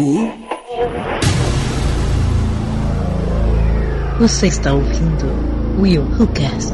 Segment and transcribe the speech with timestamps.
[0.00, 0.32] Who?
[4.18, 5.26] Você está ouvindo
[5.78, 6.72] Will Who Cast.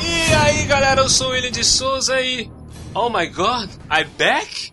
[0.00, 2.50] E aí galera, eu sou o William de Souza e.
[2.94, 4.72] Oh my god, I back?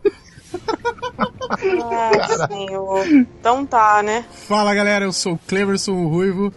[1.84, 3.06] Ah, senhor.
[3.08, 4.24] Então tá, né?
[4.48, 6.54] Fala galera, eu sou o Cleverson Ruivo.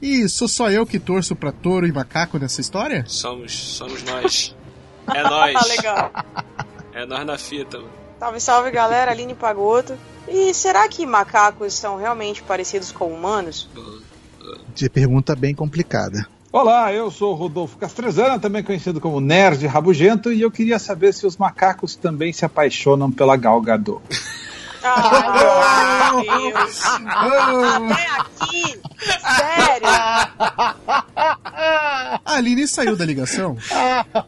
[0.00, 3.04] E sou só eu que torço pra touro e macaco nessa história?
[3.06, 4.56] Somos, somos nós.
[5.14, 5.68] É nós.
[5.68, 6.10] Legal.
[6.92, 7.78] É nós na fita.
[7.78, 7.90] mano.
[8.18, 9.10] Salve, salve, galera.
[9.10, 9.96] Aline Pagoto.
[10.28, 13.68] E será que macacos são realmente parecidos com humanos?
[14.74, 16.26] De pergunta bem complicada.
[16.52, 21.14] Olá, eu sou o Rodolfo Castrezana, também conhecido como Nerd Rabugento, e eu queria saber
[21.14, 24.02] se os macacos também se apaixonam pela Gal Gadot.
[24.82, 26.82] Ai, meu Deus.
[26.84, 28.80] Até aqui?
[29.36, 29.88] Sério?
[32.24, 33.56] A Aline saiu da ligação?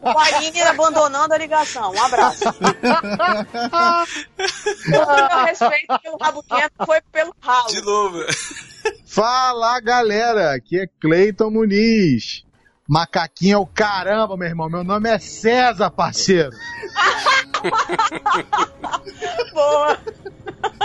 [0.01, 1.91] O Aline abandonando a ligação.
[1.91, 2.43] Um abraço.
[4.87, 7.67] Eu respeito que o Rabugento foi pelo ralo.
[7.67, 8.19] De novo.
[9.05, 12.43] Fala galera, aqui é Cleiton Muniz.
[12.87, 14.69] Macaquinho é o caramba, meu irmão.
[14.69, 16.51] Meu nome é César, parceiro.
[19.53, 19.97] Boa.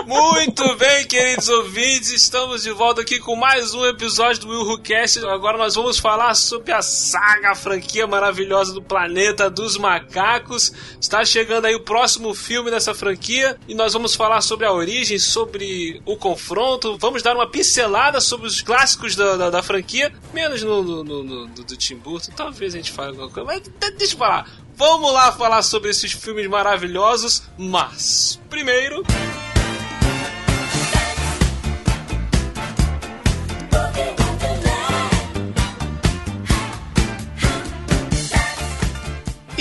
[0.06, 4.78] Muito bem, queridos ouvintes, estamos de volta aqui com mais um episódio do Will Who
[4.80, 5.18] Cast.
[5.26, 10.72] Agora nós vamos falar sobre a saga, a franquia maravilhosa do planeta dos macacos.
[11.00, 15.18] Está chegando aí o próximo filme dessa franquia e nós vamos falar sobre a origem,
[15.18, 16.96] sobre o confronto.
[16.98, 21.22] Vamos dar uma pincelada sobre os clássicos da, da, da franquia, menos no, no, no-
[21.22, 22.32] no- do, do Tim Burton.
[22.34, 24.48] Talvez a gente fale alguma coisa, mas de- deixa eu falar.
[24.74, 29.02] Vamos lá falar sobre esses filmes maravilhosos, mas primeiro.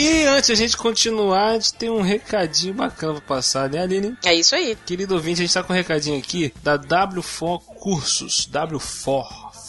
[0.09, 3.81] E antes de a gente continuar, a gente tem um recadinho bacana pra passar, né,
[3.81, 4.17] Aline?
[4.23, 4.75] É isso aí.
[4.85, 8.49] Querido ouvinte, a gente tá com um recadinho aqui da W4 Cursos.
[8.51, 9.25] W4.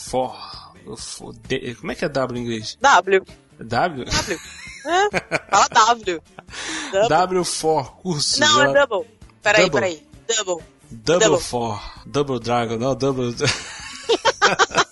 [0.09, 0.35] For,
[0.97, 2.79] for- D- como é que é W em inglês?
[2.81, 3.25] W.
[3.61, 4.05] W?
[4.09, 5.09] É,
[5.51, 6.23] fala W.
[6.93, 7.09] Double.
[7.43, 8.39] W4 Cursos.
[8.39, 9.11] Não, é ela- double.
[9.43, 9.81] Peraí, Double.
[9.81, 10.07] peraí.
[10.37, 10.65] Double.
[10.91, 11.43] Double double.
[11.45, 11.83] for.
[12.07, 13.35] Double Dragon, não, Double.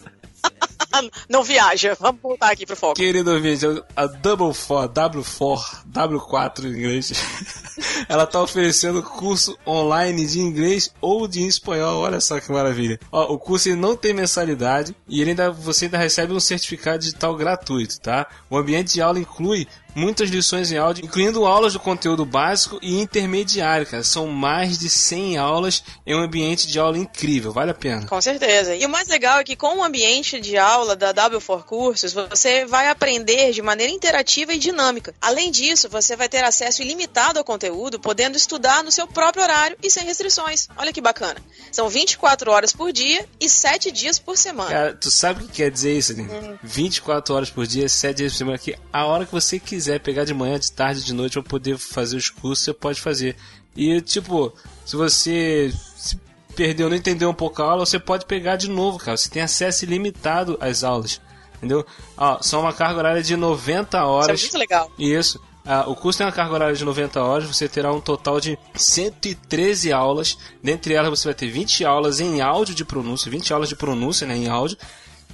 [1.29, 1.97] Não viaja.
[1.99, 2.95] Vamos voltar aqui pro foco.
[2.95, 3.65] Querido ouvinte,
[3.95, 7.13] a Double 4, W4, W4 em inglês,
[8.09, 12.03] ela tá oferecendo curso online de inglês ou de espanhol.
[12.03, 12.99] Olha só que maravilha.
[13.11, 16.99] Ó, o curso ele não tem mensalidade e ele ainda, você ainda recebe um certificado
[16.99, 18.27] digital gratuito, tá?
[18.51, 23.01] O ambiente de aula inclui muitas lições em áudio, incluindo aulas do conteúdo básico e
[23.01, 24.05] intermediário, cara.
[24.05, 28.07] São mais de 100 aulas em um ambiente de aula incrível, vale a pena.
[28.07, 28.75] Com certeza.
[28.75, 32.67] E o mais legal é que com o ambiente de aula da W4 Cursos, você
[32.67, 35.15] vai aprender de maneira interativa e dinâmica.
[35.21, 39.79] Além disso, você vai ter acesso ilimitado ao conteúdo, podendo estudar no seu próprio horário
[39.83, 40.69] e sem restrições.
[40.77, 41.41] Olha que bacana.
[41.73, 44.71] São 24 horas por dia e 7 dias por semana.
[44.71, 46.59] Cara, tu sabe o que quer dizer isso, Aline?
[46.63, 48.77] 24 horas por dia, 7 dias por semana aqui.
[48.93, 52.17] A hora que você quiser pegar de manhã, de tarde, de noite, pra poder fazer
[52.17, 53.37] os cursos, você pode fazer.
[53.77, 54.53] E, tipo,
[54.85, 56.19] se você se
[56.55, 59.17] perdeu, não entendeu um pouco a aula, você pode pegar de novo, cara.
[59.17, 61.21] Você tem acesso ilimitado às aulas.
[61.57, 61.87] Entendeu?
[62.17, 64.41] Ó, são uma carga horária de 90 Isso é horas.
[64.43, 64.91] muito legal.
[64.99, 65.41] Isso.
[65.69, 68.57] Ah, o curso tem uma carga horária de 90 horas, você terá um total de
[68.75, 70.39] 113 aulas.
[70.63, 74.27] Dentre elas, você vai ter 20 aulas em áudio de pronúncia, 20 aulas de pronúncia
[74.29, 74.79] né, em áudio,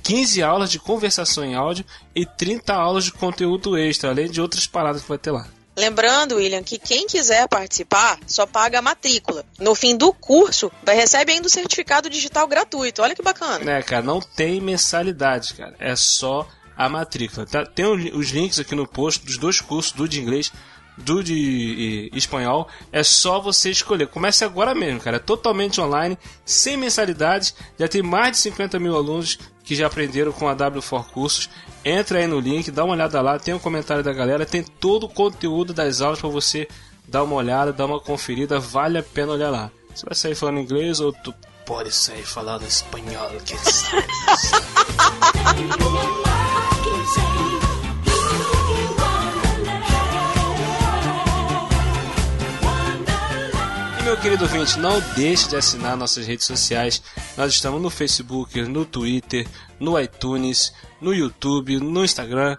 [0.03, 4.67] 15 aulas de conversação em áudio e 30 aulas de conteúdo extra, além de outras
[4.67, 5.47] paradas que vai ter lá.
[5.77, 9.45] Lembrando, William, que quem quiser participar só paga a matrícula.
[9.59, 13.01] No fim do curso, vai receber ainda o certificado digital gratuito.
[13.01, 13.65] Olha que bacana.
[13.65, 15.75] Né, cara, não tem mensalidade, cara.
[15.79, 16.47] É só
[16.77, 17.47] a matrícula.
[17.47, 17.65] Tá?
[17.65, 20.53] Tem os links aqui no post dos dois cursos, do de inglês,
[20.97, 22.69] do de espanhol.
[22.91, 24.07] É só você escolher.
[24.09, 25.17] Comece agora mesmo, cara.
[25.17, 27.55] É totalmente online, sem mensalidade.
[27.79, 31.51] Já tem mais de 50 mil alunos que já aprenderam com a W4 Cursos.
[31.85, 33.39] Entra aí no link, dá uma olhada lá.
[33.39, 34.47] Tem o comentário da galera.
[34.47, 36.69] Tem todo o conteúdo das aulas para você
[37.07, 38.59] dar uma olhada, dar uma conferida.
[38.59, 39.71] Vale a pena olhar lá.
[39.95, 41.35] Você vai sair falando inglês ou tu
[41.67, 44.03] pode sair falando espanhol, quem sabe?
[54.13, 57.03] Meu querido ouvinte, não deixe de assinar nossas redes sociais.
[57.35, 59.49] Nós estamos no Facebook, no Twitter,
[59.81, 60.71] no iTunes,
[61.01, 62.59] no YouTube, no Instagram.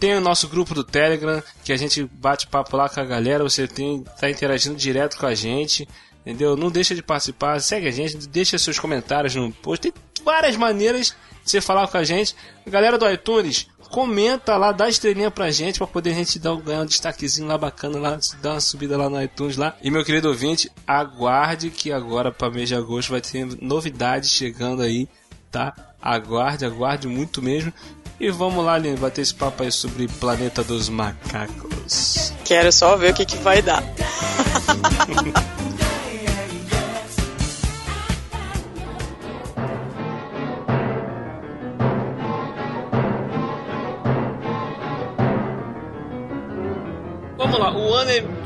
[0.00, 3.44] Tem o nosso grupo do Telegram, que a gente bate papo lá com a galera,
[3.44, 5.86] você tem tá interagindo direto com a gente,
[6.22, 6.56] entendeu?
[6.56, 9.82] Não deixa de participar, segue a gente, deixa seus comentários no post.
[9.82, 11.14] Tem várias maneiras
[11.44, 12.34] de você falar com a gente.
[12.66, 16.82] Galera do iTunes, comenta lá, dá estrelinha pra gente, pra poder a gente dar, ganhar
[16.82, 19.74] um destaquezinho lá bacana, lá, dar uma subida lá no iTunes lá.
[19.82, 24.82] E meu querido ouvinte, aguarde que agora para mês de agosto vai ter novidades chegando
[24.82, 25.08] aí,
[25.50, 25.74] tá?
[26.00, 27.72] Aguarde, aguarde muito mesmo.
[28.18, 32.32] E vamos lá, Lino, bater esse papo aí sobre Planeta dos Macacos.
[32.44, 33.82] Quero só ver o que, que vai dar.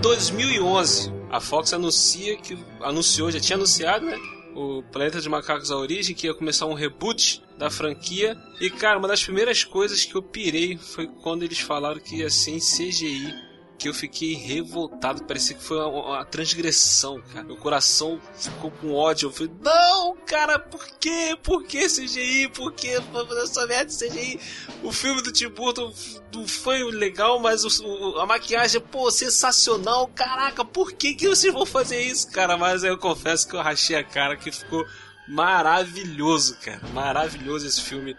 [0.01, 1.13] 2011.
[1.31, 4.19] A Fox anuncia que anunciou, já tinha anunciado, né?
[4.55, 8.37] O Planeta de Macacos a Origem, que ia começar um reboot da franquia.
[8.61, 12.31] E cara, uma das primeiras coisas que eu pirei foi quando eles falaram que ia
[12.31, 13.50] ser em CGI
[13.81, 15.25] que eu fiquei revoltado.
[15.25, 17.43] Parecia que foi uma, uma, transgressão, cara.
[17.43, 19.29] Meu coração ficou com ódio.
[19.29, 21.37] Eu falei, não, cara, por quê?
[21.43, 22.49] Por que CGI?
[22.49, 22.89] Por que
[23.43, 24.41] essa merda de CGI?
[24.83, 25.91] O filme do Tim Burton
[26.35, 30.07] não foi legal, mas o, a maquiagem, pô, sensacional.
[30.09, 32.59] Caraca, por que, que vocês vão fazer isso, cara?
[32.59, 34.87] Mas eu confesso que eu rachei a cara que ficou
[35.27, 36.83] maravilhoso, cara.
[36.93, 38.15] Maravilhoso esse filme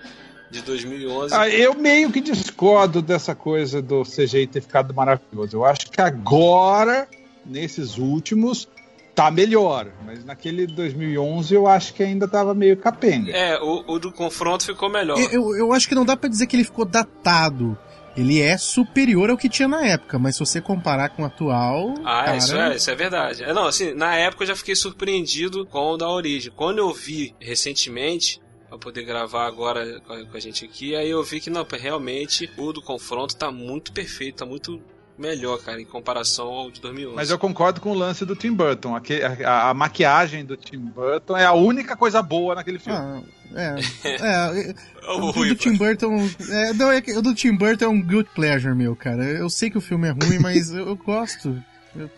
[0.51, 1.33] de 2011.
[1.33, 5.55] Ah, eu meio que discordo dessa coisa do CGI ter ficado maravilhoso.
[5.55, 7.07] Eu acho que agora,
[7.45, 8.67] nesses últimos,
[9.15, 9.87] tá melhor.
[10.05, 13.31] Mas naquele 2011 eu acho que ainda tava meio capenga.
[13.31, 15.17] É, o, o do confronto ficou melhor.
[15.31, 17.77] Eu, eu acho que não dá para dizer que ele ficou datado.
[18.15, 21.93] Ele é superior ao que tinha na época, mas se você comparar com o atual.
[22.03, 22.37] Ah, cara...
[22.37, 23.43] isso, é, isso é verdade.
[23.43, 26.51] É, não, assim, na época eu já fiquei surpreendido com o da origem.
[26.53, 30.95] Quando eu vi recentemente, pra poder gravar agora com a, com a gente aqui.
[30.95, 34.81] Aí eu vi que não, realmente o do confronto tá muito perfeito, tá muito
[35.17, 37.15] melhor, cara, em comparação ao de 2011.
[37.15, 38.95] Mas eu concordo com o lance do Tim Burton.
[38.95, 39.01] A,
[39.45, 42.97] a, a maquiagem do Tim Burton é a única coisa boa naquele filme.
[42.97, 43.21] Ah,
[43.53, 43.75] é,
[44.07, 44.75] é,
[45.11, 46.29] o, o do Tim Burton.
[46.49, 49.23] É, não, é, o do Tim Burton é um good pleasure, meu, cara.
[49.25, 51.61] Eu sei que o filme é ruim, mas eu, eu gosto.
[51.95, 52.09] Eu,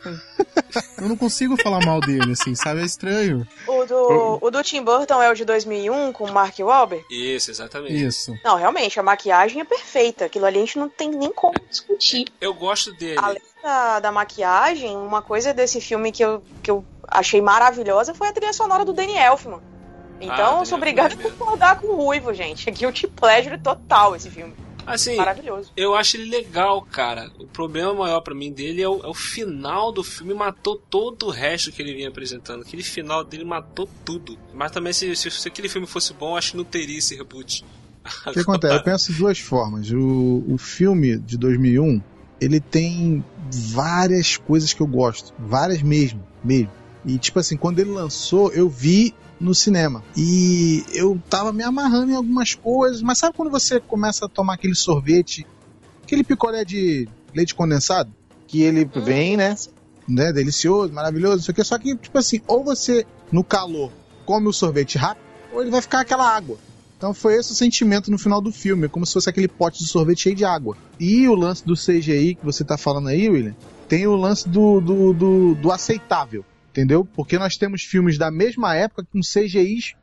[0.98, 2.82] eu, não consigo falar mal dele, assim, sabe?
[2.82, 3.48] É estranho.
[3.68, 7.04] O do, o do Tim Burton é o de 2001 com o Mark Wahlberg?
[7.10, 7.94] Isso, exatamente.
[7.94, 8.34] Isso.
[8.44, 10.26] Não, realmente, a maquiagem é perfeita.
[10.26, 12.28] Aquilo ali a gente não tem nem como discutir.
[12.40, 13.20] Eu gosto dele.
[13.20, 18.28] Além da, da maquiagem, uma coisa desse filme que eu, que eu achei maravilhosa foi
[18.28, 19.60] a trilha sonora do Danny Elfman.
[20.22, 22.70] Então, ah, eu sou obrigada a concordar com o Ruivo, gente.
[22.70, 24.54] Aqui o pleasure total esse filme.
[24.86, 25.72] Assim, Maravilhoso.
[25.78, 27.32] eu acho ele legal, cara.
[27.40, 31.28] O problema maior para mim dele é o, é o, final do filme, matou todo
[31.28, 32.62] o resto que ele vinha apresentando.
[32.62, 34.38] Aquele final dele matou tudo.
[34.54, 37.64] Mas também, se, se, se aquele filme fosse bom, acho que não teria esse reboot.
[38.28, 38.76] O que acontece?
[38.76, 39.90] Eu penso de duas formas.
[39.92, 42.02] O, o filme de 2001,
[42.42, 45.34] ele tem várias coisas que eu gosto.
[45.40, 46.72] Várias mesmo, mesmo.
[47.06, 50.04] E, tipo assim, quando ele lançou, eu vi no cinema.
[50.16, 54.54] E eu tava me amarrando em algumas coisas, mas sabe quando você começa a tomar
[54.54, 55.46] aquele sorvete,
[56.04, 58.12] aquele picolé de leite condensado?
[58.48, 59.02] Que ele hum.
[59.02, 59.56] vem, né?
[60.08, 60.32] né?
[60.32, 61.64] Delicioso, maravilhoso, isso aqui.
[61.64, 63.92] Só que, tipo assim, ou você, no calor,
[64.26, 66.58] come o sorvete rápido, ou ele vai ficar aquela água.
[66.98, 69.90] Então foi esse o sentimento no final do filme, como se fosse aquele pote de
[69.90, 70.78] sorvete cheio de água.
[70.98, 73.56] E o lance do CGI que você tá falando aí, William,
[73.90, 77.06] tem o lance do, do, do, do aceitável entendeu?
[77.06, 79.94] Porque nós temos filmes da mesma época com CGIs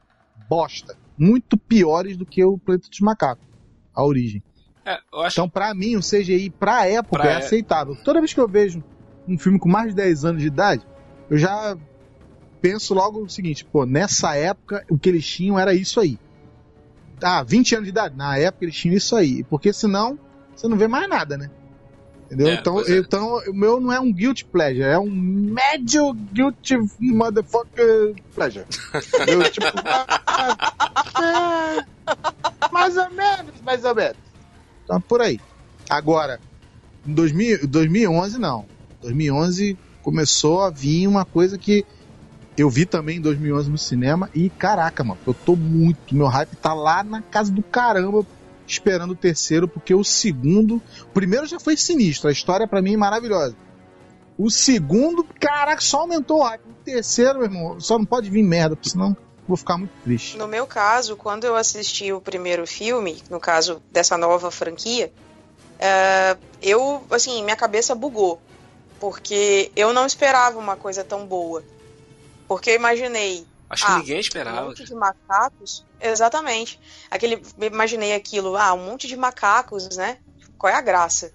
[0.48, 3.44] bosta, muito piores do que o Planeta dos Macacos,
[3.92, 4.40] a origem.
[4.84, 5.34] É, acho...
[5.34, 7.96] Então, para mim, o CGI pra época pra é aceitável.
[7.96, 8.82] Toda vez que eu vejo
[9.26, 10.86] um filme com mais de 10 anos de idade,
[11.28, 11.76] eu já
[12.60, 16.18] penso logo o seguinte, pô, nessa época o que eles tinham era isso aí.
[17.20, 18.16] Ah, 20 anos de idade?
[18.16, 19.42] Na época eles tinham isso aí.
[19.44, 20.18] Porque senão,
[20.54, 21.50] você não vê mais nada, né?
[22.30, 22.46] Entendeu?
[22.46, 22.96] É, então, é.
[22.98, 28.64] então, o meu não é um guilty pleasure, é um médio guilty motherfucker pleasure.
[28.94, 29.42] Entendeu?
[29.50, 29.66] tipo,
[31.20, 31.84] é,
[32.70, 34.16] mais ou menos, mais ou menos.
[34.84, 35.40] Então, por aí.
[35.88, 36.38] Agora,
[37.04, 38.64] em 2000, 2011, não.
[39.02, 41.84] 2011 começou a vir uma coisa que
[42.56, 46.54] eu vi também em 2011 no cinema e caraca, mano, eu tô muito, meu hype
[46.56, 48.24] tá lá na casa do caramba
[48.70, 50.80] esperando o terceiro, porque o segundo.
[51.04, 53.56] O primeiro já foi sinistro, a história para mim é maravilhosa.
[54.38, 56.62] O segundo, caraca, só aumentou o hype.
[56.62, 60.38] O terceiro, meu irmão, só não pode vir merda, porque senão vou ficar muito triste.
[60.38, 65.12] No meu caso, quando eu assisti o primeiro filme, no caso dessa nova franquia,
[65.76, 68.40] uh, eu, assim, minha cabeça bugou.
[68.98, 71.64] Porque eu não esperava uma coisa tão boa.
[72.46, 74.62] Porque eu imaginei Acho que ah, ninguém esperava.
[74.62, 75.86] Um monte de macacos.
[76.00, 76.80] Exatamente.
[77.08, 80.18] Aquele, imaginei aquilo, ah, um monte de macacos, né?
[80.58, 81.32] Qual é a graça?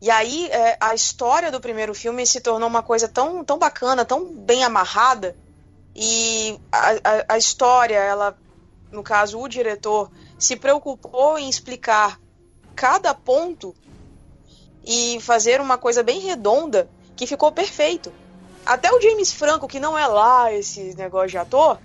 [0.00, 4.04] E aí é, a história do primeiro filme se tornou uma coisa tão, tão bacana,
[4.04, 5.36] tão bem amarrada.
[5.96, 8.38] E a, a, a história, ela,
[8.92, 12.20] no caso, o diretor, se preocupou em explicar
[12.76, 13.74] cada ponto
[14.84, 18.12] e fazer uma coisa bem redonda que ficou perfeito.
[18.66, 21.78] Até o James Franco, que não é lá esse negócio de ator,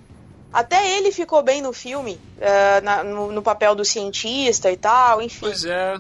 [0.52, 5.22] até ele ficou bem no filme, uh, na, no, no, papel do cientista e tal,
[5.22, 5.42] enfim.
[5.42, 5.98] Pois é.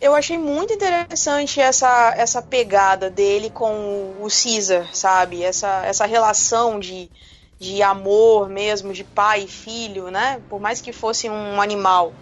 [0.00, 5.42] Eu achei muito interessante essa, essa pegada dele com o Caesar, sabe?
[5.42, 7.10] Essa, essa relação de,
[7.58, 10.40] de amor mesmo, de pai e filho, né?
[10.48, 12.12] Por mais que fosse um animal.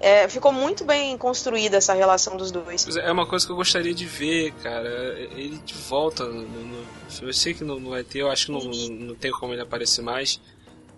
[0.00, 2.96] É, ficou muito bem construída essa relação dos dois.
[2.96, 4.88] É uma coisa que eu gostaria de ver, cara.
[5.32, 6.86] Ele de volta no, no
[7.22, 10.02] eu sei que não, vai ter, eu acho que não, não tem como ele aparecer
[10.02, 10.40] mais.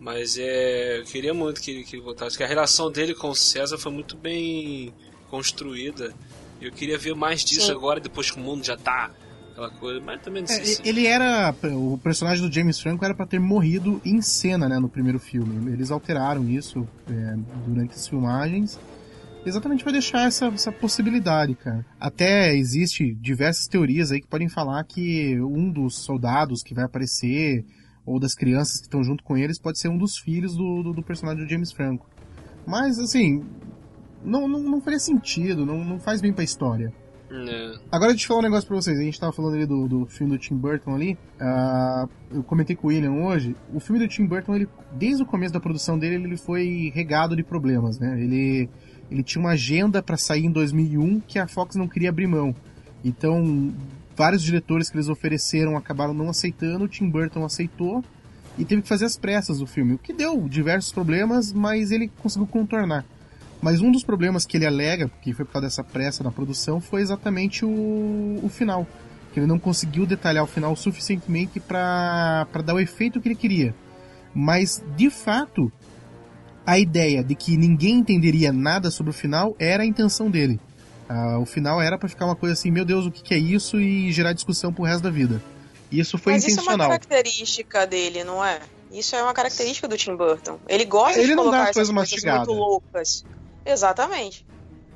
[0.00, 0.98] Mas é.
[0.98, 2.36] Eu queria muito que ele, que ele voltasse.
[2.36, 4.92] Que a relação dele com o César foi muito bem
[5.30, 6.14] construída.
[6.60, 7.72] Eu queria ver mais disso Sim.
[7.72, 9.10] agora, depois que o mundo já tá
[9.58, 10.82] aquela coisa, mas também não sei é, se...
[10.88, 11.54] Ele era.
[11.74, 15.72] O personagem do James Franco era para ter morrido em cena, né, no primeiro filme.
[15.72, 17.36] Eles alteraram isso é,
[17.66, 18.78] durante as filmagens.
[19.44, 21.84] Exatamente para deixar essa, essa possibilidade, cara.
[21.98, 27.64] Até existe diversas teorias aí que podem falar que um dos soldados que vai aparecer,
[28.04, 30.92] ou das crianças que estão junto com eles, pode ser um dos filhos do, do,
[30.92, 32.06] do personagem do James Franco.
[32.66, 33.42] Mas, assim,
[34.22, 36.92] não, não, não faria sentido, não, não faz bem pra história.
[37.30, 37.78] É.
[37.92, 38.98] Agora deixa eu falar um negócio pra vocês.
[38.98, 41.18] A gente tava falando ali do, do filme do Tim Burton ali.
[41.40, 43.54] Uh, eu comentei com o William hoje.
[43.72, 47.36] O filme do Tim Burton, ele, desde o começo da produção dele, ele foi regado
[47.36, 48.18] de problemas, né?
[48.20, 48.68] Ele,
[49.10, 52.54] ele tinha uma agenda para sair em 2001 que a Fox não queria abrir mão.
[53.04, 53.72] Então,
[54.16, 56.84] vários diretores que eles ofereceram acabaram não aceitando.
[56.84, 58.02] O Tim Burton aceitou
[58.56, 62.10] e teve que fazer as pressas do filme, o que deu diversos problemas, mas ele
[62.18, 63.04] conseguiu contornar.
[63.60, 66.80] Mas um dos problemas que ele alega, que foi por causa dessa pressa na produção,
[66.80, 68.86] foi exatamente o, o final.
[69.32, 73.74] Que ele não conseguiu detalhar o final suficientemente para dar o efeito que ele queria.
[74.34, 75.72] Mas, de fato,
[76.64, 80.60] a ideia de que ninguém entenderia nada sobre o final era a intenção dele.
[81.08, 83.38] Ah, o final era para ficar uma coisa assim, meu Deus, o que, que, é
[83.38, 83.80] isso?
[83.80, 85.42] E gerar discussão pro resto da vida.
[85.90, 86.74] Isso foi Mas intencional.
[86.74, 88.60] Isso é uma característica dele, não é?
[88.92, 90.58] Isso é uma característica do Tim Burton.
[90.68, 92.38] Ele gosta ele de colocar essas coisa mastigada.
[92.38, 93.24] muito loucas.
[93.68, 94.46] Exatamente.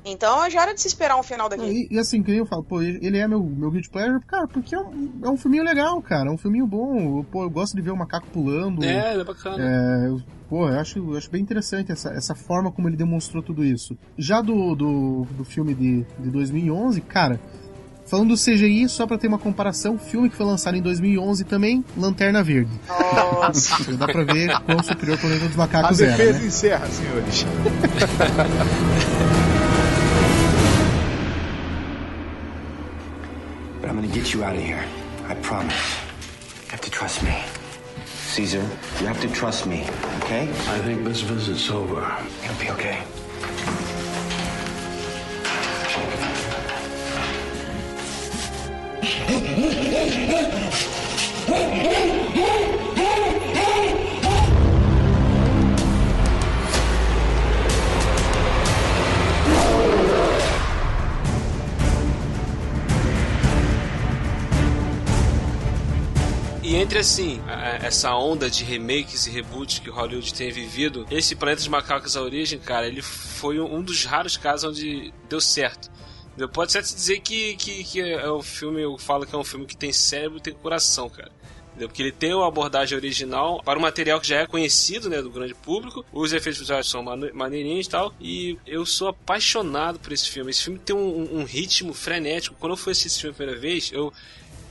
[0.05, 1.87] Então já era de se esperar um final daquele.
[1.89, 4.75] E, e assim, que eu falo, pô, ele é meu, meu guilty pleasure, cara, porque
[4.75, 7.23] é um, é um filminho legal, cara, é um filminho bom.
[7.23, 8.83] Pô, eu gosto de ver o macaco pulando.
[8.83, 9.63] É, é bacana.
[9.63, 13.63] É, pô, eu acho, eu acho bem interessante essa, essa forma como ele demonstrou tudo
[13.63, 13.97] isso.
[14.17, 17.39] Já do, do, do filme de, de 2011, cara,
[18.13, 21.83] Falando do CGI, só pra ter uma comparação, filme que foi lançado em 2011 também,
[21.97, 22.69] Lanterna Verde.
[22.87, 23.91] Nossa.
[23.97, 26.13] Dá pra ver quão superior o planeta dos macacos era.
[26.13, 26.45] A defesa né?
[26.45, 27.43] encerra, senhores.
[33.81, 34.85] But I'm gonna get you out of here.
[35.27, 35.73] I promise.
[36.67, 37.33] You have to trust me.
[38.35, 38.61] Caesar,
[39.01, 39.85] you have to trust me,
[40.21, 40.43] okay?
[40.67, 42.05] I think this visit's over.
[42.43, 42.99] It'll be okay.
[66.63, 67.39] E entre assim,
[67.83, 72.21] essa onda de remakes e reboots que Hollywood tem vivido, esse Planeta dos Macacos a
[72.21, 75.91] origem, cara, ele foi um dos raros casos onde deu certo.
[76.51, 79.65] Pode ser dizer que, que, que é o filme, eu falo que é um filme
[79.65, 81.31] que tem cérebro e tem coração, cara.
[81.77, 85.29] Porque ele tem uma abordagem original para um material que já é conhecido né, do
[85.29, 86.05] grande público.
[86.11, 88.13] Os efeitos visuais são maneirinhos e tal.
[88.21, 90.51] E eu sou apaixonado por esse filme.
[90.51, 92.55] Esse filme tem um, um ritmo frenético.
[92.59, 94.13] Quando eu fui assistir esse filme a primeira vez, eu.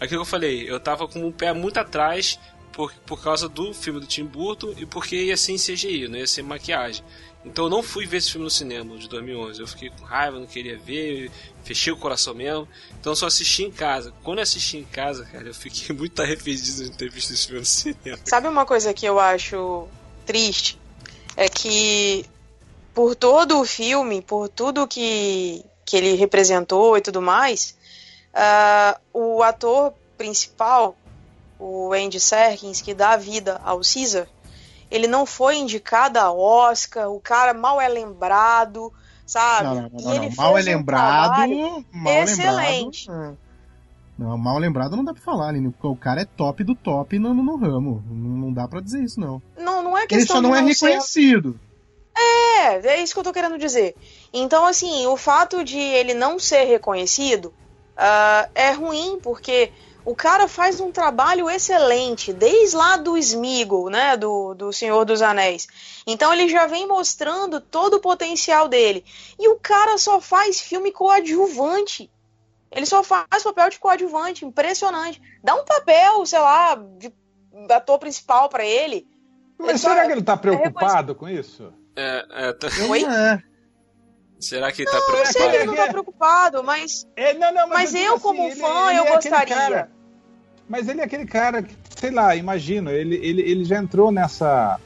[0.01, 2.39] Aquilo que eu falei, eu tava com o pé muito atrás
[2.73, 6.19] por, por causa do filme do Tim Burton e porque ia ser em CGI, não
[6.19, 7.05] ia ser maquiagem.
[7.45, 9.61] Então eu não fui ver esse filme no cinema de 2011.
[9.61, 11.31] Eu fiquei com raiva, não queria ver,
[11.65, 12.69] fechei o coração mesmo.
[13.01, 14.13] Então só assisti em casa.
[14.23, 17.61] Quando eu assisti em casa, cara, eu fiquei muito arrependido de ter visto esse filme
[17.61, 18.19] no cinema.
[18.25, 19.89] Sabe uma coisa que eu acho
[20.27, 20.79] triste?
[21.37, 22.27] É que
[22.95, 27.77] por todo o filme, por tudo que, que ele representou e tudo mais,
[28.35, 30.97] uh, o ator principal,
[31.59, 34.27] o Andy Serkins, que dá vida ao Caesar,
[34.91, 38.93] ele não foi indicado a Oscar, o cara mal é lembrado,
[39.27, 39.65] sabe?
[39.65, 40.31] Não, não, não, não.
[40.37, 43.11] Mal é lembrado, um mal excelente.
[43.11, 43.39] lembrado.
[44.19, 47.19] Não, mal lembrado não dá pra falar, Aline, porque o cara é top do top
[47.19, 48.05] no, no, no ramo.
[48.09, 49.43] Não, não dá pra dizer isso, não.
[49.59, 51.59] Não, não é Ele só não, não é reconhecido.
[52.17, 53.95] É, é isso que eu tô querendo dizer.
[54.33, 57.47] Então, assim, o fato de ele não ser reconhecido
[57.97, 59.73] uh, é ruim, porque
[60.05, 65.23] o cara faz um trabalho excelente, desde lá do Smeagol, né, do, do Senhor dos
[65.23, 65.69] Anéis.
[66.07, 69.05] Então ele já vem mostrando todo o potencial dele.
[69.39, 72.11] E o cara só faz filme coadjuvante.
[72.71, 75.21] Ele só faz papel de coadjuvante, impressionante.
[75.43, 77.13] Dá um papel, sei lá, de
[77.71, 79.07] ator principal para ele.
[79.59, 81.73] Mas ele será só, que ele tá é preocupado é com isso?
[81.95, 82.69] É, é, tá...
[82.89, 83.05] Oi?
[83.05, 83.52] É.
[84.43, 85.29] Será que ele tá não, preocupado?
[85.29, 87.07] Eu sei que ele não tá preocupado, mas.
[87.15, 89.55] É, não, não, mas, mas eu, assim, como ele, fã, ele eu é gostaria.
[89.55, 89.91] Cara,
[90.69, 94.81] mas ele é aquele cara que, sei lá, imagino, ele, ele, ele já entrou nessa,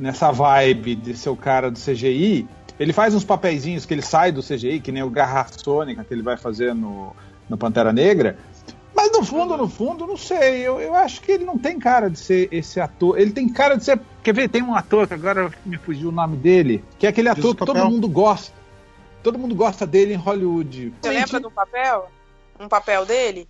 [0.00, 2.48] nessa vibe de ser o cara do CGI.
[2.80, 6.12] Ele faz uns papeizinhos que ele sai do CGI, que nem o Garra Sônica que
[6.12, 7.14] ele vai fazer no,
[7.48, 8.38] no Pantera Negra.
[8.96, 10.62] Mas no fundo, no fundo, não sei.
[10.62, 13.18] Eu, eu acho que ele não tem cara de ser esse ator.
[13.18, 14.00] Ele tem cara de ser.
[14.22, 14.48] Quer ver?
[14.48, 17.66] Tem um ator que agora me fugiu o nome dele, que é aquele ator que
[17.66, 18.63] todo mundo gosta.
[19.24, 20.92] Todo mundo gosta dele em Hollywood.
[21.00, 22.10] Você lembra do papel?
[22.60, 23.48] Um papel dele?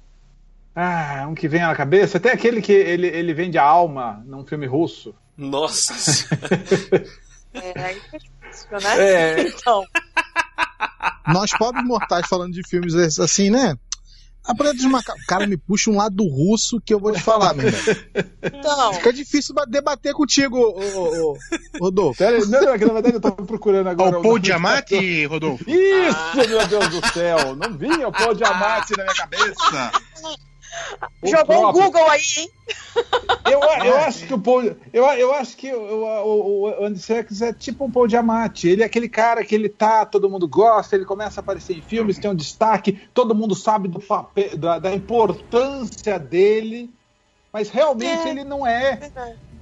[0.73, 2.21] Ah, um que vem na cabeça.
[2.21, 5.13] Tem aquele que ele, ele vende a alma num filme russo.
[5.37, 5.93] Nossa!
[7.53, 9.01] é, aí é difícil, né?
[9.01, 9.41] É.
[9.49, 9.85] Então.
[11.27, 13.77] Nós, pobres mortais, falando de filmes assim, né?
[14.47, 15.23] A Planeta dos Macacos.
[15.23, 17.81] O cara me puxa um lado russo que eu vou te falar, meu irmão.
[18.43, 18.93] Então.
[18.95, 21.39] Fica difícil debater contigo, ô, ô,
[21.81, 22.19] Rodolfo.
[22.19, 24.19] Pera, não, não, é que na verdade eu tava procurando agora.
[24.19, 25.65] O Paul Diamante, Rodolfo?
[25.69, 26.47] Isso, ah.
[26.47, 27.57] meu Deus do céu.
[27.57, 29.93] Não vinha o Paul Diamante na minha cabeça.
[31.23, 32.51] Jogou o Google aí, hein?
[33.51, 37.43] Eu, eu acho que o Paul, eu, eu acho que o, o, o Andy Serkis
[37.43, 38.69] é tipo um Paul Diamante.
[38.69, 41.83] Ele é aquele cara que ele tá, todo mundo gosta, ele começa a aparecer em
[41.83, 46.91] filmes, tem um destaque, todo mundo sabe do papel, da, da importância dele,
[47.53, 48.31] mas realmente é.
[48.31, 49.11] ele não é.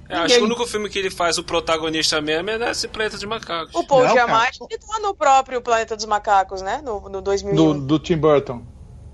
[0.09, 3.15] É, acho que o único filme que ele faz o protagonista mesmo é nesse Planeta
[3.15, 3.73] dos Macacos.
[3.73, 6.81] O Paul Diamante ele tá no próprio Planeta dos Macacos, né?
[6.83, 7.55] No, no 2001.
[7.55, 8.61] Do, do Tim Burton.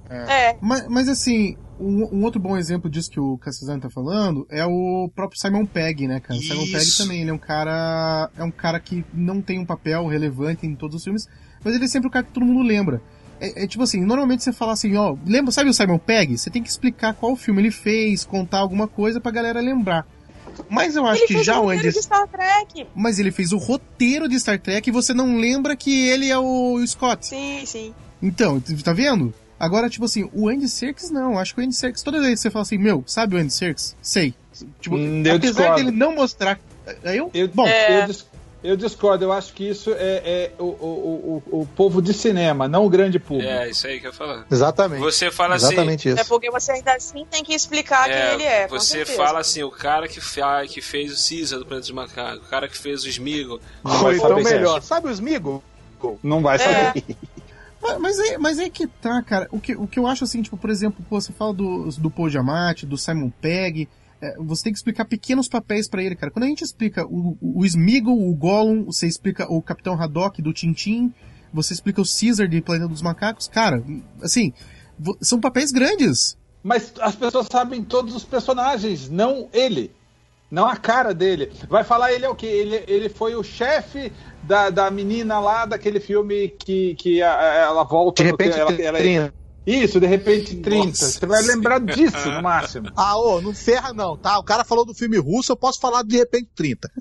[0.10, 0.50] É.
[0.50, 0.58] é.
[0.60, 4.66] Mas, mas assim, um, um, outro bom exemplo disso que o Cassizano tá falando é
[4.66, 6.40] o próprio Simon Pegg, né, cara?
[6.40, 6.50] Isso.
[6.50, 8.30] Simon Pegg também, ele é um cara.
[8.38, 11.28] É um cara que não tem um papel relevante em todos os filmes,
[11.64, 13.02] mas ele é sempre o cara que todo mundo lembra.
[13.40, 16.38] É, é tipo assim, normalmente você fala assim, ó, lembra, sabe o Simon Pegg?
[16.38, 20.06] Você tem que explicar qual filme ele fez, contar alguma coisa pra galera lembrar.
[20.70, 21.84] Mas eu acho ele que já o Andy.
[21.84, 22.88] De Star Trek.
[22.96, 26.38] Mas ele fez o roteiro de Star Trek e você não lembra que ele é
[26.38, 27.28] o Scott.
[27.28, 27.94] Sim, sim.
[28.22, 29.34] Então, tá vendo?
[29.60, 31.38] Agora, tipo assim, o Andy Serkis não.
[31.38, 33.54] Acho que o Andy Serkis, toda vez que você fala assim, meu, sabe o Andy
[33.54, 33.96] Serkis?
[34.02, 34.34] Sei.
[34.80, 35.76] Tipo, hum, apesar discordo.
[35.76, 36.60] dele não mostrar.
[37.04, 38.06] Eu, eu, bom, é...
[38.06, 38.16] eu,
[38.64, 39.26] eu, discordo.
[39.26, 42.90] Eu acho que isso é, é o, o, o, o, povo de cinema, não o
[42.90, 43.50] grande público.
[43.50, 44.44] É, isso aí que eu falo.
[44.50, 45.02] Exatamente.
[45.02, 46.20] Você fala Exatamente assim.
[46.20, 46.26] Isso.
[46.26, 48.68] É porque você ainda assim tem que explicar é, quem ele é.
[48.68, 50.20] Você fala assim, o cara que,
[50.70, 53.62] que fez o Caesar do Planeta dos Macacos, o cara que fez o Smigo.
[54.00, 54.82] Foi então melhor.
[54.82, 55.64] Sabe o Smigo?
[56.24, 57.04] Não vai saber.
[57.84, 57.98] É.
[57.98, 59.48] Mas é, mas é que tá, cara.
[59.52, 62.12] O que, o que eu acho assim, tipo, por exemplo, pô, você fala do, do
[62.12, 63.88] Paul Giamatti, do Simon Pegg,
[64.22, 66.32] é, você tem que explicar pequenos papéis para ele, cara.
[66.32, 70.54] Quando a gente explica o, o Smeagol, o Gollum, você explica o Capitão Haddock do
[70.54, 71.14] Tintin,
[71.54, 73.84] você explica o Caesar de Planeta dos Macacos, cara,
[74.22, 74.54] assim,
[75.22, 76.38] são papéis grandes.
[76.62, 79.92] Mas as pessoas sabem todos os personagens, não ele.
[80.52, 81.52] Não a cara dele.
[81.70, 82.48] Vai falar ele é o quê?
[82.48, 84.12] Ele, ele foi o chefe
[84.50, 88.24] da, da menina lá daquele filme que, que a, ela volta.
[88.24, 89.34] De repente, ela, ela, ela,
[89.66, 90.88] isso, de repente 30.
[90.88, 92.90] Nossa, Você vai lembrar disso no máximo.
[92.98, 94.40] Ah, ô, não ferra não, tá?
[94.40, 96.92] O cara falou do filme russo, eu posso falar de repente 30.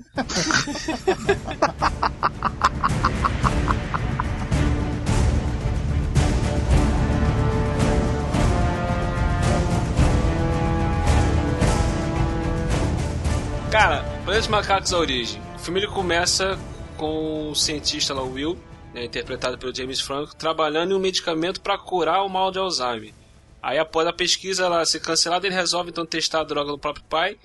[13.71, 15.41] Cara, Planeta dos Macacos a origem.
[15.55, 16.59] O filme ele começa
[16.99, 18.59] com o cientista lá, o Will,
[18.93, 23.13] né, interpretado pelo James Franco, trabalhando em um medicamento para curar o mal de Alzheimer.
[23.61, 27.05] Aí após a pesquisa ela ser cancelada, ele resolve então testar a droga no próprio
[27.05, 27.37] pai,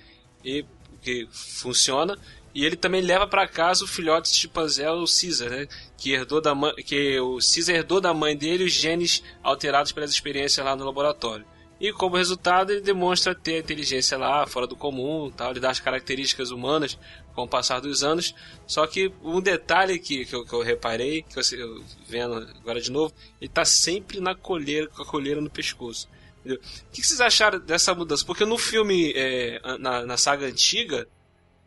[0.45, 0.65] e
[1.01, 2.19] que funciona,
[2.53, 6.41] e ele também leva para casa o filhote de chimpanzé, o Caesar, né, que herdou
[6.41, 10.75] da mãe, que o Caesar herdou da mãe dele os genes alterados pelas experiências lá
[10.75, 11.47] no laboratório.
[11.81, 15.71] E como resultado, ele demonstra ter a inteligência lá fora do comum, tal, ele dá
[15.71, 16.99] as características humanas
[17.35, 18.35] com o passar dos anos.
[18.67, 22.91] Só que um detalhe que, que, eu, que eu reparei, que eu, vendo agora de
[22.91, 26.09] novo, ele está sempre na colheira, com a colheira no pescoço.
[26.41, 26.61] Entendeu?
[26.61, 28.25] O que vocês acharam dessa mudança?
[28.25, 31.09] Porque no filme, é, na, na, saga antiga,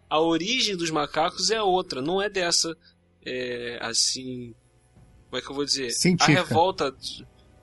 [0.09, 2.75] a origem dos macacos é outra, não é dessa,
[3.25, 4.53] é, assim.
[5.29, 5.91] Como é que eu vou dizer?
[5.91, 6.39] Científica.
[6.39, 6.95] A revolta.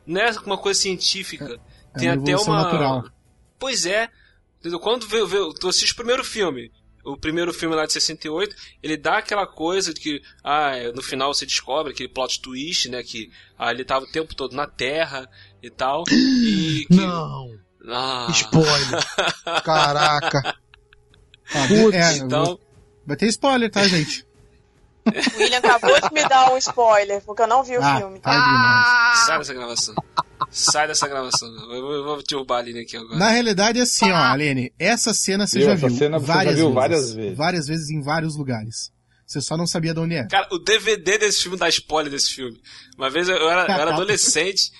[0.06, 1.58] Não é uma coisa científica.
[1.94, 2.62] É, tem é uma até uma.
[2.62, 3.04] Natural.
[3.58, 4.10] Pois é.
[4.80, 6.72] Quando veio, veio, o primeiro filme,
[7.04, 11.32] o primeiro filme lá de 68, ele dá aquela coisa de que, ah, no final
[11.32, 13.02] você descobre aquele plot twist, né?
[13.02, 15.28] Que ah, ele tava o tempo todo na Terra
[15.62, 16.04] e tal.
[16.10, 16.96] E que...
[16.96, 17.50] Não!
[17.88, 18.26] Ah.
[18.30, 19.04] Spoiler!
[19.62, 20.56] Caraca!
[21.54, 22.58] Ah, é, então...
[23.06, 24.26] Vai ter spoiler, tá, gente?
[25.06, 28.18] O William acabou de me dar um spoiler, porque eu não vi o ah, filme.
[28.20, 29.12] Tá ah!
[29.26, 29.94] Sai dessa gravação.
[30.50, 31.48] Sai dessa gravação.
[31.72, 33.18] Eu vou derrubar a Aline aqui agora.
[33.18, 34.72] Na realidade é assim, ó, Aline.
[34.78, 35.90] Essa cena você já viu.
[35.90, 37.36] Cena você várias já viu vezes, várias vezes.
[37.36, 38.92] Várias vezes em vários lugares.
[39.26, 40.26] Você só não sabia de onde é.
[40.26, 42.60] Cara, o DVD desse filme dá spoiler desse filme.
[42.96, 44.70] Uma vez eu era, eu era adolescente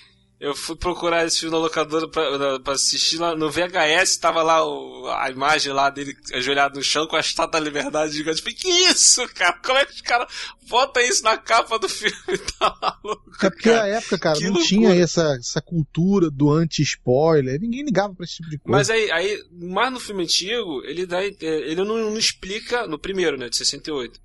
[0.44, 4.62] eu fui procurar esse filme na locadora pra, pra assistir lá no VHS, tava lá
[4.62, 8.42] o, a imagem lá dele ajoelhado no chão com a estátua da liberdade gigante.
[8.42, 9.58] Falei, que isso, cara?
[9.64, 10.30] Como é que os caras
[10.68, 12.14] botam isso na capa do filme?
[12.58, 14.68] Tá maluco, é porque a época, cara, que não loucura.
[14.68, 18.76] tinha essa, essa cultura do anti-spoiler, ninguém ligava pra esse tipo de coisa.
[18.76, 23.36] Mas aí, aí mais no filme antigo, ele dá, ele não, não explica, no primeiro,
[23.36, 24.20] né, de 68,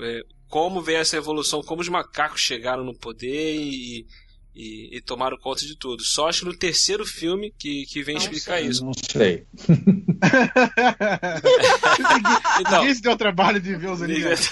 [0.00, 4.06] é, como veio essa evolução, como os macacos chegaram no poder e
[4.54, 6.04] e, e, tomaram conta de tudo.
[6.04, 8.84] Só acho que no terceiro filme que, que vem não explicar sei, isso.
[8.84, 9.46] Não sei.
[12.60, 14.50] então, ninguém se deu o trabalho de ver os animais.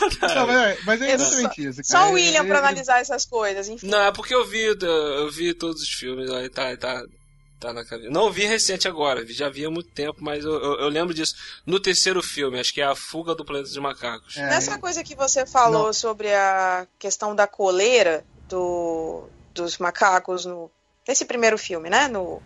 [0.86, 1.82] mas é exatamente isso.
[1.84, 3.88] Só o William é, pra analisar essas coisas, enfim.
[3.88, 7.04] Não, é porque eu vi, eu vi todos os filmes, aí tá, tá,
[7.60, 8.10] tá na cabeça.
[8.10, 11.34] Não vi recente agora, já vi há muito tempo, mas eu, eu, eu, lembro disso.
[11.66, 14.38] No terceiro filme, acho que é A Fuga do Planeta dos Macacos.
[14.38, 14.48] É.
[14.48, 15.92] Nessa coisa que você falou não.
[15.92, 20.70] sobre a questão da coleira do dos macacos no
[21.06, 22.40] nesse primeiro filme, né, no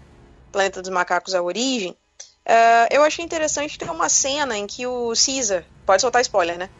[0.51, 5.12] Planeta dos Macacos a origem, uh, eu achei interessante ter uma cena em que o
[5.14, 6.71] Caesar pode soltar spoiler, né?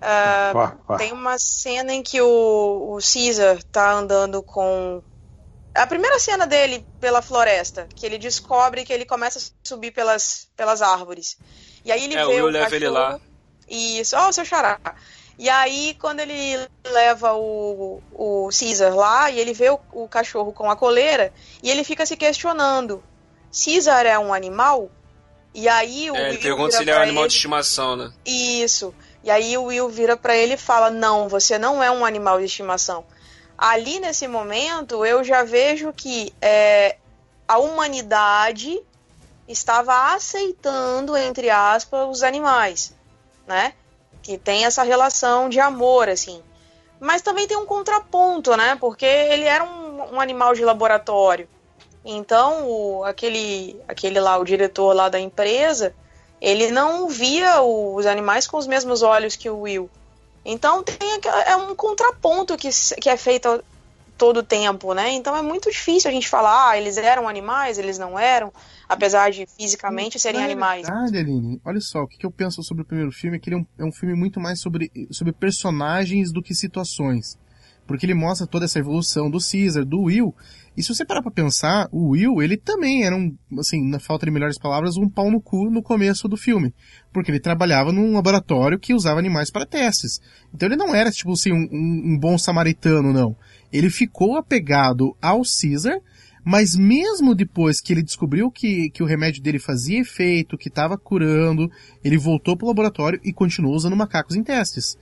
[0.00, 5.02] Uh, tem uma cena em que o, o Caesar tá andando com
[5.74, 10.48] a primeira cena dele pela floresta, que ele descobre que ele começa a subir pelas,
[10.56, 11.38] pelas árvores.
[11.84, 13.20] E aí ele é, vê o, o leva ele lá.
[13.68, 14.80] Isso, ó, oh, o seu xará.
[15.40, 20.52] E aí, quando ele leva o, o Caesar lá e ele vê o, o cachorro
[20.52, 23.02] com a coleira, e ele fica se questionando:
[23.50, 24.90] Caesar é um animal?
[25.54, 27.30] E aí o é, ele pergunta se ele é um animal ele...
[27.30, 28.12] de estimação, né?
[28.26, 28.94] Isso.
[29.24, 32.38] E aí o Will vira para ele e fala: Não, você não é um animal
[32.38, 33.02] de estimação.
[33.56, 36.98] Ali nesse momento eu já vejo que é,
[37.48, 38.78] a humanidade
[39.48, 42.94] estava aceitando, entre aspas, os animais,
[43.46, 43.72] né?
[44.22, 46.42] Que tem essa relação de amor, assim.
[47.00, 48.76] Mas também tem um contraponto, né?
[48.78, 51.48] Porque ele era um, um animal de laboratório.
[52.04, 55.94] Então, o, aquele, aquele lá, o diretor lá da empresa,
[56.40, 59.90] ele não via os animais com os mesmos olhos que o Will.
[60.44, 60.98] Então, tem
[61.46, 62.68] é um contraponto que,
[63.00, 63.62] que é feito
[64.16, 65.10] todo o tempo, né?
[65.10, 68.52] Então, é muito difícil a gente falar, ah, eles eram animais, eles não eram
[68.90, 70.84] apesar de fisicamente serem animais.
[70.88, 73.54] Verdade, Aline, olha só, o que eu penso sobre o primeiro filme é que ele
[73.54, 77.38] é um, é um filme muito mais sobre, sobre personagens do que situações.
[77.86, 80.34] Porque ele mostra toda essa evolução do Caesar, do Will.
[80.76, 84.26] E se você parar pra pensar, o Will, ele também era um, assim, na falta
[84.26, 86.74] de melhores palavras, um pau no cu no começo do filme.
[87.12, 90.20] Porque ele trabalhava num laboratório que usava animais para testes.
[90.52, 93.36] Então ele não era, tipo assim, um, um bom samaritano, não.
[93.72, 96.00] Ele ficou apegado ao Caesar,
[96.44, 100.96] mas mesmo depois que ele descobriu que, que o remédio dele fazia efeito, que estava
[100.96, 101.70] curando,
[102.02, 104.96] ele voltou pro laboratório e continuou usando macacos em testes.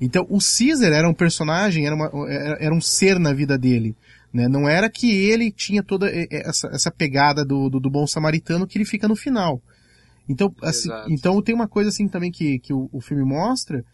[0.00, 3.96] Então o Caesar era um personagem, era, uma, era um ser na vida dele.
[4.32, 4.48] Né?
[4.48, 8.76] Não era que ele tinha toda essa, essa pegada do, do, do bom samaritano que
[8.76, 9.62] ele fica no final.
[10.28, 13.84] Então, assim, então tem uma coisa assim também que, que o, o filme mostra,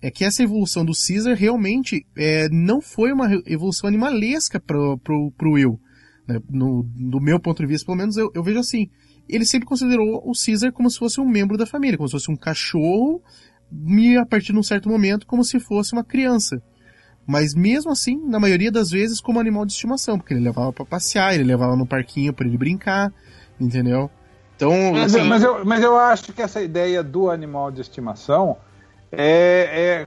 [0.00, 5.32] é que essa evolução do Caesar realmente é, não foi uma evolução animalesca pro, pro,
[5.32, 5.80] pro Will.
[6.28, 6.40] Né?
[6.50, 8.90] No, do meu ponto de vista, pelo menos, eu, eu vejo assim.
[9.26, 12.30] Ele sempre considerou o Caesar como se fosse um membro da família, como se fosse
[12.30, 13.22] um cachorro,
[13.86, 16.62] e a partir de um certo momento, como se fosse uma criança.
[17.26, 20.84] Mas mesmo assim, na maioria das vezes, como animal de estimação, porque ele levava para
[20.84, 23.12] passear, ele levava no parquinho para ele brincar,
[23.60, 24.10] entendeu?
[24.56, 25.28] Então, mas, assim...
[25.28, 28.56] mas, eu, mas eu acho que essa ideia do animal de estimação
[29.12, 30.06] é,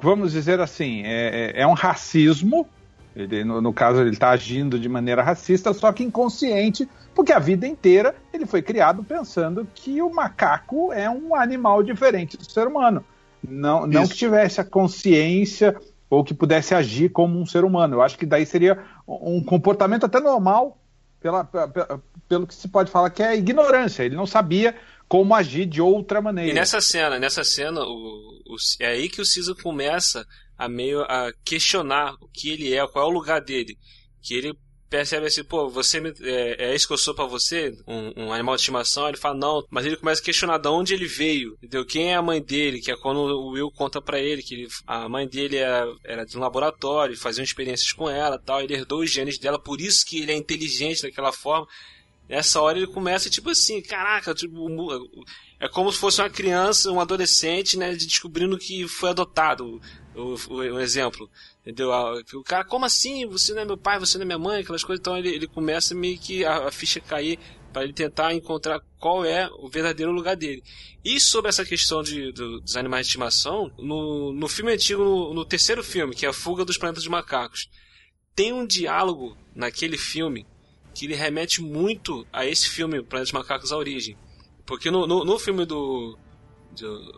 [0.00, 2.68] vamos dizer assim, é, é, é um racismo
[3.18, 7.38] ele, no, no caso, ele está agindo de maneira racista, só que inconsciente, porque a
[7.40, 12.68] vida inteira ele foi criado pensando que o macaco é um animal diferente do ser
[12.68, 13.04] humano.
[13.46, 15.76] Não, não que tivesse a consciência
[16.08, 17.96] ou que pudesse agir como um ser humano.
[17.96, 20.78] Eu acho que daí seria um comportamento até normal,
[21.20, 24.04] pela, pela, pelo que se pode falar que é ignorância.
[24.04, 24.76] Ele não sabia
[25.08, 26.52] como agir de outra maneira.
[26.52, 30.24] E nessa cena, nessa cena, o, o, é aí que o Caesar começa
[30.58, 33.78] a meio a questionar o que ele é, qual é o lugar dele.
[34.20, 34.52] Que ele
[34.88, 38.32] percebe assim, pô, você me, é, é isso que eu sou para você, um, um,
[38.32, 41.54] animal de estimação, ele fala não, mas ele começa a questionar de onde ele veio,
[41.58, 41.84] entendeu?
[41.84, 44.68] Quem é a mãe dele, que é quando o Will conta para ele que ele,
[44.86, 49.00] a mãe dele era, era de um laboratório, fazia experiências com ela tal, ele herdou
[49.00, 51.66] os genes dela, por isso que ele é inteligente daquela forma.
[52.28, 54.68] Nessa hora ele começa, tipo assim, caraca, tipo,
[55.58, 59.80] é como se fosse uma criança, um adolescente, né, descobrindo que foi adotado,
[60.14, 61.30] o, o, exemplo.
[61.60, 61.90] Entendeu?
[62.34, 63.26] O cara, como assim?
[63.26, 65.00] Você não é meu pai, você não é minha mãe, aquelas coisas.
[65.00, 67.38] Então ele, ele começa meio que a, a ficha cair
[67.72, 70.62] para ele tentar encontrar qual é o verdadeiro lugar dele.
[71.04, 75.34] E sobre essa questão de, do, dos animais de estimação, no, no filme antigo, no,
[75.34, 77.68] no terceiro filme, que é A Fuga dos Planetas de Macacos,
[78.34, 80.46] tem um diálogo naquele filme
[80.94, 84.16] que ele remete muito a esse filme, Planetas Macacos, A Origem.
[84.66, 86.18] Porque no, no, no filme do,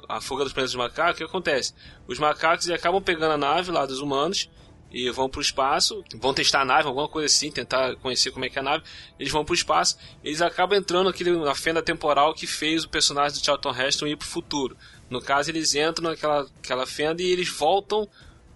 [0.08, 1.74] a fuga dos planetas dos macacos, o que acontece?
[2.06, 4.48] Os macacos acabam pegando a nave lá dos humanos
[4.92, 8.44] e vão para o espaço, vão testar a nave, alguma coisa assim, tentar conhecer como
[8.44, 8.84] é que é a nave.
[9.18, 12.88] Eles vão para o espaço, eles acabam entrando naquele, na fenda temporal que fez o
[12.88, 14.76] personagem do Charlton Heston ir para o futuro.
[15.08, 18.08] No caso, eles entram naquela aquela fenda e eles voltam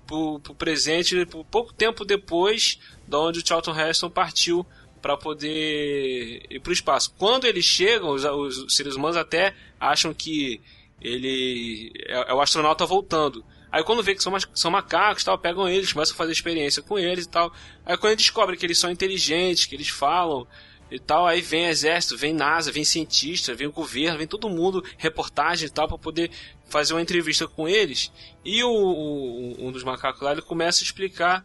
[0.06, 4.66] para o presente pouco tempo depois de onde o Charlton Heston partiu
[5.00, 7.14] para poder ir para o espaço.
[7.18, 10.60] Quando eles chegam, os, os seres humanos até acham que
[11.04, 13.44] ele é, é, o astronauta voltando.
[13.70, 16.98] Aí quando vê que são, são macacos tal, pegam eles, começam a fazer experiência com
[16.98, 17.52] eles e tal.
[17.84, 20.46] Aí quando descobre que eles são inteligentes, que eles falam
[20.90, 24.82] e tal, aí vem exército, vem NASA, vem cientista, vem o governo, vem todo mundo,
[24.96, 26.30] reportagem e tal, para poder
[26.68, 28.10] fazer uma entrevista com eles.
[28.44, 31.44] E o, o, um dos macacos lá, ele começa a explicar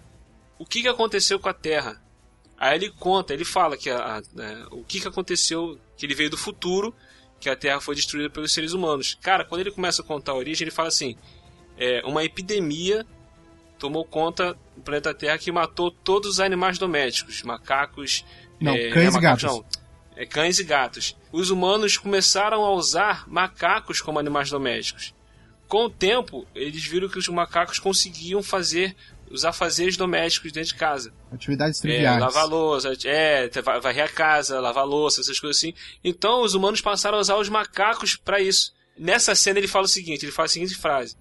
[0.58, 2.02] o que, que aconteceu com a Terra.
[2.58, 6.14] Aí ele conta, ele fala que a, a, né, o que, que aconteceu, que ele
[6.14, 6.94] veio do futuro
[7.40, 9.18] que a Terra foi destruída pelos seres humanos.
[9.22, 11.16] Cara, quando ele começa a contar a origem, ele fala assim:
[11.78, 13.06] é, uma epidemia
[13.78, 18.26] tomou conta do planeta Terra que matou todos os animais domésticos, macacos,
[18.60, 19.44] não, é, cães é, macacos, e gatos.
[19.44, 19.66] Não,
[20.18, 21.18] é, cães e gatos.
[21.32, 25.14] Os humanos começaram a usar macacos como animais domésticos.
[25.68, 28.96] Com o tempo, eles viram que os macacos conseguiam fazer
[29.30, 31.14] os afazeres domésticos dentro de casa.
[31.32, 32.18] Atividades triviais.
[32.18, 33.50] É, lavar louça, é,
[33.82, 35.74] varrer a casa, lavar louça, essas coisas assim.
[36.04, 38.74] Então os humanos passaram a usar os macacos para isso.
[38.98, 41.16] Nessa cena ele fala o seguinte, ele fala a seguinte frase.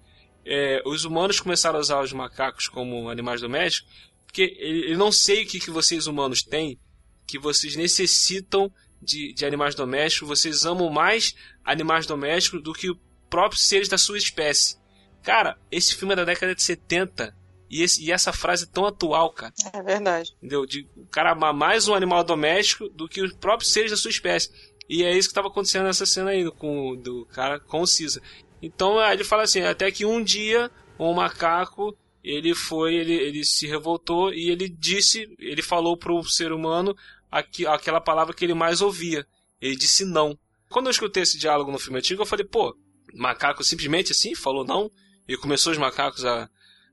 [0.45, 5.43] É, os humanos começaram a usar os macacos como animais domésticos porque ele, não sei
[5.43, 6.79] o que, que vocês humanos têm
[7.25, 12.97] que vocês necessitam de, de animais domésticos, vocês amam mais animais domésticos do que os
[13.29, 14.77] próprios seres da sua espécie.
[15.23, 17.35] Cara, esse filme é da década de 70
[17.69, 19.53] e, esse, e essa frase é tão atual, cara.
[19.71, 20.33] É verdade.
[20.37, 20.65] Entendeu?
[20.65, 24.09] De o cara amar mais um animal doméstico do que os próprios seres da sua
[24.09, 24.49] espécie.
[24.89, 28.21] E é isso que estava acontecendo nessa cena aí com, do cara com o Cisa.
[28.61, 33.65] Então ele fala assim, até que um dia um macaco ele foi, ele, ele se
[33.67, 36.95] revoltou e ele disse, ele falou pro ser humano
[37.31, 39.25] aquela palavra que ele mais ouvia.
[39.61, 40.37] Ele disse não.
[40.69, 42.75] Quando eu escutei esse diálogo no filme antigo, eu falei, pô,
[43.13, 44.91] macaco simplesmente assim falou não
[45.27, 46.49] e começou os macacos a,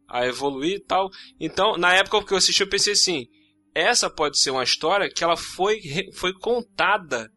[0.09, 1.11] a evoluir e tal.
[1.41, 3.27] Então, na época que eu assisti, eu pensei assim:
[3.75, 5.81] essa pode ser uma história que ela foi,
[6.15, 7.31] foi contada.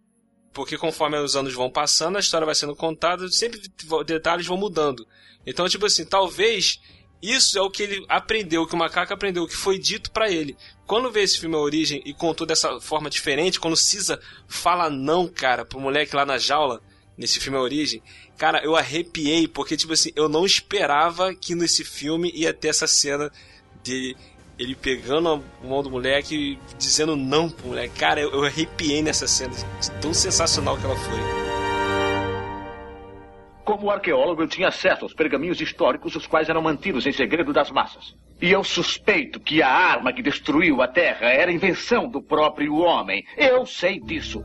[0.53, 3.61] Porque conforme os anos vão passando, a história vai sendo contada, sempre
[4.05, 5.05] detalhes vão mudando.
[5.45, 6.79] Então, tipo assim, talvez
[7.21, 10.11] isso é o que ele aprendeu, o que o macaco aprendeu, o que foi dito
[10.11, 10.55] para ele.
[10.87, 15.27] Quando vê esse filme A Origem e contou dessa forma diferente, quando Cisa fala não,
[15.27, 16.81] cara, pro moleque lá na jaula,
[17.17, 18.01] nesse filme A Origem,
[18.39, 22.87] cara, eu arrepiei, porque, tipo assim, eu não esperava que nesse filme ia ter essa
[22.87, 23.29] cena
[23.83, 24.15] de
[24.57, 27.99] ele pegando a mão do moleque e dizendo não pro moleque.
[27.99, 29.53] Cara, eu, arrepiei nessa cena,
[30.01, 31.19] tão sensacional que ela foi.
[33.65, 37.69] Como arqueólogo, eu tinha acesso aos pergaminhos históricos, os quais eram mantidos em segredo das
[37.69, 38.15] massas.
[38.41, 43.23] E eu suspeito que a arma que destruiu a Terra era invenção do próprio homem.
[43.37, 44.43] Eu sei disso.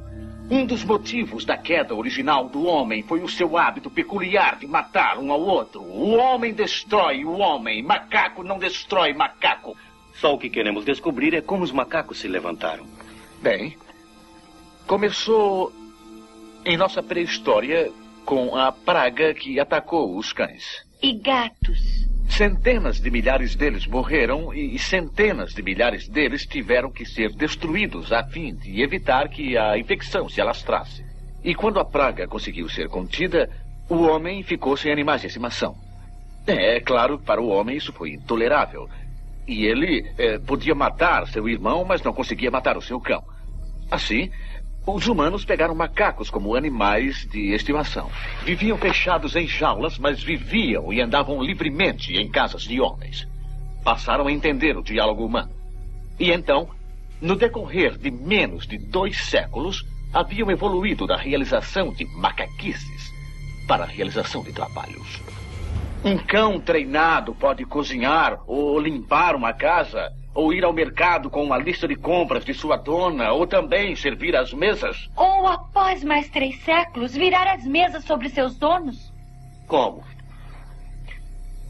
[0.51, 5.19] Um dos motivos da queda original do homem foi o seu hábito peculiar de matar
[5.19, 5.83] um ao outro.
[5.83, 9.75] O homem destrói o homem, macaco não destrói macaco.
[10.15, 12.87] Só o que queremos descobrir é como os macacos se levantaram.
[13.41, 13.77] Bem,
[14.87, 15.73] começou
[16.65, 17.91] em nossa pré-história
[18.25, 20.85] com a praga que atacou os cães.
[21.03, 21.94] E gatos.
[22.37, 28.25] Centenas de milhares deles morreram e centenas de milhares deles tiveram que ser destruídos a
[28.25, 31.05] fim de evitar que a infecção se alastrasse.
[31.45, 33.49] E quando a praga conseguiu ser contida,
[33.89, 35.77] o homem ficou sem animais de estimação.
[36.45, 38.89] É, é claro, para o homem isso foi intolerável.
[39.47, 43.23] E ele é, podia matar seu irmão, mas não conseguia matar o seu cão.
[43.89, 44.29] Assim,
[44.87, 48.11] os humanos pegaram macacos como animais de estimação.
[48.43, 53.27] Viviam fechados em jaulas, mas viviam e andavam livremente em casas de homens.
[53.83, 55.51] Passaram a entender o diálogo humano.
[56.21, 56.69] E então,
[57.21, 63.13] no decorrer de menos de dois séculos, haviam evoluído da realização de macaquices
[63.67, 65.23] para a realização de trabalhos.
[66.05, 71.57] Um cão treinado pode cozinhar ou limpar uma casa, ou ir ao mercado com uma
[71.57, 75.09] lista de compras de sua dona, ou também servir as mesas.
[75.17, 79.13] Ou, após mais três séculos, virar as mesas sobre seus donos.
[79.69, 80.03] Como?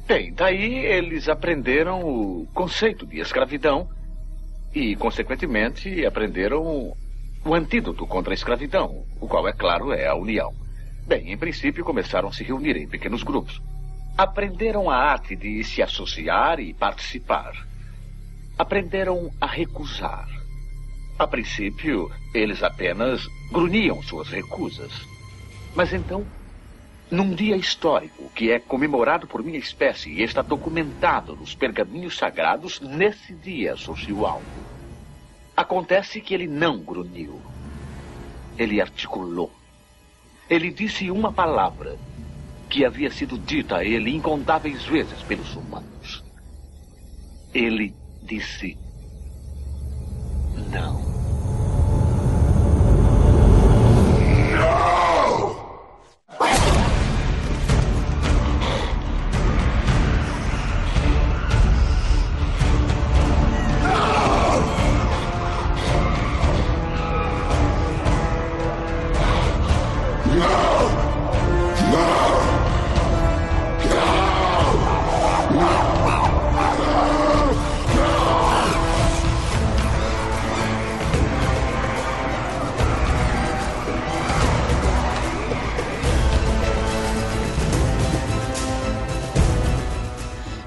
[0.06, 3.88] Bem, daí eles aprenderam o conceito de escravidão
[4.74, 6.94] e, consequentemente, aprenderam
[7.44, 10.52] o antídoto contra a escravidão, o qual, é claro, é a união.
[11.06, 13.60] Bem, em princípio, começaram a se reunir em pequenos grupos.
[14.16, 17.52] Aprenderam a arte de se associar e participar.
[18.56, 20.28] Aprenderam a recusar.
[21.18, 24.92] A princípio, eles apenas grunhiam suas recusas.
[25.74, 26.24] Mas então,
[27.10, 32.80] num dia histórico que é comemorado por minha espécie e está documentado nos pergaminhos sagrados,
[32.80, 34.44] nesse dia surgiu algo.
[35.56, 37.40] Acontece que ele não grunhiu.
[38.56, 39.52] Ele articulou.
[40.48, 41.98] Ele disse uma palavra
[42.70, 46.22] que havia sido dita a ele incontáveis vezes pelos humanos.
[47.52, 48.76] Ele disse:
[50.70, 51.04] Não.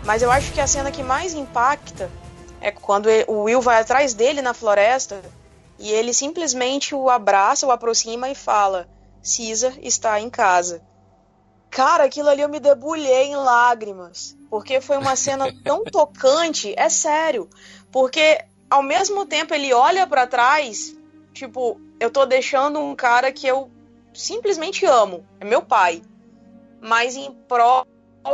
[0.07, 2.09] Mas eu acho que a cena que mais impacta
[2.61, 5.21] é quando o Will vai atrás dele na floresta
[5.77, 8.87] e ele simplesmente o abraça, o aproxima e fala:
[9.21, 10.81] Caesar está em casa.
[11.69, 14.33] Cara, aquilo ali eu me debulhei em lágrimas.
[14.49, 17.49] Porque foi uma cena tão tocante, é sério.
[17.91, 20.95] Porque ao mesmo tempo ele olha para trás,
[21.33, 23.69] tipo, eu tô deixando um cara que eu
[24.13, 26.01] simplesmente amo, é meu pai.
[26.79, 27.85] Mas em prol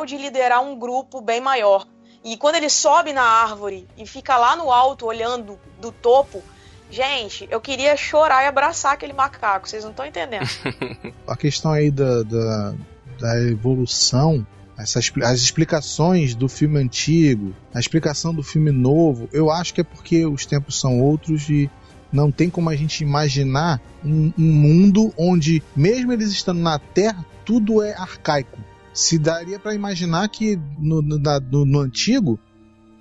[0.05, 1.87] de liderar um grupo bem maior.
[2.23, 6.41] E quando ele sobe na árvore e fica lá no alto olhando do topo,
[6.89, 10.47] gente, eu queria chorar e abraçar aquele macaco, vocês não estão entendendo.
[11.27, 12.73] a questão aí da, da,
[13.19, 14.45] da evolução
[14.77, 19.83] essas, as explicações do filme antigo, a explicação do filme novo, eu acho que é
[19.83, 21.69] porque os tempos são outros e
[22.11, 27.25] não tem como a gente imaginar um, um mundo onde, mesmo eles estando na Terra,
[27.45, 28.57] tudo é arcaico
[28.93, 32.39] se daria para imaginar que no, no, no, no, antigo,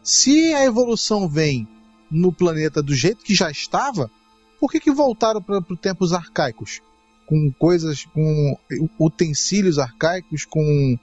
[0.03, 1.69] se a evolução vem
[2.11, 4.11] no planeta do jeito que já estava,
[4.59, 6.81] por que, que voltaram para tempos arcaicos?
[7.27, 8.57] Com coisas, com
[8.99, 10.99] utensílios arcaicos, com.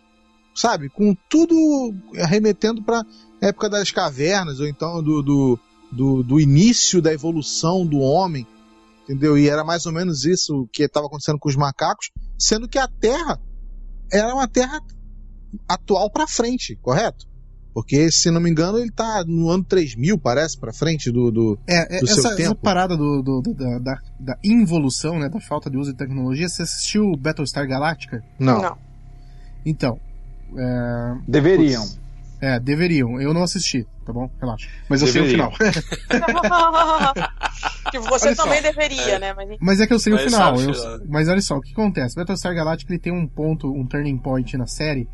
[0.53, 0.89] Sabe?
[0.89, 3.05] Com tudo remetendo para
[3.41, 5.59] época das cavernas, ou então do, do,
[5.91, 8.45] do, do início da evolução do homem
[9.09, 9.35] entendeu?
[9.35, 12.87] E era mais ou menos isso que estava acontecendo com os macacos, sendo que a
[12.87, 13.39] Terra
[14.11, 14.81] era uma terra
[15.67, 17.27] atual para frente, correto?
[17.73, 21.59] Porque, se não me engano, ele tá no ano 3000, parece, para frente do, do,
[21.67, 22.41] é, do essa, seu tempo.
[22.41, 25.97] Essa parada do, do, do da, da, da, involução, né, da falta de uso de
[25.97, 28.23] tecnologia, você assistiu Battlestar Galactica?
[28.39, 28.61] Não.
[28.61, 28.77] não.
[29.65, 29.99] Então.
[30.57, 31.15] É...
[31.27, 31.83] Deveriam.
[31.83, 31.99] Putz,
[32.41, 33.19] é, deveriam.
[33.21, 34.29] Eu não assisti, tá bom?
[34.39, 34.69] Relaxa.
[34.87, 35.51] Mas eu sei o final.
[37.91, 38.71] tipo, você olha também só.
[38.71, 39.19] deveria, é.
[39.19, 39.33] né?
[39.33, 39.57] Mas...
[39.59, 39.81] mas...
[39.81, 40.59] é que eu sei mas o final.
[40.59, 40.73] Eu...
[41.07, 42.15] Mas olha só, o que acontece?
[42.15, 45.07] Battlestar Galactica ele tem um ponto, um turning point na série,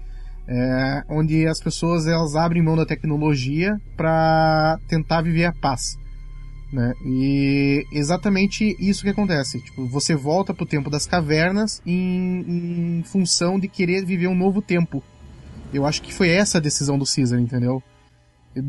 [0.47, 5.97] é, onde as pessoas elas abrem mão da tecnologia para tentar viver a paz.
[6.71, 6.93] Né?
[7.05, 9.61] E exatamente isso que acontece.
[9.61, 14.61] Tipo, você volta pro tempo das cavernas em, em função de querer viver um novo
[14.61, 15.01] tempo.
[15.73, 17.82] Eu acho que foi essa a decisão do Caesar, entendeu?
[18.56, 18.62] É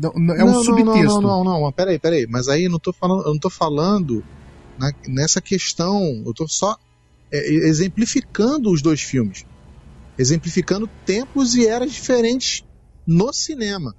[0.43, 1.21] um não, subtexto.
[1.21, 2.27] Não, não, não, não, peraí, peraí.
[2.27, 4.23] Mas aí eu não tô falando, eu não tô falando
[4.77, 6.23] na, nessa questão.
[6.25, 6.77] Eu tô só
[7.31, 9.45] é, exemplificando os dois filmes.
[10.17, 12.65] Exemplificando tempos e eras diferentes
[13.05, 13.95] no cinema.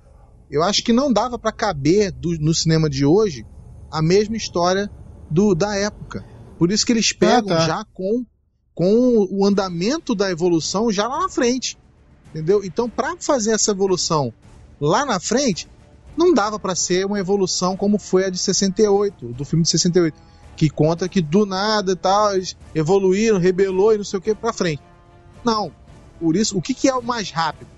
[0.51, 3.47] Eu acho que não dava para caber do, no cinema de hoje
[3.91, 4.91] a mesma história
[5.31, 6.25] do, da época.
[6.59, 7.67] Por isso que eles pegam ah, tá.
[7.67, 8.27] já com,
[8.75, 11.79] com o andamento da evolução já lá na frente.
[12.31, 12.64] Entendeu?
[12.64, 14.33] Então, para fazer essa evolução
[14.81, 15.68] lá na frente,
[16.16, 20.16] não dava para ser uma evolução como foi a de 68, do filme de 68,
[20.56, 24.35] que conta que do nada e tal, eles evoluíram, rebelou e não sei o que
[24.35, 24.83] para frente.
[25.44, 25.72] Não.
[26.20, 27.68] Por isso, o que, que é o mais rápido?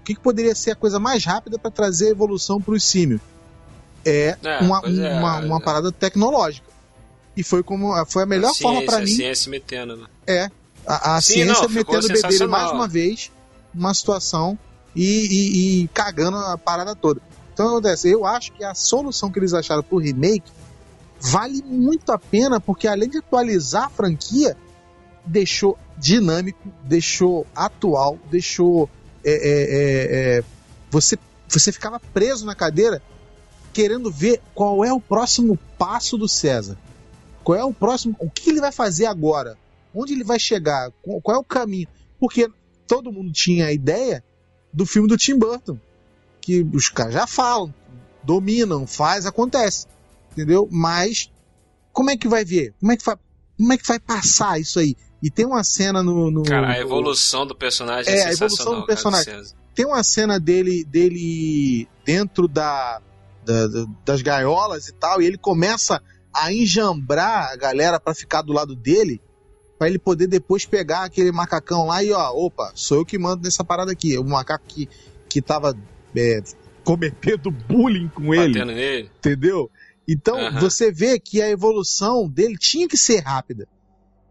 [0.00, 2.84] O que, que poderia ser a coisa mais rápida para trazer a evolução para os
[2.84, 3.20] símios?
[4.04, 6.66] é, é uma, é, uma, uma, parada tecnológica.
[7.36, 9.12] E foi como foi a melhor a ciência, forma para mim.
[9.12, 10.06] A ciência metendo, né?
[10.26, 10.50] É.
[10.86, 13.30] A, a Sim, ciência não, metendo o bedelho mais uma vez,
[13.78, 14.58] uma situação
[14.94, 17.20] e, e, e, cagando a parada toda.
[17.52, 20.50] Então acontece, eu acho que a solução que eles acharam pro remake
[21.20, 24.56] vale muito a pena, porque além de atualizar a franquia,
[25.24, 28.88] deixou dinâmico, deixou atual, deixou.
[29.24, 30.44] É, é, é, é,
[30.90, 31.18] você,
[31.48, 33.02] você ficava preso na cadeira
[33.72, 36.78] querendo ver qual é o próximo passo do César.
[37.44, 38.16] Qual é o próximo.
[38.18, 39.56] O que ele vai fazer agora?
[39.94, 40.90] Onde ele vai chegar?
[41.02, 41.88] Qual é o caminho?
[42.20, 42.48] Porque
[42.88, 44.24] todo mundo tinha a ideia
[44.72, 45.78] do filme do Tim Burton.
[46.40, 47.72] Que os caras já falam,
[48.24, 49.86] dominam, faz, acontece.
[50.32, 50.66] Entendeu?
[50.70, 51.30] Mas
[51.92, 52.74] como é que vai ver?
[52.80, 53.16] Como é que vai,
[53.56, 54.96] como é que vai passar isso aí?
[55.22, 56.30] E tem uma cena no.
[56.30, 59.34] no cara, a evolução do personagem é, é a evolução do personagem.
[59.34, 63.00] Cara, tem uma cena dele, dele dentro da,
[63.44, 63.66] da,
[64.04, 68.76] das gaiolas e tal, e ele começa a enjambrar a galera para ficar do lado
[68.76, 69.20] dele,
[69.78, 73.44] para ele poder depois pegar aquele macacão lá e ó, opa, sou eu que mando
[73.44, 74.18] nessa parada aqui.
[74.18, 74.88] O macaco que,
[75.28, 75.76] que tava
[76.16, 76.42] é,
[76.84, 78.74] cometendo bullying com Batendo ele.
[78.74, 79.10] Nele.
[79.18, 79.70] Entendeu?
[80.06, 80.58] Então uhum.
[80.58, 83.68] você vê que a evolução dele tinha que ser rápida.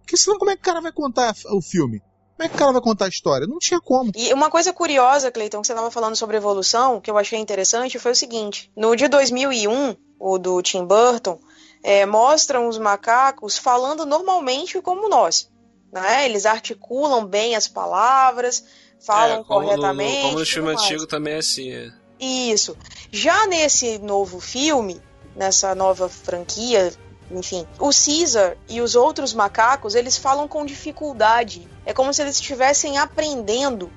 [0.02, 2.02] Porque senão como é que o cara vai contar o filme?
[2.36, 3.48] Como é que o cara vai contar a história?
[3.48, 4.12] Não tinha como.
[4.16, 7.98] E uma coisa curiosa, Cleiton, que você estava falando sobre evolução, que eu achei interessante,
[7.98, 11.40] foi o seguinte: no de 2001, o do Tim Burton,
[11.88, 15.50] é, mostram os macacos falando normalmente como nós.
[15.90, 16.26] Né?
[16.26, 18.66] Eles articulam bem as palavras,
[19.00, 20.18] falam é, como corretamente.
[20.18, 21.72] No, como no filme antigo também é assim.
[21.72, 21.90] É.
[22.20, 22.76] Isso.
[23.10, 25.02] Já nesse novo filme,
[25.34, 26.92] nessa nova franquia
[27.30, 27.66] enfim.
[27.78, 31.68] O Caesar e os outros macacos, eles falam com dificuldade.
[31.86, 33.92] É como se eles estivessem aprendendo,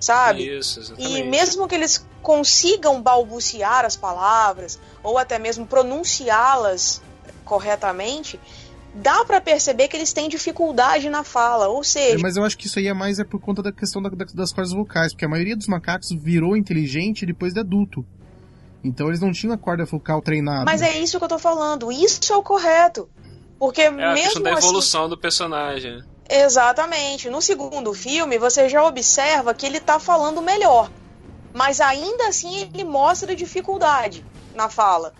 [0.00, 0.58] sabe?
[0.58, 1.20] Isso, exatamente.
[1.20, 7.00] E mesmo que eles consigam balbuciar as palavras ou até mesmo pronunciá-las
[7.52, 8.40] corretamente,
[8.94, 12.16] dá para perceber que eles têm dificuldade na fala, ou seja...
[12.16, 14.08] É, mas eu acho que isso aí é mais é por conta da questão da,
[14.08, 18.06] da, das cordas vocais, porque a maioria dos macacos virou inteligente depois de adulto.
[18.82, 20.64] Então eles não tinham a corda focal treinada.
[20.64, 21.92] Mas é isso que eu tô falando.
[21.92, 23.06] Isso é o correto.
[23.58, 26.02] Porque é mesmo a questão da assim, evolução do personagem.
[26.28, 27.28] Exatamente.
[27.28, 30.90] No segundo filme, você já observa que ele tá falando melhor.
[31.52, 34.24] Mas ainda assim ele mostra dificuldade
[34.54, 35.12] na fala.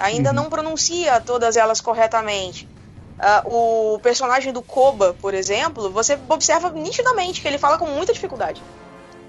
[0.00, 0.36] Ainda uhum.
[0.36, 2.66] não pronuncia todas elas corretamente.
[3.20, 8.12] Uh, o personagem do Koba, por exemplo, você observa nitidamente que ele fala com muita
[8.12, 8.62] dificuldade.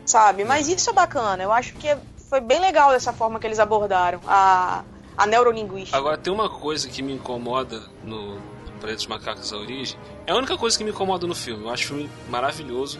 [0.05, 0.45] Sabe?
[0.45, 1.43] Mas isso é bacana.
[1.43, 1.95] Eu acho que
[2.30, 4.84] foi bem legal dessa forma que eles abordaram a,
[5.17, 5.97] a neurolinguística.
[5.97, 8.39] Agora, tem uma coisa que me incomoda no
[8.80, 9.99] Planeta dos Macacos da Origem.
[10.26, 11.65] É a única coisa que me incomoda no filme.
[11.65, 12.99] Eu acho o filme maravilhoso.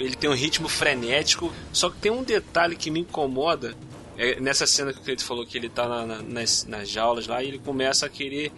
[0.00, 1.52] Ele tem um ritmo frenético.
[1.72, 3.74] Só que tem um detalhe que me incomoda.
[4.16, 7.26] É nessa cena que o Cleiton falou que ele tá na, na, nas, nas jaulas
[7.26, 8.52] lá e ele começa a querer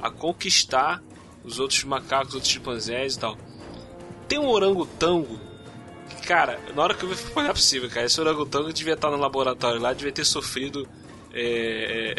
[0.00, 1.02] a conquistar
[1.44, 3.36] os outros macacos, os outros chimpanzés e tal.
[4.28, 5.38] Tem um orangotango
[6.26, 8.06] Cara, na hora que eu vi, não é possível, cara.
[8.06, 10.88] Esse orangotango devia estar no laboratório lá, devia ter sofrido.
[11.34, 12.14] É,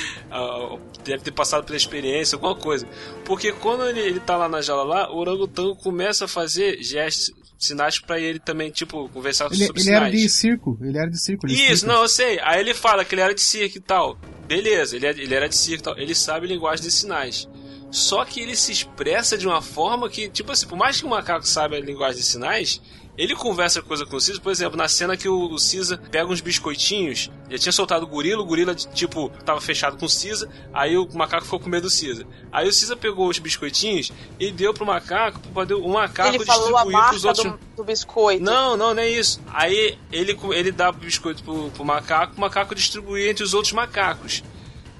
[1.04, 2.86] deve ter passado pela experiência, alguma coisa.
[3.24, 7.34] Porque quando ele, ele tá lá na jaula lá, o orangotango começa a fazer gestos,
[7.58, 10.02] sinais para ele também, tipo, conversar ele, sobre ele sinais.
[10.08, 11.46] Ele era de circo, ele era de circo.
[11.46, 11.92] Isso, explica.
[11.92, 12.38] não, eu sei.
[12.42, 14.18] Aí ele fala que ele era de circo e tal.
[14.46, 15.98] Beleza, ele, é, ele era de circo e tal.
[15.98, 17.48] Ele sabe linguagem de sinais.
[17.90, 21.08] Só que ele se expressa de uma forma que, tipo assim, por mais que o
[21.08, 22.80] macaco saiba a linguagem de sinais,
[23.18, 26.40] ele conversa coisa com o Cisa, por exemplo, na cena que o Cisa pega uns
[26.40, 30.96] biscoitinhos, ele tinha soltado o gorila, o gorila, tipo, tava fechado com o Cisa, aí
[30.96, 32.24] o macaco ficou com medo do Cisa.
[32.52, 36.44] Aí o Cisa pegou os biscoitinhos e deu pro macaco, pra poder o macaco ele
[36.44, 37.44] falou distribuir a pros outros.
[37.44, 38.44] Do, do biscoito.
[38.44, 39.40] Não, não, não é isso.
[39.48, 43.72] Aí ele, ele dá o biscoito pro, pro macaco, o macaco distribui entre os outros
[43.72, 44.44] macacos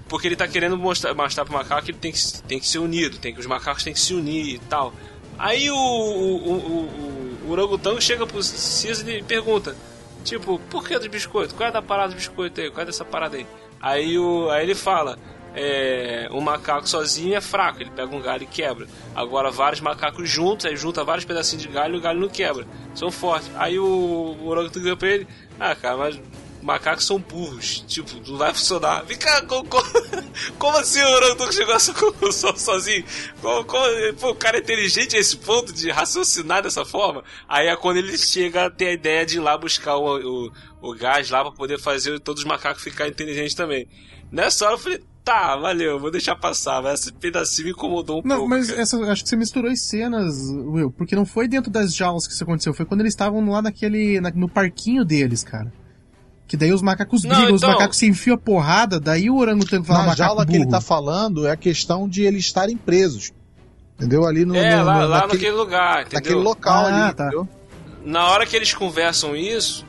[0.09, 2.79] porque ele tá querendo mostrar, mostrar pro macaco que ele tem que, tem que ser
[2.79, 4.93] unido, tem que os macacos têm que se unir e tal.
[5.39, 9.77] Aí o, o, o, o orangotango chega pro Caesar e pergunta:
[10.25, 11.57] Tipo, por que dos biscoitos?
[11.57, 12.71] Qual é da parada dos biscoitos aí?
[12.71, 13.47] Qual é dessa parada aí?
[13.81, 15.19] Aí, o, aí ele fala:
[15.55, 18.87] é, um macaco sozinho é fraco, ele pega um galho e quebra.
[19.15, 22.67] Agora, vários macacos juntos, aí junta vários pedacinhos de galho e o galho não quebra.
[22.95, 23.51] São fortes.
[23.57, 25.27] Aí o, o orangotango pra ele:
[25.59, 26.21] Ah, cara, mas
[26.69, 27.83] macacos são burros.
[27.87, 29.03] Tipo, não vai funcionar.
[29.05, 29.67] Vem cá, como,
[30.59, 33.05] como, assim o orangotango chegou a essa conclusão sozinho?
[33.41, 33.85] Como, como,
[34.21, 37.25] pô, o cara é inteligente a esse ponto de raciocinar dessa forma?
[37.49, 40.53] Aí é quando ele chega a ter a ideia de ir lá buscar o, o,
[40.83, 43.89] o gás lá pra poder fazer todos os macacos ficarem inteligentes também.
[44.31, 48.29] Nessa hora eu falei, tá, valeu, vou deixar passar, mas esse pedacinho me incomodou um
[48.29, 48.51] não, pouco.
[48.51, 51.95] Não, mas essa, acho que você misturou as cenas, Will, porque não foi dentro das
[51.95, 55.73] jaulas que isso aconteceu, foi quando eles estavam lá naquele, na, no parquinho deles, cara.
[56.49, 57.55] Que daí os macacos brigam, então...
[57.55, 60.51] os macacos se enfiam a porrada, daí o orangotango fala Na jaula burro.
[60.51, 63.33] que ele tá falando é a questão de eles estarem presos.
[63.97, 64.25] Entendeu?
[64.27, 64.57] Ali no.
[64.57, 66.15] É, no, lá, no, lá naquele, naquele lugar, entendeu?
[66.21, 67.27] Naquele local Ah, ali, tá.
[67.27, 67.49] entendeu?
[68.05, 69.85] Na hora que eles conversam isso,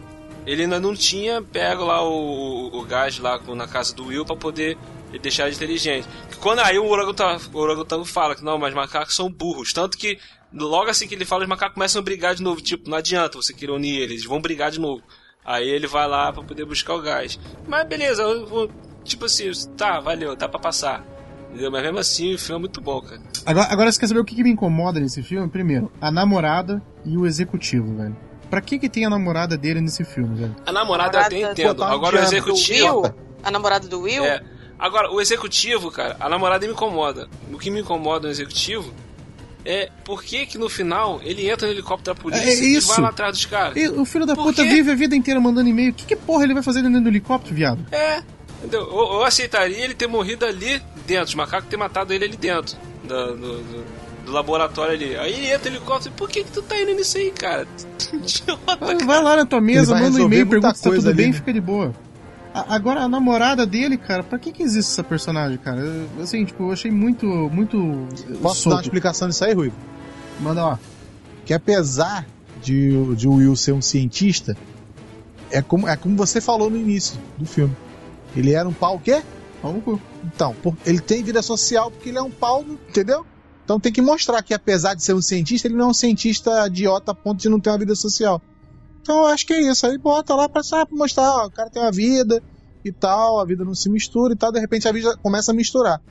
[0.46, 4.26] ele ainda não tinha pego lá o, o, o gás lá na casa do Will
[4.26, 4.78] pra poder
[5.22, 6.08] deixar ele inteligente.
[6.42, 9.72] Quando aí o orangotango, o orangotango fala que não, mas macacos são burros.
[9.72, 10.20] Tanto que
[10.54, 12.60] logo assim que ele fala, os macacos começam a brigar de novo.
[12.62, 15.02] Tipo, não adianta você querer unir eles, eles vão brigar de novo.
[15.44, 17.40] Aí ele vai lá pra poder buscar o gás.
[17.68, 18.70] Mas beleza, eu vou-
[19.04, 21.04] tipo assim, tá, valeu, dá pra passar.
[21.50, 21.72] Entendeu?
[21.72, 23.22] Mas mesmo assim, o filme é muito bom, cara.
[23.46, 25.50] Agora, agora você quer saber o que, que me incomoda nesse filme?
[25.50, 28.16] Primeiro, a namorada e o executivo, velho.
[28.50, 30.56] Pra que que tem a namorada dele nesse filme, velho?
[30.66, 31.76] A namorada eu até Namorada entendo.
[31.78, 33.02] do- Agora o executivo.
[33.02, 33.14] Will?
[33.44, 34.24] A namorada do Will?
[34.26, 34.42] É.
[34.78, 37.28] Agora, o executivo, cara, a namorada me incomoda.
[37.52, 38.94] O que me incomoda no executivo
[39.66, 42.88] é por que que no final ele entra no helicóptero da polícia É e isso.
[42.88, 43.76] vai lá atrás dos caras.
[43.76, 44.70] E o filho da Por puta quê?
[44.70, 45.92] vive a vida inteira mandando e-mail.
[45.92, 47.86] O que, que porra ele vai fazer dentro do helicóptero, viado?
[47.92, 48.22] É,
[48.60, 48.82] entendeu?
[48.82, 52.78] Eu, eu aceitaria ele ter morrido ali dentro, os macacos ter matado ele ali dentro
[53.04, 55.16] da- do, do- do laboratório ali.
[55.18, 57.68] Aí ele entra no helicóptero, por que que tu tá indo nisso aí, cara?
[58.14, 59.06] Idiota, Vai, cara.
[59.06, 61.32] vai lá na tua mesa, manda um e-mail, pergunta se tá tudo ali, bem e
[61.32, 61.36] né?
[61.38, 61.94] fica de boa.
[62.54, 65.80] A- agora, a namorada dele, cara, pra que que existe essa personagem, cara?
[65.82, 68.82] Eu- Assim, tipo, eu achei muito, muito Posso dar uma solto.
[68.84, 69.72] explicação disso aí, Rui?
[70.40, 70.80] Manda lá.
[71.46, 72.26] Que apesar
[72.62, 74.58] de, de o Will ser um cientista,
[75.52, 77.76] é como, é como você falou no início do filme.
[78.36, 79.22] Ele era um pau o quê?
[79.62, 80.00] Pau no cu.
[80.24, 83.26] Então, por- ele tem vida social porque ele é um pau, entendeu?
[83.64, 86.66] Então tem que mostrar que apesar de ser um cientista, ele não é um cientista
[86.68, 88.42] idiota a ponto de não ter uma vida social.
[89.02, 89.86] Então eu acho que é isso.
[89.86, 92.42] Aí bota lá pra, pra mostrar, ó, o cara tem uma vida
[92.84, 95.56] e tal, a vida não se mistura e tal, de repente a vida começa a
[95.56, 96.02] misturar.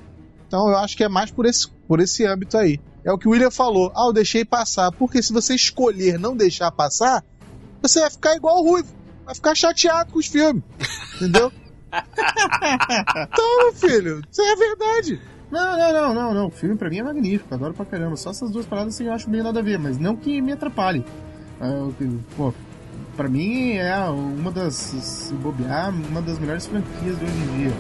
[0.47, 2.81] Então eu acho que é mais por esse, por esse âmbito aí.
[3.05, 3.93] É o que o William falou.
[3.95, 4.91] Ah, eu deixei passar.
[4.93, 7.25] Porque se você escolher não deixar passar,
[7.81, 8.89] você vai ficar igual o Ruivo.
[9.25, 10.63] Vai ficar chateado com os filmes.
[11.17, 11.53] Entendeu?
[11.93, 15.21] então, meu filho, isso é verdade.
[15.51, 16.47] Não, não, não, não, não.
[16.49, 18.17] O filme pra mim é magnífico, adoro pra caramba.
[18.17, 20.53] Só essas duas paradas assim eu acho meio nada a ver, mas não que me
[20.53, 21.05] atrapalhe.
[21.61, 21.95] Ah, eu-
[22.37, 22.53] pô,
[23.19, 27.73] pra mim é uma das, se bobear, uma das melhores franquias de hoje em dia.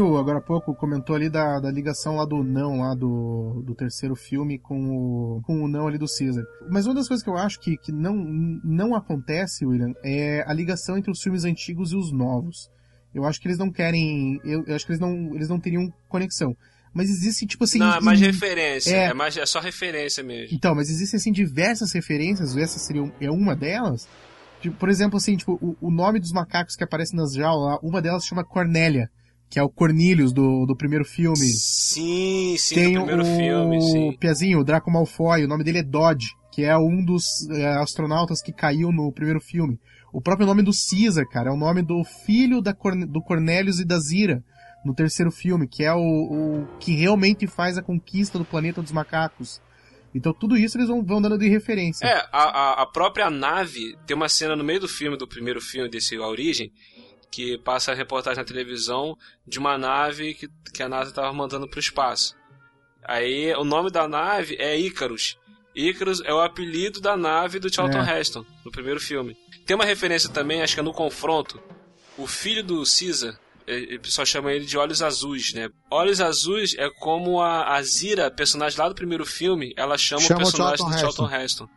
[0.00, 3.74] Will, agora há pouco, comentou ali da, da ligação lá do não, lá do, do
[3.74, 4.76] terceiro filme com
[5.38, 6.44] o, com o não ali do Caesar.
[6.70, 8.14] Mas uma das coisas que eu acho que, que não,
[8.64, 12.68] não acontece, William, é a ligação entre os filmes antigos e os novos.
[13.14, 14.40] Eu acho que eles não querem.
[14.44, 16.56] Eu, eu acho que eles não, eles não teriam conexão.
[16.92, 17.78] Mas existe, tipo assim.
[17.78, 18.94] Não, é mais referência.
[18.94, 19.04] é.
[19.06, 19.14] É.
[19.14, 20.56] mais, é só referência mesmo.
[20.56, 24.08] Então, mas existem assim diversas referências, essa seria um- é uma delas.
[24.60, 28.00] Tipo, por exemplo, assim, tipo, o, o nome dos macacos que aparecem nas jaulas, uma
[28.00, 29.08] delas se chama Cornélia,
[29.50, 31.36] que é o Cornelius do, do primeiro filme.
[31.36, 34.12] Sim, sim, Tem do primeiro o filme, sim.
[34.18, 38.42] Piazinho, o Draco Malfoy, o nome dele é Dodge, que é um dos é, astronautas
[38.42, 39.78] que caiu no primeiro filme.
[40.12, 42.72] O próprio nome do Caesar, cara, é o nome do filho da
[43.08, 44.42] do Cornelius e da Zira,
[44.84, 48.92] no terceiro filme, que é o, o que realmente faz a conquista do planeta dos
[48.92, 49.60] macacos.
[50.14, 52.06] Então tudo isso eles vão, vão dando de referência.
[52.06, 55.60] É, a, a- a própria nave tem uma cena no meio do filme, do primeiro
[55.60, 56.70] filme desse A Origem,
[57.34, 61.68] que passa a reportagem na televisão de uma nave que, que a NASA estava mandando
[61.68, 62.36] para o espaço.
[63.02, 65.36] Aí o nome da nave é Icarus.
[65.74, 68.20] Icarus é o apelido da nave do Charlton É.
[68.20, 69.36] Heston, no primeiro filme.
[69.66, 71.60] Tem uma referência também, acho que é no confronto.
[72.16, 75.68] O filho do Caesar, o pessoal chama ele de Olhos Azuis, né?
[75.90, 80.38] Olhos Azuis é como a, a Zira, personagem lá do primeiro filme, ela chama, Chama
[80.38, 81.68] o o personagem Charlton do Charlton Heston.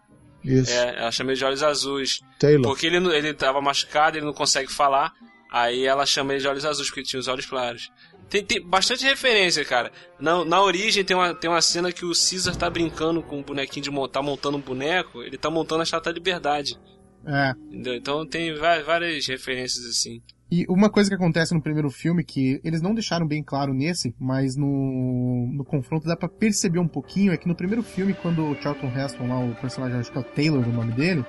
[0.44, 0.72] Isso.
[0.72, 2.20] É, ela chama ele de olhos azuis.
[2.40, 2.62] Taylor.
[2.62, 5.12] Porque ele, ele tava machucado, ele não consegue falar.
[5.52, 7.90] Aí ela chama ele de olhos azuis, porque ele tinha os olhos claros.
[8.30, 9.92] Tem, tem bastante referência, cara.
[10.20, 13.44] Na, na origem tem uma, tem uma cena que o Caesar tá brincando com um
[13.44, 15.24] bonequinho de montar, montando um boneco.
[15.24, 16.78] Ele tá montando a Chata Liberdade.
[17.26, 17.52] É.
[17.72, 17.96] Entendeu?
[17.96, 20.22] Então tem va- várias referências assim.
[20.50, 24.16] E uma coisa que acontece no primeiro filme, que eles não deixaram bem claro nesse,
[24.18, 28.46] mas no, no confronto dá pra perceber um pouquinho, é que no primeiro filme, quando
[28.46, 31.26] o Charlton Heston, lá, o personagem, acho que é o Taylor o nome dele,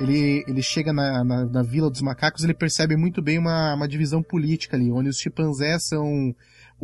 [0.00, 3.88] ele, ele chega na, na, na Vila dos Macacos, ele percebe muito bem uma, uma
[3.88, 6.34] divisão política ali, onde os chimpanzés são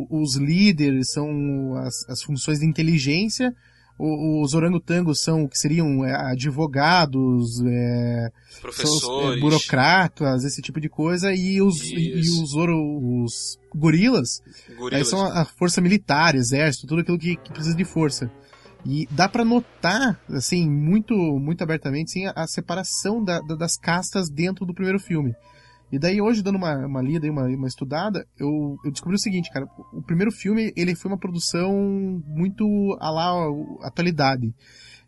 [0.09, 3.53] os líderes, são as, as funções de inteligência,
[3.99, 9.39] os orangotangos são o que seriam é, advogados, é, os, é, Professores.
[9.39, 14.41] burocratas, esse tipo de coisa, e os, e, e os, oro- os gorilas,
[14.75, 14.93] Gorilas.
[14.93, 18.31] aí são a, a força militar, exército, tudo aquilo que, que precisa de força.
[18.85, 23.77] E dá para notar, assim, muito, muito abertamente, sim, a, a separação da, da, das
[23.77, 25.33] castas dentro do primeiro filme.
[25.91, 29.19] E daí hoje, dando uma, uma lida e uma, uma estudada, eu, eu descobri o
[29.19, 31.71] seguinte, cara, o primeiro filme, ele foi uma produção
[32.25, 32.65] muito
[32.99, 33.31] a lá
[33.83, 34.53] atualidade.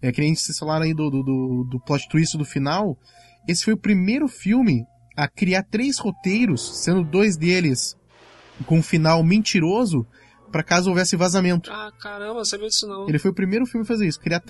[0.01, 2.97] É que nem vocês falaram aí do, do, do plot twist do final.
[3.47, 4.85] Esse foi o primeiro filme
[5.17, 7.97] a criar três roteiros, sendo dois deles
[8.65, 10.05] com um final mentiroso,
[10.55, 11.69] para caso houvesse vazamento.
[11.69, 13.09] Ah, caramba, sabia disso não.
[13.09, 14.41] Ele foi o primeiro filme a fazer isso, criar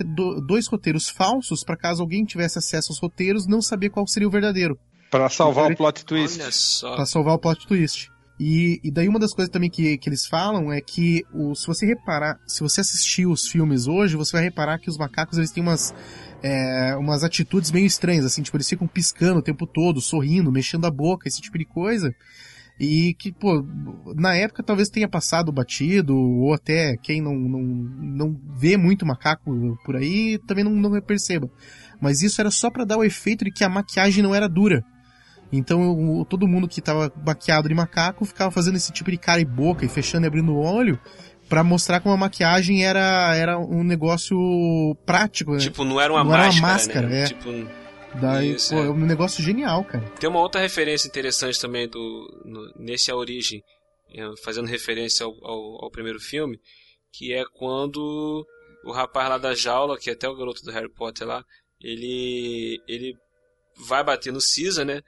[0.46, 4.30] dois roteiros falsos para caso alguém tivesse acesso aos roteiros não saber qual seria o
[4.30, 4.78] verdadeiro.
[5.10, 6.40] Para salvar o plot twist.
[6.40, 6.94] Olha só.
[6.94, 8.08] Pra salvar o plot twist.
[8.38, 11.66] E, e daí uma das coisas também que, que eles falam é que o, se
[11.66, 15.50] você reparar, se você assistir os filmes hoje, você vai reparar que os macacos eles
[15.50, 15.92] têm umas,
[16.40, 20.84] é, umas atitudes meio estranhas, assim, tipo, eles ficam piscando o tempo todo, sorrindo, mexendo
[20.84, 22.14] a boca, esse tipo de coisa.
[22.78, 23.64] E que, pô,
[24.14, 29.78] na época talvez tenha passado batido, ou até quem não, não, não vê muito macaco
[29.84, 31.50] por aí também não, não perceba.
[32.00, 34.84] Mas isso era só para dar o efeito de que a maquiagem não era dura.
[35.50, 39.40] Então eu, todo mundo que tava maquiado de macaco ficava fazendo esse tipo de cara
[39.40, 40.98] e boca e fechando e abrindo o olho
[41.48, 44.36] para mostrar como a maquiagem era, era um negócio
[45.06, 45.58] prático, né?
[45.58, 47.22] Tipo, não era uma não máscara, era uma máscara né?
[47.22, 47.26] é.
[47.26, 47.85] Tipo,
[48.20, 48.86] Daí, Isso, pô, é.
[48.86, 50.08] é um negócio genial, cara.
[50.18, 53.62] Tem uma outra referência interessante também do, no, nesse A Origem,
[54.14, 56.58] é, fazendo referência ao, ao, ao, primeiro filme,
[57.12, 58.46] que é quando
[58.84, 61.44] o rapaz lá da jaula, que é até o garoto do Harry Potter lá,
[61.80, 63.14] ele, ele
[63.86, 65.02] vai bater no Caesar, né?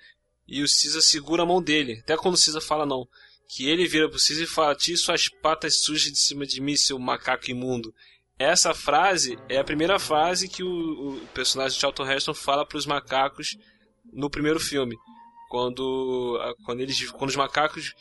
[0.49, 2.01] e o Cisa segura a mão dele.
[2.03, 3.07] Até quando o Cisa fala não.
[3.51, 6.77] Que ele vira pro Cisa e fala: Tire suas patas sujas de cima de mim,
[6.77, 7.93] seu macaco imundo.
[8.39, 12.79] Essa frase é a primeira frase que o, o personagem de Charlton Heston fala para
[12.79, 13.57] os macacos
[14.13, 14.97] no primeiro filme.
[15.49, 17.95] Quando, quando, eles, quando os macacos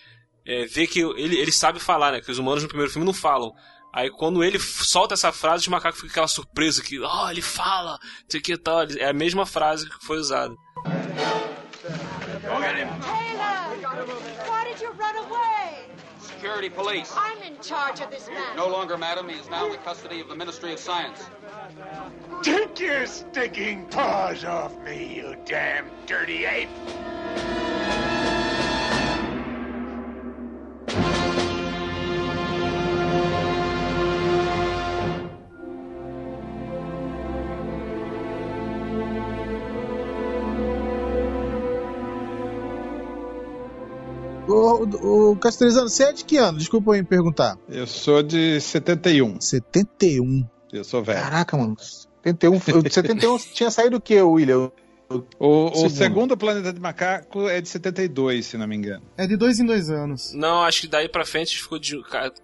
[0.45, 2.21] é, vê que ele, ele sabe falar, né?
[2.21, 3.51] Que os humanos no primeiro filme não falam.
[3.93, 7.97] Aí quando ele solta essa frase, os macacos ficam aquela surpresa que, oh, ele fala,
[8.27, 8.83] isso aqui e tal.
[8.83, 10.53] É a mesma frase que foi usada.
[12.43, 13.36] Go get him.
[16.37, 17.11] Security police.
[17.17, 18.55] I'm in charge of this man.
[18.55, 19.27] No longer, madam.
[19.27, 21.25] He is now in the custody of the Ministry of Science.
[22.43, 26.69] Take your stinking paws off me, you damn dirty ape!
[44.95, 46.57] O, o Castrizano, você é de que ano?
[46.57, 47.57] Desculpa eu me perguntar.
[47.69, 49.41] Eu sou de 71.
[49.41, 50.47] 71.
[50.71, 51.19] Eu sou velho.
[51.19, 51.75] Caraca, mano.
[52.23, 52.59] 71,
[52.89, 54.71] 71 tinha saído o que, William?
[55.39, 55.89] O, o segundo.
[55.89, 59.03] segundo Planeta de Macaco é de 72, se não me engano.
[59.17, 60.33] É de dois em dois anos.
[60.33, 61.95] Não, acho que daí pra frente ficou de.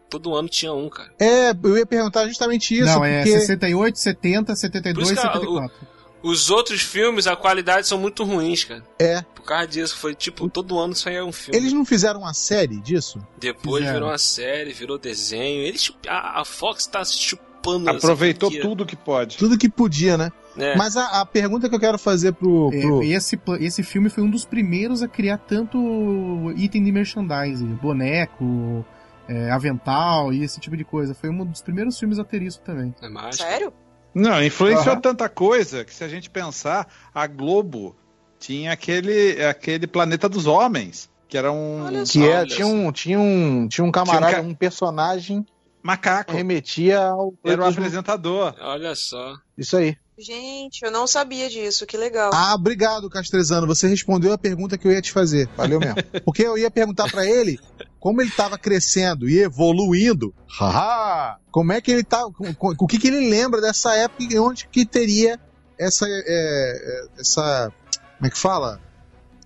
[0.09, 1.11] Todo ano tinha um, cara.
[1.19, 2.85] É, eu ia perguntar justamente isso.
[2.85, 3.35] Não, é porque...
[3.35, 5.49] é 68, 70, 72 e 74.
[5.51, 5.92] O,
[6.23, 8.81] os outros filmes, a qualidade são muito ruins, cara.
[8.97, 9.21] É.
[9.35, 11.59] Por causa disso, foi tipo, todo ano saía um filme.
[11.59, 13.19] Eles não fizeram uma série disso?
[13.37, 13.93] Depois fizeram.
[13.93, 15.61] virou uma série, virou desenho.
[15.61, 17.89] Eles, a, a Fox tá chupando.
[17.89, 19.37] Aproveitou tudo que pode.
[19.37, 20.31] Tudo que podia, né?
[20.57, 20.77] É.
[20.77, 22.69] Mas a, a, pergunta que eu quero fazer pro.
[22.73, 23.03] É, pro...
[23.03, 28.85] É, esse, esse filme foi um dos primeiros a criar tanto item de merchandising, boneco,
[29.27, 31.13] é, avental e esse tipo de coisa.
[31.13, 32.93] Foi um dos primeiros filmes a ter isso também.
[33.01, 33.43] É mágico.
[33.43, 33.73] Sério?
[34.13, 35.01] Não, influenciou uhum.
[35.01, 37.95] tanta coisa que se a gente pensar, a Globo
[38.39, 42.03] tinha aquele, aquele Planeta dos Homens, que era um...
[42.07, 44.49] que é, tinha um, tinha um, tinha um camarada, tinha um, ca...
[44.49, 45.45] um personagem...
[45.85, 46.31] Macaco.
[46.31, 47.33] Remetia ao...
[47.43, 48.55] Era o apresentador.
[48.61, 49.35] Olha só.
[49.57, 49.97] Isso aí.
[50.17, 52.31] Gente, eu não sabia disso, que legal.
[52.33, 53.65] Ah, obrigado, Castrezano.
[53.65, 55.49] Você respondeu a pergunta que eu ia te fazer.
[55.57, 55.95] Valeu mesmo.
[56.23, 57.59] Porque eu ia perguntar para ele
[57.99, 60.33] como ele estava crescendo e evoluindo.
[60.47, 61.37] Haha!
[61.53, 62.25] como é que ele tá.
[62.25, 65.39] O que, que ele lembra dessa época e onde que teria
[65.79, 66.05] essa.
[66.07, 67.71] É, é, essa.
[68.17, 68.81] Como é que fala?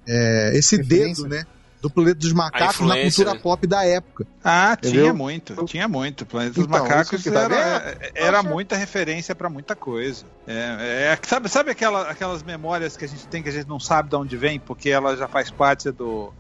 [0.08, 1.46] É, esse dedo, né?
[1.88, 3.40] Do Planeta dos Macacos na cultura né?
[3.42, 4.28] pop da época.
[4.44, 5.02] Ah, Entendeu?
[5.04, 6.26] tinha muito, tinha muito.
[6.26, 10.26] Planeta dos então, Macacos era, é, era muita referência para muita coisa.
[10.46, 13.80] É, é, sabe sabe aquela, aquelas memórias que a gente tem que a gente não
[13.80, 16.34] sabe de onde vem, porque ela já faz parte do,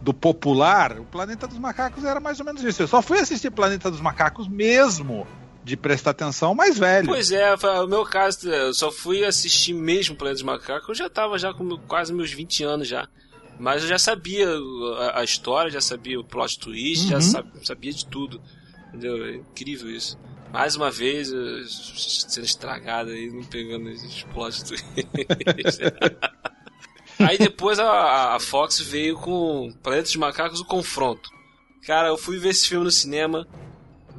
[0.00, 0.98] do popular?
[0.98, 2.82] O Planeta dos Macacos era mais ou menos isso.
[2.82, 5.26] Eu só fui assistir Planeta dos Macacos mesmo
[5.64, 7.06] de prestar atenção mais velho.
[7.06, 11.08] Pois é, o meu caso, eu só fui assistir mesmo Planeta dos Macacos, eu já
[11.08, 13.08] tava já com quase meus 20 anos já.
[13.62, 14.48] Mas eu já sabia
[14.98, 17.10] a, a história, já sabia o plot twist, uhum.
[17.10, 18.42] já sabia, sabia de tudo.
[18.88, 19.24] Entendeu?
[19.24, 20.18] É incrível isso.
[20.52, 21.28] Mais uma vez,
[22.26, 25.78] sendo estragado aí, não pegando esses plot twists.
[27.20, 31.30] aí depois a, a, Fox veio com Planeta de Macacos, o Confronto.
[31.86, 33.46] Cara, eu fui ver esse filme no cinema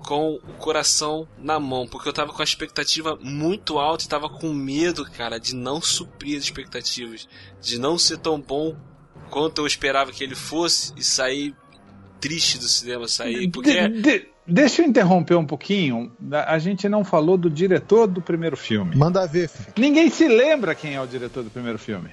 [0.08, 4.30] com o coração na mão, porque eu tava com a expectativa muito alta e tava
[4.30, 7.28] com medo, cara, de não suprir as expectativas,
[7.62, 8.74] de não ser tão bom
[9.34, 11.56] quanto eu esperava que ele fosse e sair
[12.22, 16.12] triste do cinema, sair porque de, de, deixa eu interromper um pouquinho.
[16.32, 18.96] A gente não falou do diretor do primeiro filme.
[18.96, 19.50] Manda ver.
[19.50, 19.74] Filho.
[19.76, 22.12] Ninguém se lembra quem é o diretor do primeiro filme.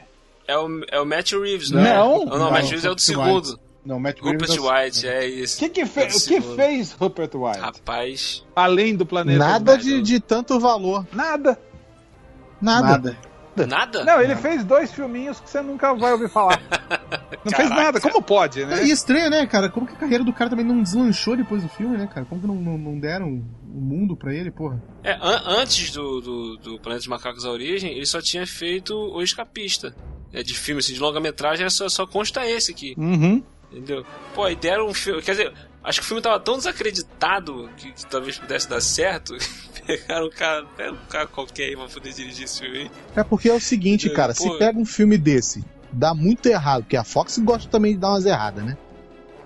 [0.48, 1.94] É o, é o Matt Reeves, né?
[1.94, 3.60] Não, não, não o Matt Reeves é o do segundo.
[3.84, 5.58] Não, Matt Rupert White, é isso.
[5.58, 6.02] Que que fe...
[6.02, 7.60] o que fez Rupert White?
[7.60, 8.44] Rapaz.
[8.56, 9.38] Além do planeta.
[9.38, 11.06] Nada de, de tanto valor.
[11.12, 11.58] Nada.
[12.60, 12.88] Nada.
[12.88, 13.29] Nada.
[13.66, 14.04] Nada?
[14.04, 16.60] Não, ele fez dois filminhos que você nunca vai ouvir falar.
[17.44, 18.00] Não fez nada.
[18.00, 18.84] Como pode, né?
[18.84, 19.70] E estranho, né, cara?
[19.70, 22.26] Como que a carreira do cara também não deslanchou depois do filme, né, cara?
[22.26, 24.82] Como que não, não, não deram o um mundo pra ele, porra?
[25.02, 28.94] É, an antes do, do, do Planeta dos Macacos a Origem, ele só tinha feito
[28.94, 29.94] O Escapista.
[30.32, 32.94] É, de filme, assim, de longa-metragem, só, só consta esse aqui.
[32.96, 33.42] Uhum.
[33.72, 34.04] Entendeu?
[34.34, 35.22] Pô, e deram um filme.
[35.22, 35.52] Quer dizer,
[35.82, 39.34] acho que o filme tava tão desacreditado que, que talvez pudesse dar certo.
[39.98, 42.90] Pegaram um cara, um cara qualquer aí pra poder dirigir esse filme aí.
[43.16, 46.82] É porque é o seguinte, cara, Pô, se pega um filme desse, dá muito errado,
[46.82, 48.76] porque a Fox gosta também de dar umas erradas, né?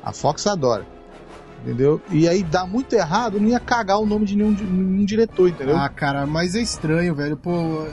[0.03, 0.87] A Fox adora.
[1.63, 2.01] Entendeu?
[2.11, 5.77] E aí dá muito errado, não ia cagar o nome de nenhum, nenhum diretor, entendeu?
[5.77, 7.39] Ah, cara, mas é estranho, velho.
[7.39, 7.87] Pô,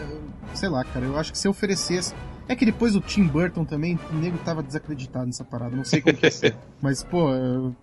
[0.54, 2.14] sei lá, cara, eu acho que se oferecesse
[2.52, 6.02] é que depois o Tim Burton também, o nego tava desacreditado nessa parada, não sei
[6.02, 6.54] como que é.
[6.82, 7.30] Mas, pô,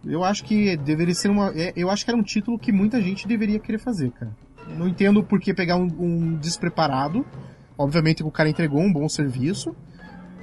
[0.05, 1.53] eu acho que deveria ser uma.
[1.57, 4.31] É, eu acho que era um título que muita gente deveria querer fazer, cara.
[4.77, 7.25] Não entendo por que pegar um, um despreparado.
[7.77, 9.75] Obviamente o cara entregou um bom serviço.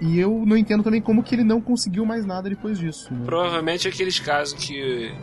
[0.01, 3.13] E eu não entendo também como que ele não conseguiu mais nada depois disso.
[3.13, 3.25] Né?
[3.25, 5.13] Provavelmente aqueles casos que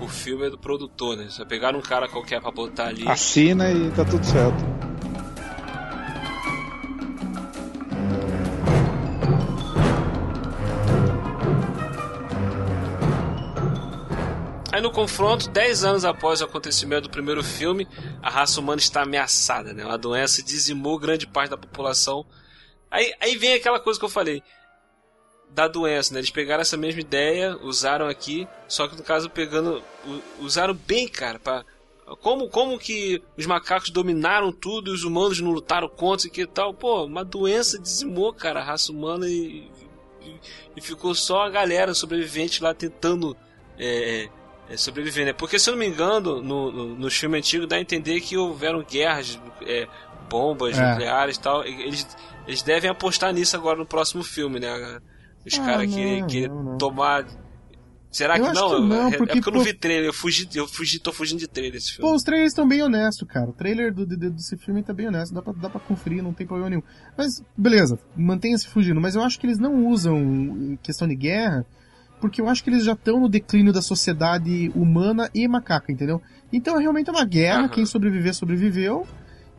[0.00, 1.26] o filme é do produtor, né?
[1.28, 3.06] Só pegaram um cara qualquer pra botar ali.
[3.06, 4.64] Assina e tá tudo certo.
[14.76, 17.88] Aí no confronto, 10 anos após o acontecimento do primeiro filme,
[18.20, 19.82] a raça humana está ameaçada, né?
[19.82, 22.26] Uma doença dizimou grande parte da população.
[22.90, 24.42] Aí, aí vem aquela coisa que eu falei
[25.48, 26.20] da doença, né?
[26.20, 29.82] Eles pegaram essa mesma ideia, usaram aqui, só que no caso pegando,
[30.40, 31.64] usaram bem, cara, para
[32.20, 36.46] como, como que os macacos dominaram tudo e os humanos não lutaram contra e que
[36.46, 36.74] tal?
[36.74, 39.70] Pô, uma doença dizimou, cara, a raça humana e,
[40.20, 40.40] e,
[40.76, 43.34] e ficou só a galera sobrevivente lá tentando
[43.78, 44.28] é,
[44.68, 45.32] é, sobreviver, né?
[45.32, 48.36] Porque se eu não me engano, no, no, no filme antigo dá a entender que
[48.36, 49.86] houveram guerras, é,
[50.28, 50.90] bombas é.
[50.90, 51.64] nucleares e tal.
[51.64, 52.06] Eles,
[52.46, 55.00] eles devem apostar nisso agora no próximo filme, né?
[55.46, 56.48] Os ah, caras que, que
[56.78, 57.26] tomar.
[58.10, 58.68] Será eu que não?
[58.68, 61.12] Que não é, porque, é porque eu não vi trailer, eu fugi, eu fugi, tô
[61.12, 62.08] fugindo de trailer desse filme.
[62.08, 63.48] Pô, os trailers estão bem honestos, cara.
[63.50, 66.32] O trailer do, do, desse filme tá bem honesto, dá pra, dá pra conferir, não
[66.32, 66.82] tem problema nenhum.
[67.16, 69.00] Mas, beleza, mantenha-se fugindo.
[69.00, 71.66] Mas eu acho que eles não usam questão de guerra
[72.26, 76.20] porque eu acho que eles já estão no declínio da sociedade humana e macaca, entendeu?
[76.52, 77.68] Então é realmente uma guerra, uhum.
[77.68, 79.06] quem sobreviver, sobreviveu,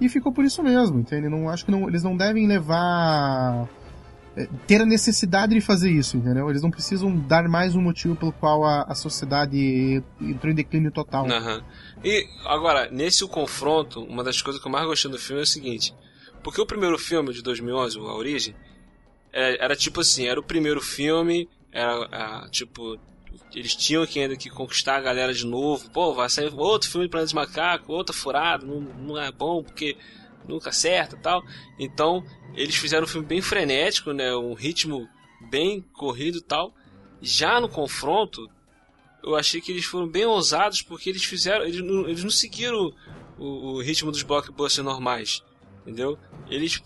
[0.02, 1.30] e ficou por isso mesmo, entende?
[1.30, 3.70] Não, acho que não, eles não devem levar.
[4.36, 6.50] É, ter a necessidade de fazer isso, entendeu?
[6.50, 10.92] Eles não precisam dar mais um motivo pelo qual a, a sociedade entrou em declínio
[10.92, 11.26] total.
[11.26, 11.62] Uhum.
[12.04, 15.48] E agora, nesse confronto, uma das coisas que eu mais gostei do filme é o
[15.48, 15.96] seguinte:
[16.44, 18.54] porque o primeiro filme de 2011, A Origem,
[19.32, 23.00] era, é, era tipo assim: era o primeiro filme era, era, tipo,
[23.54, 25.90] eles tinham que ainda que conquistar a galera de novo.
[25.92, 29.98] Pô, vai sair outro filme de Planeta Macacos, outra furada, não, não é bom porque
[30.48, 31.44] nunca acerta tal.
[31.80, 32.24] Então,
[32.56, 34.36] eles fizeram um filme bem frenético, né?
[34.36, 35.08] Um ritmo
[35.50, 36.74] bem corrido tal.
[37.22, 38.50] Já no confronto,
[39.24, 41.66] eu achei que eles foram bem ousados porque eles fizeram.
[41.66, 42.94] Eles não, eles não seguiram
[43.38, 45.44] o, o ritmo dos blockbusters normais.
[45.88, 46.20] Entendeu?
[46.50, 46.84] Eles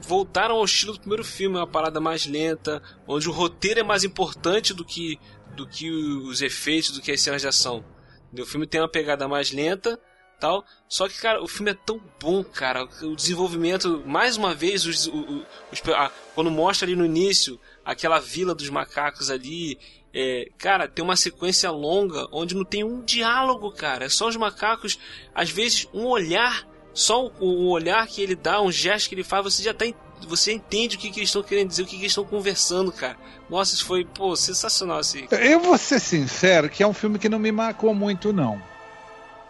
[0.00, 4.04] voltaram ao estilo do primeiro filme, uma parada mais lenta, onde o roteiro é mais
[4.04, 5.18] importante do que,
[5.56, 7.82] do que os efeitos, do que as cenas de ação.
[8.26, 8.44] Entendeu?
[8.44, 9.98] O filme tem uma pegada mais lenta,
[10.38, 10.62] tal.
[10.86, 12.86] Só que, cara, o filme é tão bom, cara.
[13.00, 18.20] O desenvolvimento, mais uma vez, os, os, os, a, quando mostra ali no início aquela
[18.20, 19.78] vila dos macacos ali.
[20.12, 24.04] É, cara, tem uma sequência longa onde não tem um diálogo, cara.
[24.04, 24.98] É só os macacos,
[25.34, 29.24] às vezes, um olhar só o, o, olhar que ele dá, um gesto que ele
[29.24, 29.84] faz, você já tá
[30.26, 32.90] você entende o que, que eles estão querendo dizer, o que, que eles estão conversando,
[32.90, 33.16] cara.
[33.50, 35.26] Nossa, isso foi, pô, sensacional assim.
[35.30, 38.62] Eu vou ser sincero que é um filme que não me marcou muito, não.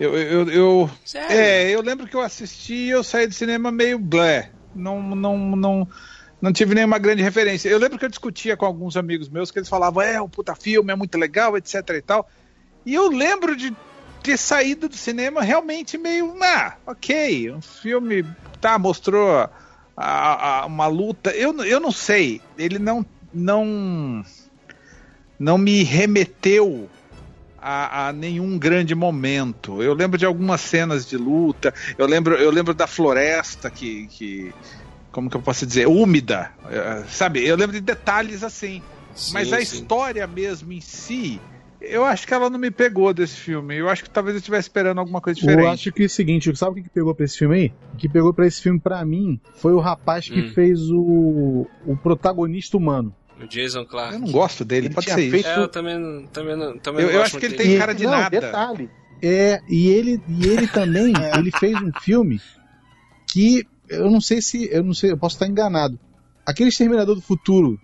[0.00, 1.30] Eu, eu, eu Sério?
[1.30, 4.50] é, eu lembro que eu assisti e eu saí do cinema meio blé.
[4.74, 5.88] Não, não, não,
[6.40, 7.68] não tive nenhuma grande referência.
[7.68, 10.54] Eu lembro que eu discutia com alguns amigos meus que eles falavam, é, um puta
[10.56, 12.28] filme, é muito legal, etc e tal.
[12.84, 13.72] E eu lembro de
[14.24, 18.24] ter saído do cinema realmente meio, ah, ok, um filme,
[18.58, 19.46] tá, mostrou
[19.94, 24.24] a, a, uma luta, eu, eu não sei, ele não, não,
[25.38, 26.88] não me remeteu
[27.58, 29.82] a, a, nenhum grande momento.
[29.82, 31.72] Eu lembro de algumas cenas de luta.
[31.96, 34.54] Eu lembro, eu lembro da floresta que, que
[35.12, 37.46] como que eu posso dizer, úmida, eh, sabe?
[37.46, 38.82] Eu lembro de detalhes assim.
[39.14, 39.62] Sim, Mas a sim.
[39.62, 41.40] história mesmo em si,
[41.88, 43.76] eu acho que ela não me pegou desse filme.
[43.76, 45.64] Eu acho que talvez eu estivesse esperando alguma coisa diferente.
[45.64, 47.72] Eu acho que é o seguinte, sabe o que pegou pra esse filme aí?
[47.92, 50.52] O que pegou pra esse filme pra mim foi o rapaz que hum.
[50.52, 53.14] fez o, o protagonista humano.
[53.40, 54.14] O Jason Clark.
[54.14, 55.46] Eu não gosto dele, ele pode ser feito...
[55.46, 58.12] É, eu também, também, não, também eu, eu acho que ele tem cara de não,
[58.12, 58.40] nada.
[58.40, 58.88] Detalhe.
[59.22, 61.38] É, e ele, e ele também, é.
[61.38, 62.40] ele fez um filme
[63.26, 65.98] que eu não sei se, eu não sei, eu posso estar enganado.
[66.46, 67.80] Aquele Exterminador do Futuro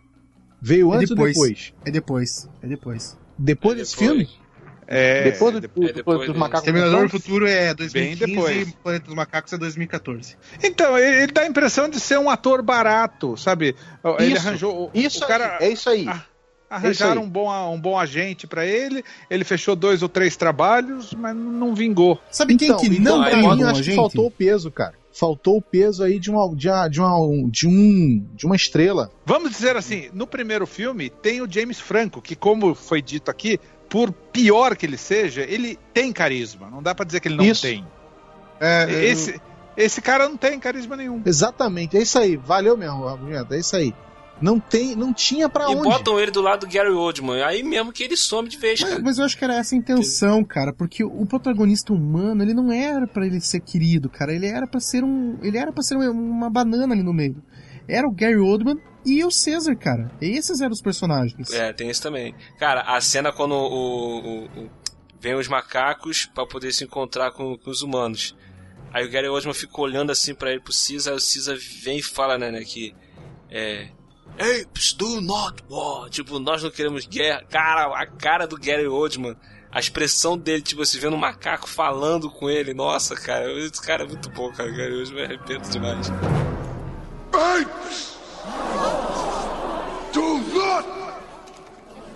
[0.61, 1.75] veio é antes depois, ou depois?
[1.85, 3.20] É depois, é depois.
[3.41, 4.11] Depois é desse depois.
[4.11, 4.41] filme?
[4.93, 6.65] É, depois, do, é depois, depois dos macacos.
[6.65, 10.37] Terminador do Futuro é 2015 e Planeta dos Macacos é 2014.
[10.65, 13.77] Então, ele, ele, dá a impressão de ser um ator barato, sabe?
[14.19, 14.91] Ele isso, arranjou.
[14.93, 16.07] Isso o cara, aí, é isso aí.
[16.71, 21.35] Arranjaram um bom, um bom agente para ele, ele fechou dois ou três trabalhos, mas
[21.35, 22.21] não vingou.
[22.31, 24.95] Sabe quem então, que não então, mim, acho que faltou o peso, cara.
[25.13, 29.11] Faltou o peso aí de uma, de, uma, de, uma, de, um, de uma estrela.
[29.27, 33.59] Vamos dizer assim, no primeiro filme tem o James Franco, que como foi dito aqui,
[33.89, 36.71] por pior que ele seja, ele tem carisma.
[36.71, 37.63] Não dá para dizer que ele não isso.
[37.63, 37.85] tem.
[38.61, 39.41] É, esse, eu...
[39.77, 41.21] esse cara não tem carisma nenhum.
[41.27, 42.37] Exatamente, é isso aí.
[42.37, 43.93] Valeu mesmo, argumento, é isso aí.
[44.41, 45.81] Não tem, não tinha para onde.
[45.81, 48.81] E botam ele do lado do Gary Oldman, aí mesmo que ele some de vez,
[48.81, 49.03] mas, cara.
[49.03, 52.73] Mas eu acho que era essa a intenção, cara, porque o protagonista humano, ele não
[52.73, 55.97] era para ele ser querido, cara, ele era para ser um, ele era para ser
[55.97, 57.43] uma banana ali no meio.
[57.87, 60.11] Era o Gary Oldman e o Caesar, cara.
[60.21, 61.53] Esses eram os personagens.
[61.53, 62.35] É, tem isso também.
[62.59, 64.71] Cara, a cena quando o, o, o
[65.21, 68.35] vem os macacos para poder se encontrar com, com, os humanos.
[68.93, 72.03] Aí o Gary Oldman fica olhando assim para ele pro Caesar, o Caesar vem e
[72.03, 72.95] fala, né, né que
[73.51, 73.89] é
[74.39, 76.09] Apes do not war.
[76.09, 77.45] Tipo, nós não queremos guerra.
[77.51, 79.37] Cara, a cara do Gary Oldman,
[79.71, 82.73] a expressão dele, tipo, você vendo um macaco falando com ele.
[82.73, 84.71] Nossa, cara, esse cara é muito bom, cara.
[84.71, 86.11] Gary Oldman me arrependo demais.
[87.33, 88.17] Apes
[90.13, 90.87] do not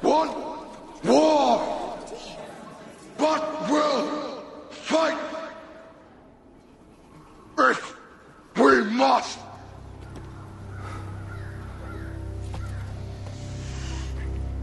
[0.03, 0.33] want
[1.05, 1.99] war,
[3.17, 5.19] but will fight
[7.59, 7.97] if
[8.57, 9.44] we must.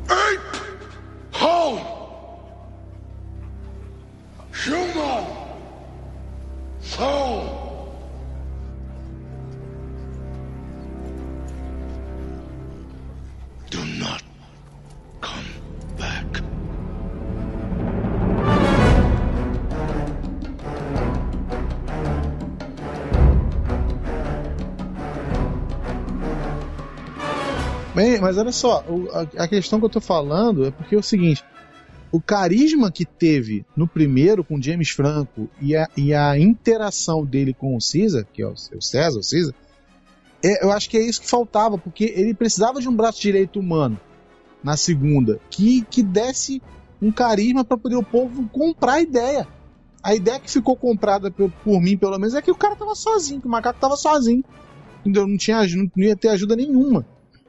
[0.10, 0.39] Ape
[1.32, 1.80] home.
[4.54, 5.26] Human
[6.82, 7.70] soul.
[27.94, 28.86] Bem, mas olha só,
[29.38, 31.44] a, questão que eu tô falando é porque é o seguinte:
[32.10, 37.54] o carisma que teve no primeiro com James Franco e a, e a interação dele
[37.54, 39.54] com o Caesar, que é o, o César, o Caesar,
[40.44, 43.60] é, eu acho que é isso que faltava, porque ele precisava de um braço direito
[43.60, 44.00] humano
[44.64, 46.62] na segunda, que, que desse
[47.02, 49.48] um carisma para poder o povo comprar a ideia.
[50.04, 52.96] A ideia que ficou comprada por, por, mim, pelo menos, é que o cara tava
[52.96, 54.44] sozinho, que o macaco tava sozinho.
[55.02, 55.28] Entendeu?
[55.28, 57.06] Não, tinha, não ia ter ajuda nenhuma.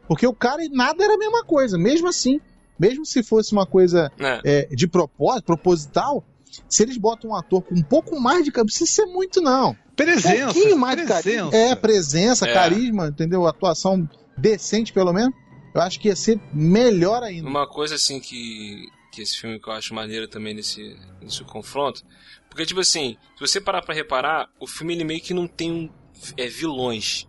[0.08, 1.78] Porque o cara e nada era a mesma coisa.
[1.78, 2.40] Mesmo assim,
[2.78, 4.68] mesmo se fosse uma coisa é.
[4.70, 6.24] É, de propósito, proposital,
[6.68, 9.76] se eles botam um ator com um pouco mais de carisma, precisa ser muito, não.
[9.96, 10.50] Presença.
[10.50, 11.22] Um pouquinho mais presença.
[11.22, 11.56] de carisma.
[11.56, 12.52] É, presença, é.
[12.52, 13.46] carisma, entendeu?
[13.46, 15.34] Atuação decente, pelo menos.
[15.74, 17.48] Eu acho que ia ser melhor ainda.
[17.48, 22.02] Uma coisa assim que, que esse filme que eu acho maneiro também nesse, nesse confronto.
[22.48, 25.72] Porque, tipo assim, se você parar pra reparar, o filme ele meio que não tem
[25.72, 25.90] um,
[26.36, 27.26] é, vilões.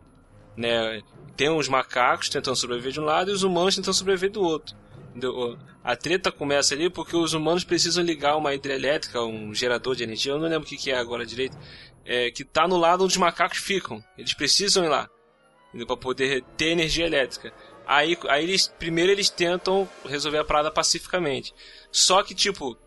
[0.58, 1.02] Né?
[1.36, 4.76] Tem os macacos tentando sobreviver de um lado e os humanos tentando sobreviver do outro.
[5.84, 10.32] A treta começa ali porque os humanos precisam ligar uma hidrelétrica, um gerador de energia,
[10.32, 11.58] eu não lembro o que é agora direito,
[12.06, 14.04] é, que está no lado onde os macacos ficam.
[14.18, 15.10] Eles precisam ir lá
[15.86, 17.54] para poder ter energia elétrica.
[17.86, 21.54] Aí, aí eles primeiro eles tentam resolver a parada pacificamente.
[21.92, 22.78] Só que tipo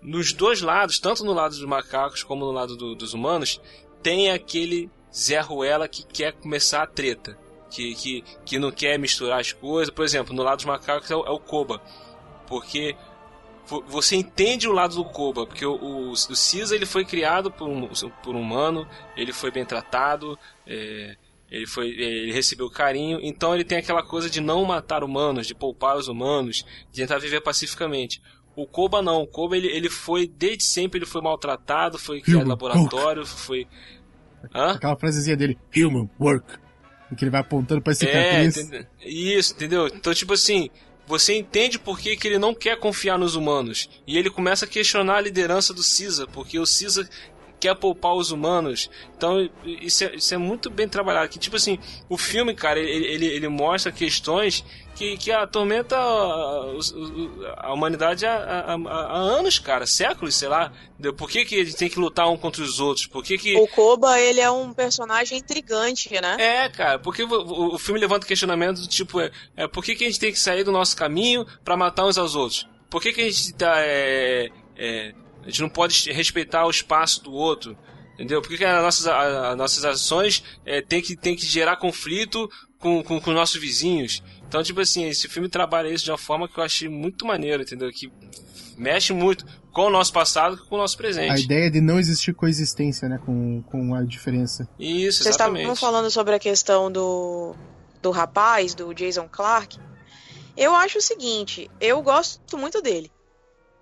[0.00, 3.60] nos dois lados, tanto no lado dos macacos como no lado do, dos humanos,
[4.02, 7.38] tem aquele Zé Ruela que quer começar a treta
[7.76, 9.92] que, que, que não quer misturar as coisas.
[9.92, 11.82] Por exemplo, no lado dos macacos é o, é o Koba.
[12.46, 12.96] Porque
[13.86, 17.68] você entende o lado do Koba, porque o, o, o Cisa ele foi criado por
[17.68, 17.88] um,
[18.22, 21.16] por um humano, ele foi bem tratado, é,
[21.50, 25.54] ele, foi, ele recebeu carinho, então ele tem aquela coisa de não matar humanos, de
[25.54, 28.22] poupar os humanos, de tentar viver pacificamente.
[28.54, 32.46] O Koba não, o Koba ele, ele foi, desde sempre ele foi maltratado, foi criado
[32.46, 33.66] em laboratório, foi...
[34.54, 34.74] Hã?
[34.74, 36.65] Aquela frasezinha dele, human work
[37.14, 38.56] que ele vai apontando pra cicatriz.
[38.56, 39.86] É, isso, entendeu?
[39.86, 40.70] Então, tipo assim,
[41.06, 43.88] você entende por que, que ele não quer confiar nos humanos.
[44.06, 47.08] E ele começa a questionar a liderança do Caesar, porque o Caesar
[47.58, 48.90] quer poupar os humanos.
[49.16, 51.28] Então, isso é, isso é muito bem trabalhado.
[51.28, 51.78] Que, tipo assim,
[52.08, 56.72] o filme, cara, ele, ele, ele mostra questões que, que atormenta a,
[57.58, 60.72] a humanidade há, há, há, anos, cara, séculos, sei lá.
[61.16, 63.06] Por que, que eles têm que lutar um contra os outros?
[63.06, 63.56] Por que que...
[63.56, 66.36] O Koba, ele é um personagem intrigante, né?
[66.38, 70.04] É, cara, porque o, o filme levanta questionamento do tipo, é, é, por que, que
[70.04, 72.66] a gente tem que sair do nosso caminho para matar uns aos outros?
[72.88, 75.14] Por que, que a gente tá, é, é,
[75.46, 77.78] a gente não pode respeitar o espaço do outro?
[78.14, 78.42] Entendeu?
[78.42, 82.50] Por que, que as, nossas, as nossas ações é, tem, que, tem que gerar conflito
[82.78, 84.22] com, com, com nossos vizinhos?
[84.48, 87.62] Então, tipo assim, esse filme trabalha isso de uma forma que eu achei muito maneiro,
[87.62, 87.90] entendeu?
[87.92, 88.10] Que
[88.76, 91.30] mexe muito com o nosso passado e com o nosso presente.
[91.30, 94.68] A ideia de não existir coexistência, né, com, com a diferença.
[94.78, 97.54] Isso, Vocês estavam falando sobre a questão do,
[98.00, 99.78] do rapaz, do Jason Clark.
[100.56, 103.10] Eu acho o seguinte, eu gosto muito dele.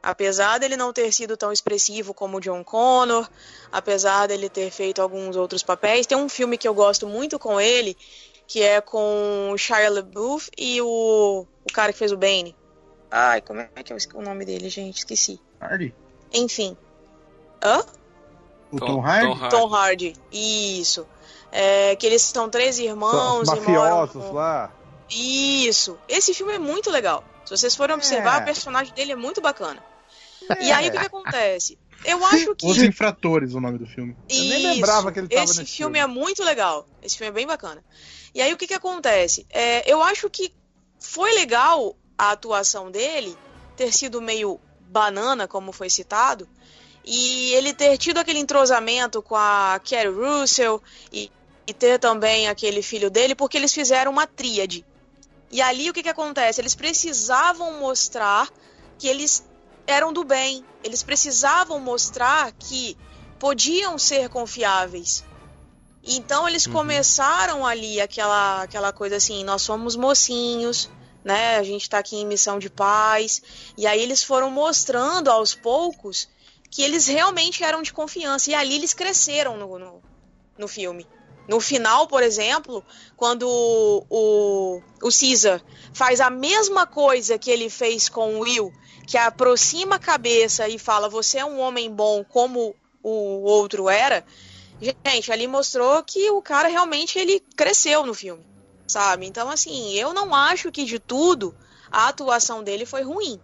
[0.04, 3.26] Apesar dele não ter sido tão expressivo como o John Connor,
[3.72, 7.58] apesar dele ter feito alguns outros papéis, tem um filme que eu gosto muito com
[7.58, 7.96] ele,
[8.46, 12.54] que é com Shia LaBeouf e o, o cara que fez o Bane.
[13.10, 14.98] Ai, como é que é o nome dele, gente?
[14.98, 15.40] Esqueci.
[15.58, 15.94] Hardy?
[16.34, 16.76] Enfim.
[17.64, 17.82] Hã?
[18.70, 19.48] O Tom, Tom Hardy?
[19.48, 21.06] Tom Hardy, isso.
[21.50, 23.46] É, que eles são três irmãos.
[23.46, 24.34] São mafiosos moram...
[24.34, 24.70] lá.
[25.08, 25.98] Isso.
[26.06, 27.24] Esse filme é muito legal.
[27.46, 28.42] Se vocês forem observar, é.
[28.42, 29.82] o personagem dele é muito bacana.
[30.50, 30.64] É.
[30.64, 31.78] E aí o que, que, acontece?
[32.04, 32.66] Eu acho que.
[32.66, 34.16] Os Infratores, o nome do filme.
[34.28, 34.42] Isso.
[34.42, 36.86] Eu nem lembrava que ele tava Esse filme, filme é muito legal.
[37.02, 37.82] Esse filme é bem bacana.
[38.34, 39.46] E aí o que, que acontece?
[39.50, 40.52] É, eu acho que
[40.98, 43.36] foi legal a atuação dele
[43.76, 46.48] ter sido meio banana, como foi citado,
[47.04, 50.82] e ele ter tido aquele entrosamento com a Kerry Russell
[51.12, 51.30] e,
[51.66, 54.84] e ter também aquele filho dele, porque eles fizeram uma tríade.
[55.50, 56.60] E ali o que, que acontece?
[56.60, 58.48] Eles precisavam mostrar
[58.98, 59.44] que eles
[59.86, 60.64] eram do bem.
[60.82, 62.96] Eles precisavam mostrar que
[63.38, 65.24] podiam ser confiáveis.
[66.02, 66.72] Então eles uhum.
[66.72, 70.90] começaram ali aquela, aquela coisa assim, nós somos mocinhos,
[71.24, 71.56] né?
[71.56, 73.42] A gente tá aqui em missão de paz.
[73.76, 76.28] E aí eles foram mostrando aos poucos
[76.70, 78.50] que eles realmente eram de confiança.
[78.50, 80.02] E ali eles cresceram no, no,
[80.58, 81.06] no filme.
[81.48, 82.84] No final, por exemplo,
[83.16, 85.62] quando o, o, o Caesar
[85.92, 88.72] faz a mesma coisa que ele fez com o Will,
[89.06, 94.24] que aproxima a cabeça e fala: Você é um homem bom como o outro era
[94.80, 98.44] Gente, ali mostrou que o cara realmente ele cresceu no filme,
[98.86, 99.26] sabe?
[99.26, 101.54] Então, assim, eu não acho que de tudo
[101.90, 103.40] a atuação dele foi ruim.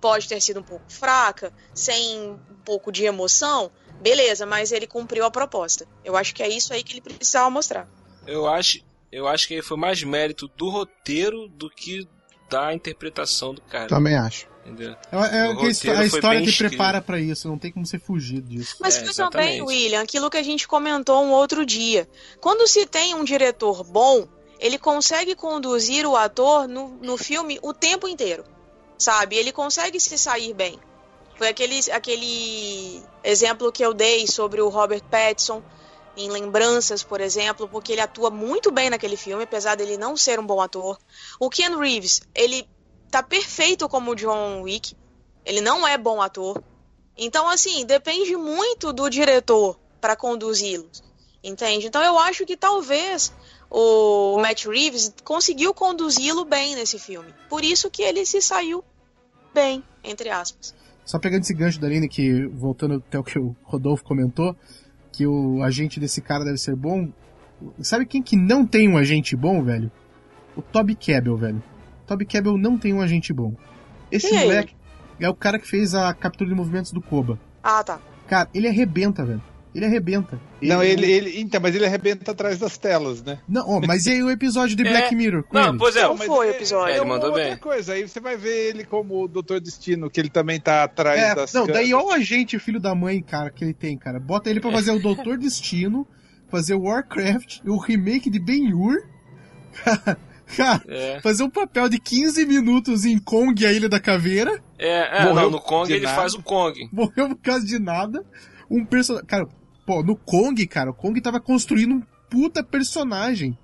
[0.00, 5.24] Pode ter sido um pouco fraca, sem um pouco de emoção, beleza, mas ele cumpriu
[5.24, 5.86] a proposta.
[6.04, 7.88] Eu acho que é isso aí que ele precisava mostrar.
[8.24, 8.78] Eu acho,
[9.10, 12.08] eu acho que foi mais mérito do roteiro do que
[12.48, 13.88] da interpretação do cara.
[13.88, 14.46] Também acho.
[14.68, 14.96] Entendeu?
[15.10, 18.76] É, é que a história te prepara para isso, não tem como você fugir disso.
[18.80, 22.08] Mas é, também, William, aquilo que a gente comentou um outro dia.
[22.40, 24.28] Quando se tem um diretor bom,
[24.60, 28.44] ele consegue conduzir o ator no, no filme o tempo inteiro.
[28.98, 29.36] Sabe?
[29.36, 30.78] Ele consegue se sair bem.
[31.36, 35.62] Foi aquele, aquele exemplo que eu dei sobre o Robert Pattinson
[36.16, 40.40] em Lembranças, por exemplo, porque ele atua muito bem naquele filme, apesar dele não ser
[40.40, 40.98] um bom ator.
[41.38, 42.68] O Ken Reeves, ele
[43.10, 44.94] tá perfeito como John Wick.
[45.44, 46.62] Ele não é bom ator.
[47.16, 51.02] Então, assim, depende muito do diretor para conduzi-los.
[51.42, 51.86] Entende?
[51.86, 53.32] Então, eu acho que talvez
[53.70, 57.32] o Matt Reeves conseguiu conduzi-lo bem nesse filme.
[57.48, 58.84] Por isso que ele se saiu
[59.52, 60.74] bem, entre aspas.
[61.04, 64.54] Só pegando esse gancho da Aline, que voltando até o que o Rodolfo comentou,
[65.10, 67.08] que o agente desse cara deve ser bom.
[67.80, 69.90] Sabe quem que não tem um agente bom, velho?
[70.54, 71.62] O Toby Cabell, velho.
[72.08, 73.54] Toby Cabell não tem um agente bom.
[74.10, 74.74] Esse Quem moleque
[75.20, 77.38] é, é, o cara que fez a captura de movimentos do Koba.
[77.62, 78.00] Ah, tá.
[78.26, 79.42] Cara, ele arrebenta, velho.
[79.74, 80.40] Ele arrebenta.
[80.60, 81.40] Ele não, ele, ele.
[81.40, 83.38] Então, mas ele arrebenta atrás das telas, né?
[83.46, 84.90] Não, oh, mas e aí o episódio de é.
[84.90, 85.44] Black Mirror?
[85.44, 85.78] Com não, ele?
[85.78, 86.94] pois é, não foi o episódio.
[86.94, 87.56] É, ele mandou outra bem.
[87.58, 91.20] coisa, aí você vai ver ele como o Doutor Destino, que ele também tá atrás
[91.20, 94.18] é, das Não, daí ó o agente, filho da mãe, cara, que ele tem, cara.
[94.18, 96.08] Bota ele pra fazer o Doutor Destino,
[96.48, 98.96] fazer o Warcraft, o remake de Ben-Hur.
[99.84, 100.18] Cara,
[100.88, 101.20] é.
[101.20, 104.62] fazer um papel de 15 minutos em Kong, a Ilha da Caveira.
[104.78, 106.16] É, é não, no Kong ele nada.
[106.16, 106.88] faz o Kong.
[106.92, 108.24] Morreu por causa de nada.
[108.70, 109.26] Um personagem.
[109.26, 109.48] Cara,
[109.86, 113.58] pô, no Kong, cara, o Kong tava construindo um puta personagem.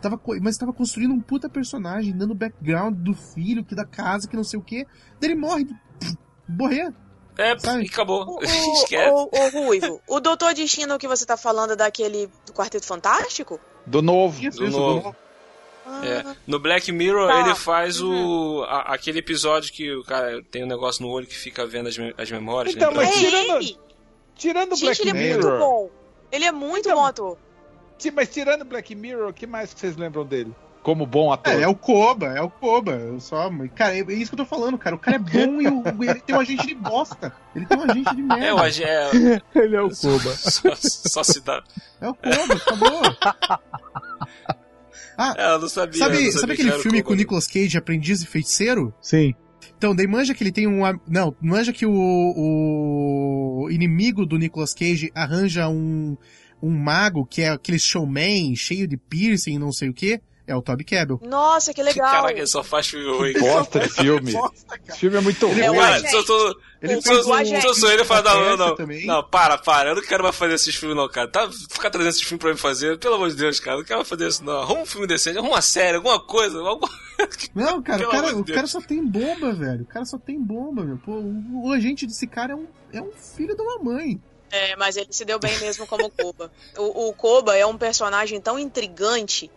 [0.00, 4.36] Tava, mas tava construindo um puta personagem, dando background do filho, que da casa, que
[4.36, 4.86] não sei o que.
[5.20, 5.66] Daí ele morre.
[6.48, 6.94] morrer.
[7.36, 7.84] É, Sabe?
[7.84, 8.24] e acabou.
[8.24, 12.84] O, o, o, o, Ruivo, o Doutor Destino que você tá falando daquele do Quarteto
[12.84, 13.60] Fantástico?
[13.86, 14.44] Do novo.
[14.44, 14.98] Isso, do, isso, novo.
[14.98, 15.16] do novo.
[16.04, 16.36] É.
[16.46, 17.40] No Black Mirror, Tá.
[17.40, 21.36] ele faz o a- aquele episódio que o cara tem um negócio no olho que
[21.36, 22.74] fica vendo as, me- as memórias.
[22.74, 23.06] Então, lembra?
[23.06, 23.78] mas tirando, ele!
[24.36, 25.58] tirando Gente, Black ele é muito Mirror.
[25.60, 25.90] bom.
[26.30, 27.36] Ele é muito bom ator.
[27.98, 30.54] Sim, mas tirando Black Mirror, o que mais que vocês lembram dele?
[30.82, 31.52] Como bom ator.
[31.52, 32.92] É, é o Koba, é o Koba.
[32.92, 34.94] Eu só, cara, é isso que eu tô falando, cara.
[34.94, 37.34] O cara é bom e o- ele tem um agente de bosta.
[37.54, 38.46] Ele tem um agente de merda.
[38.46, 39.10] É, o Ag- é,
[39.56, 40.30] Ele é o Koba.
[40.38, 41.62] só, só se dá.
[42.00, 43.00] É o Koba, acabou.
[45.18, 45.98] Ah, É, eu não sabia.
[45.98, 47.16] sabe, não sabe sabia aquele que era filme com o.
[47.16, 48.94] Nicolas Cage, Aprendiz e Feiticeiro?
[49.02, 49.34] Sim.
[49.76, 50.82] Então, daí manja que ele tem um.
[51.08, 51.92] Não, manja que o,
[53.64, 56.16] o inimigo do Nicolas Cage arranja um,
[56.62, 60.20] um mago que é aquele showman cheio de piercing e não sei o que.
[60.46, 61.20] É o Toby Cabell.
[61.28, 62.10] Nossa, que legal.
[62.10, 63.32] Caraca, ele só faz filme ruim.
[63.34, 64.32] Bosta de filme.
[64.88, 65.60] Esse filme é muito ruim.
[65.60, 69.04] É Cara, eu tô, Ele eu, fez o ele, eu falo, não, não, não, também.
[69.04, 72.10] não, para, para, eu não quero mais fazer esses filmes não, cara, tá, ficar trazendo
[72.10, 74.28] esses filmes pra mim fazer, pelo amor de Deus, cara, eu não quero mais fazer
[74.28, 76.88] isso não, arruma um filme decente, arruma uma série, alguma coisa, alguma...
[77.52, 79.82] Não, cara, o cara, o cara só tem bomba, velho.
[79.82, 80.98] O cara só tem bomba, meu.
[80.98, 84.20] Pô, o, o agente desse cara é um, é um filho de uma mãe.
[84.50, 86.50] É, mas ele se deu bem mesmo como Koba.
[86.76, 89.50] O, o Koba é um personagem tão intrigante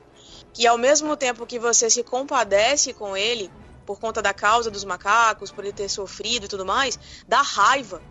[0.53, 3.49] que ao mesmo tempo que você se compadece com ele
[3.91, 8.01] por conta da causa dos macacos, por ele ter sofrido e tudo mais, dá raiva,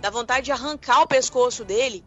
[0.00, 2.02] dá vontade de arrancar o pescoço dele,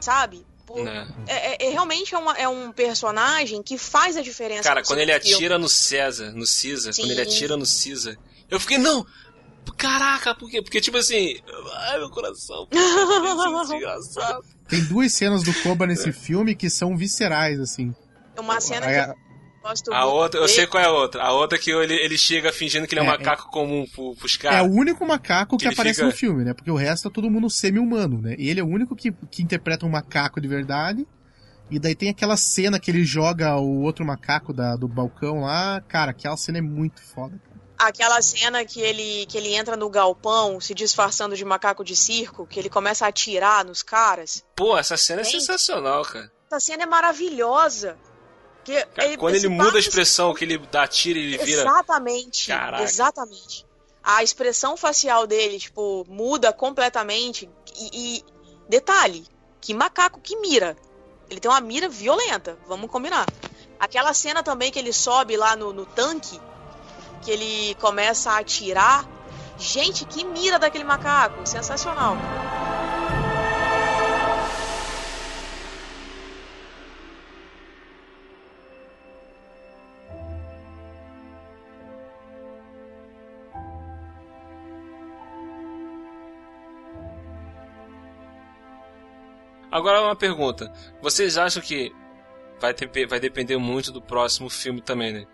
[0.00, 0.44] sabe?
[0.66, 1.06] Por- Né.
[1.28, 4.64] É, é- é realmente é, uma- é um personagem que faz a diferença.
[4.64, 5.34] Cara, quando ele filme.
[5.36, 7.02] atira no César, no Caesar, Sim.
[7.02, 8.16] quando ele atira no Caesar,
[8.50, 9.06] eu fiquei, não,
[9.76, 10.60] caraca, por quê?
[10.60, 11.38] Porque, tipo assim,
[11.74, 12.66] ai, meu coração,
[13.72, 14.44] é engraçado.
[14.68, 17.94] Tem duas cenas do Koba nesse filme que são viscerais, assim.
[18.36, 19.14] Uma cena que
[19.68, 21.22] gosto A muito outra, eu sei qual é a outra.
[21.22, 24.14] A outra que ele, ele chega fingindo que ele é um É, macaco comum pro,
[24.14, 24.66] pros É caras.
[24.66, 26.52] o único macaco que, Que aparece fica- no filme, né?
[26.54, 28.34] Porque o resto é todo mundo semi-humano, né?
[28.38, 31.06] E ele é o único que, que interpreta um macaco de verdade.
[31.70, 35.80] E daí tem aquela cena que ele joga o outro macaco da, do balcão lá.
[35.88, 37.38] Cara, aquela cena é muito foda.
[37.42, 37.54] cara.
[37.76, 42.46] Aquela cena que ele, que ele entra no galpão se disfarçando de macaco de circo,
[42.46, 44.44] que ele começa a atirar nos caras.
[44.54, 46.30] Pô, essa cena é sensacional, cara.
[46.48, 47.96] Essa cena é maravilhosa.
[48.64, 51.62] Que Cara, quando ele muda a expressão, que ele dá tiro e ele vira.
[51.62, 52.46] Exatamente.
[52.48, 52.82] Caraca.
[52.82, 53.66] Exatamente.
[54.02, 57.48] A expressão facial dele, tipo, muda completamente.
[57.76, 58.24] E, e
[58.68, 59.26] detalhe,
[59.60, 60.76] que macaco que mira.
[61.30, 63.26] Ele tem uma mira violenta, vamos combinar.
[63.78, 66.40] Aquela cena também que ele sobe lá no, no tanque,
[67.22, 69.08] que ele começa a atirar.
[69.58, 71.46] Gente, que mira daquele macaco.
[71.46, 72.16] Sensacional.
[89.74, 90.72] Agora uma pergunta.
[91.02, 91.92] Vocês acham que
[92.60, 95.26] vai, ter- vai depender muito do próximo filme também, né?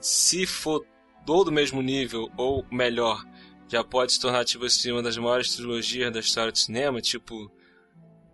[0.00, 0.86] Se for
[1.28, 3.20] ou do mesmo nível ou melhor,
[3.66, 7.50] já pode se tornar tipo assim, uma das maiores trilogias da história do cinema, tipo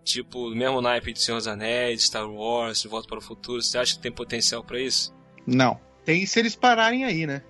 [0.05, 3.63] tipo o mesmo naipe de Senhor dos Anéis, Star Wars, Volta para o Futuro.
[3.63, 5.15] Você acha que tem potencial pra isso?
[5.47, 5.81] Não.
[6.05, 7.43] Tem se eles pararem aí, né?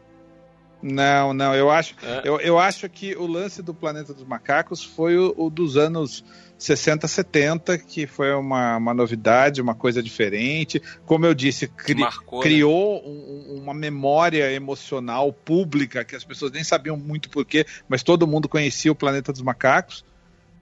[0.82, 2.22] Não, não, eu acho, É.
[2.24, 6.24] eu, eu acho que o lance do Planeta dos Macacos foi o, o dos anos
[6.62, 10.80] 60, 70, que foi uma, uma novidade, uma coisa diferente.
[11.04, 12.44] Como eu disse, cri- marcou, né?
[12.44, 18.26] criou um- uma memória emocional pública que as pessoas nem sabiam muito porquê, mas todo
[18.26, 20.04] mundo conhecia o Planeta dos Macacos.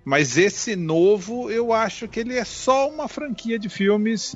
[0.04, 4.34] Mas esse novo, eu acho que ele é só uma franquia de filmes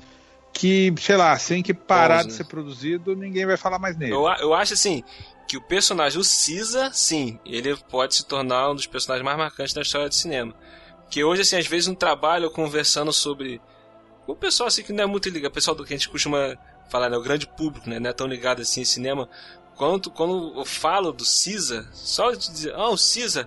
[0.52, 2.34] que, sei lá, sem que parar de né?
[2.34, 4.12] ser produzido, ninguém vai falar mais nele.
[4.12, 5.02] Eu, eu acho assim
[5.48, 9.74] que o personagem, o Caesar, sim, ele pode se tornar um dos personagens mais marcantes
[9.74, 10.54] da história do cinema.
[11.14, 13.60] Que hoje, assim, às vezes no trabalho, eu conversando sobre.
[14.26, 16.58] O pessoal assim que não é muito ligado, o pessoal do que a gente costuma
[16.90, 17.16] falar, né?
[17.16, 18.00] O grande público, né?
[18.00, 19.28] Não é tão ligado assim em cinema.
[19.76, 23.46] Quando, quando eu falo do Caesar, só de dizer, ah, o Caesar,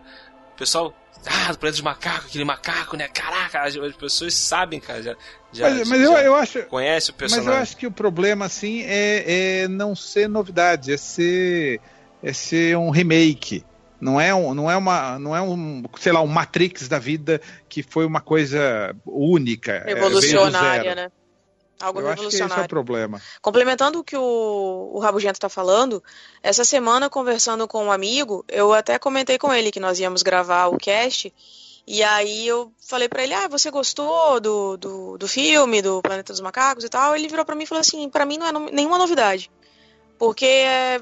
[0.53, 0.93] o pessoal.
[1.25, 3.09] Ah, do planeta dos macacos, aquele macaco, né?
[3.09, 5.03] Caraca, as, as pessoas sabem, cara.
[5.03, 5.15] Já,
[5.51, 6.63] já, Mas, mas eu, já eu acho.
[6.67, 7.53] conhece o Mas personagem.
[7.53, 11.81] eu acho que o problema, assim, é, é não ser novidade, é ser,
[12.23, 13.65] é ser um remake.
[13.99, 17.41] Não é, um, não é uma, não é um, sei lá, um Matrix da vida
[17.67, 19.71] que foi uma coisa única.
[19.71, 21.11] é, Revolucionária, né?
[21.79, 22.69] Algo Eu acho que esse é o revolucionário.
[22.69, 23.21] problema.
[23.41, 26.03] Complementando o que o, o Rabugento tá falando,
[26.41, 30.67] essa semana, conversando com um amigo, eu até comentei com ele que nós íamos gravar
[30.67, 31.31] o cast,
[31.85, 36.33] e aí eu falei pra ele, ah, você gostou do, do, do filme, do Planeta
[36.33, 37.15] dos Macacos e tal?
[37.15, 39.51] Ele virou pra mim e falou assim, pra mim não é nenhuma novidade,
[40.17, 41.01] porque é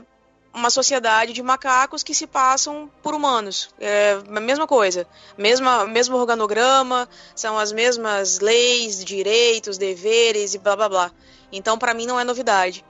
[0.56, 3.70] uma sociedade de macacos que se passam por humanos.
[3.78, 5.06] É a mesma coisa,
[5.38, 11.12] mesma, mesmo organograma, são as mesmas leis, direitos, deveres e blá blá blá.
[11.52, 12.86] Então, pra mim, não é novidade.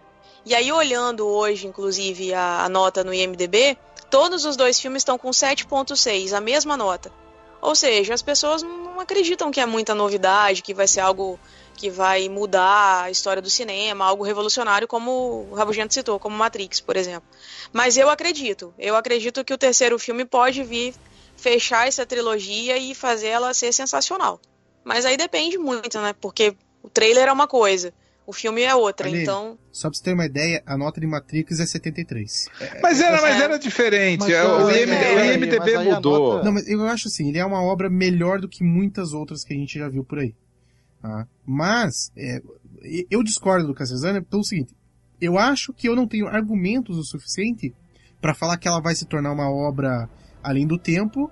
[0.45, 3.75] E aí, olhando hoje, inclusive, a, a nota no IMDB,
[4.11, 7.11] todos os dois filmes estão com 7,6, a mesma nota.
[7.61, 11.39] Ou seja, as pessoas não acreditam que é muita novidade, que vai ser algo
[11.75, 16.79] que vai mudar a história do cinema, algo revolucionário, como o Rabugento citou, como Matrix,
[16.79, 17.27] por exemplo.
[17.73, 20.93] Mas eu acredito, eu acredito que o terceiro filme pode vir
[21.37, 24.39] fechar essa trilogia e fazer ela ser sensacional.
[24.83, 26.13] Mas aí depende muito, né?
[26.19, 27.93] Porque o trailer é uma coisa,
[28.25, 29.57] o filme é outra, Aline, então.
[29.71, 32.47] Só pra você ter uma ideia, a nota de Matrix é 73.
[32.81, 34.21] Mas era, mas era diferente.
[34.21, 36.33] Mas, o, é, IMD, é, o IMDB a mudou.
[36.33, 39.43] nota- Não, mas eu acho assim, ele é uma obra melhor do que muitas outras
[39.43, 40.33] que a gente já viu por aí.
[41.07, 41.27] Tá?
[41.45, 42.41] Mas, é,
[43.09, 44.73] eu discordo do Cassezana pelo seguinte,
[45.21, 47.73] eu acho que eu não tenho argumentos o suficiente
[48.21, 50.09] pra falar que ela vai se tornar uma obra
[50.43, 51.29] além do tempo,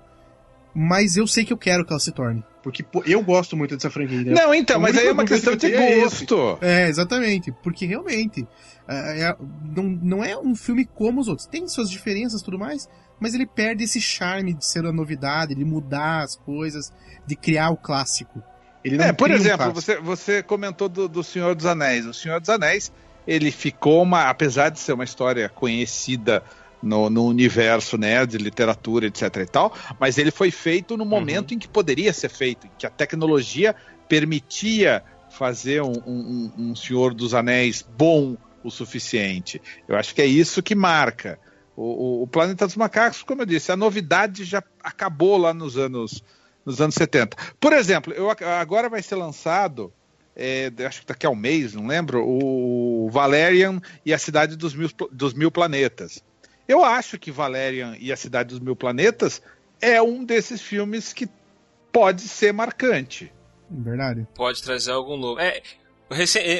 [0.74, 2.42] mas eu sei que eu quero que ela se torne.
[2.62, 4.22] Porque pô, eu gosto muito dessa franquia.
[4.24, 4.32] né?
[4.32, 6.58] Não, então, O mas aí é uma questão que de é gosto.
[6.62, 7.52] É, exatamente.
[7.62, 8.48] Porque realmente,
[8.88, 9.36] é, é-
[9.76, 11.46] não, não é um filme como os outros.
[11.46, 12.88] Tem suas diferenças e tudo mais,
[13.20, 16.90] mas ele perde esse charme de ser a novidade, de mudar as coisas,
[17.26, 18.42] de criar o clássico.
[18.84, 19.80] Ele não É, por um exemplo, clássico.
[19.80, 22.04] você, você comentou do, do Senhor dos Anéis.
[22.06, 22.92] O Senhor dos Anéis,
[23.26, 24.28] ele ficou uma.
[24.28, 26.42] Apesar de ser uma história conhecida
[26.82, 29.36] no, no universo né, de literatura, etc.
[29.36, 32.86] e tal, mas ele foi feito no momento em que poderia ser feito, em que
[32.86, 33.74] a tecnologia
[34.06, 39.60] permitia fazer um, um- um- um Senhor dos Anéis bom o suficiente.
[39.88, 41.38] Eu acho que é isso que marca.
[41.76, 45.76] O, o- o Planeta dos Macacos, como eu disse, a novidade já acabou lá nos
[45.76, 46.22] anos,
[46.64, 47.36] nos anos 70.
[47.60, 49.92] Por exemplo, eu, agora vai ser lançado,
[50.36, 54.74] é, acho que daqui a um mês, não lembro, o Valerian e a Cidade dos
[54.74, 56.22] Mil, dos Mil Planetas.
[56.66, 59.42] Eu acho que Valerian e a Cidade dos Mil Planetas
[59.80, 61.28] é um desses filmes que
[61.92, 63.32] pode ser marcante.
[63.70, 64.26] Verdade.
[64.34, 65.40] Pode trazer algo novo.
[65.40, 65.62] É,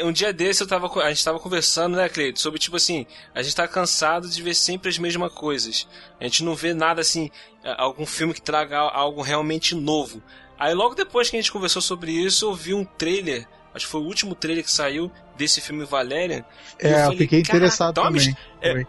[0.05, 3.43] um dia desse eu tava, a gente tava conversando, né, Cleito, sobre tipo assim, a
[3.43, 5.87] gente tá cansado de ver sempre as mesmas coisas.
[6.21, 7.31] A gente não vê nada assim,
[7.77, 10.23] algum filme que traga algo realmente novo.
[10.59, 13.93] Aí logo depois que a gente conversou sobre isso, eu vi um trailer, acho que
[13.93, 16.45] foi o último trailer que saiu desse filme Valerian.
[16.83, 18.37] e É, eu falei, fiquei "Caraca, interessado também.
[18.63, 18.85] É,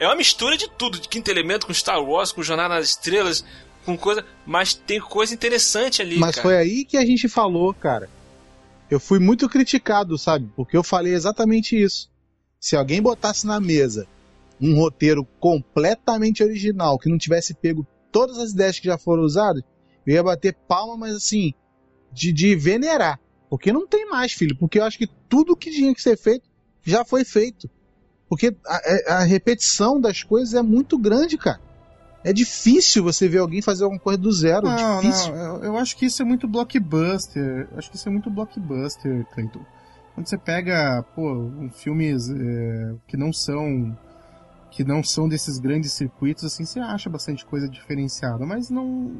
[0.00, 3.44] é uma mistura de tudo, de quinto elemento com Star Wars, com Jornada nas Estrelas,
[3.84, 6.42] com coisa, mas tem coisa interessante ali, Mas cara.
[6.42, 8.08] foi aí que a gente falou, cara.
[8.92, 10.50] Eu fui muito criticado, sabe?
[10.54, 12.10] Porque eu falei exatamente isso.
[12.60, 14.06] Se alguém botasse na mesa
[14.60, 19.62] um roteiro completamente original, que não tivesse pego todas as ideias que já foram usadas,
[20.06, 21.54] eu ia bater palma, mas assim,
[22.12, 23.18] de, de venerar.
[23.48, 24.54] Porque não tem mais, filho.
[24.58, 26.46] Porque eu acho que tudo que tinha que ser feito
[26.84, 27.70] já foi feito.
[28.28, 31.60] Porque a, a- a repetição das coisas é muito grande, cara.
[32.24, 34.66] É difícil você ver alguém fazer alguma coisa do zero.
[34.66, 35.34] Não, difícil.
[35.34, 37.68] não, eu, eu acho que isso é muito blockbuster.
[37.76, 39.60] Acho que isso é muito blockbuster, Clayton.
[40.14, 43.96] Quando você pega, pô, um filmes é, que não são
[44.70, 49.12] que não são desses grandes circuitos, assim, você acha bastante coisa diferenciada, mas não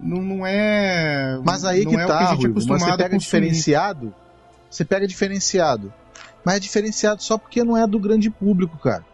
[0.00, 2.82] não, não é Mas aí que é o tá, que a gente é Ruivo, mas
[2.82, 4.14] você pega diferenciado,
[4.68, 5.92] você pega diferenciado.
[6.44, 9.04] Mas é diferenciado só porque não é do grande público, cara.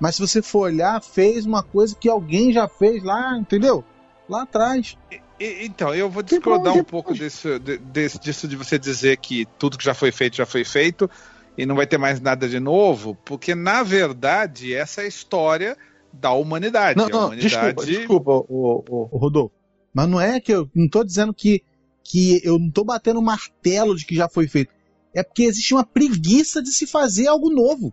[0.00, 3.84] Mas se você for olhar, fez uma coisa que alguém já fez lá, entendeu?
[4.28, 4.96] Lá atrás.
[5.40, 9.46] E- então, eu vou discordar um pouco desse, de- desse- disso de você dizer que
[9.58, 11.08] tudo que já foi feito já foi feito
[11.56, 15.76] e não vai ter mais nada de novo, porque na verdade essa é a história
[16.12, 16.98] da humanidade.
[16.98, 19.54] Não, a não, humanidade desculpa, desculpa, o, o, o Rodolfo.
[19.92, 21.62] Mas não é que eu não tô dizendo que,
[22.04, 24.72] que eu não tô batendo martelo de que já foi feito.
[25.14, 27.92] É porque existe uma preguiça de se fazer algo novo.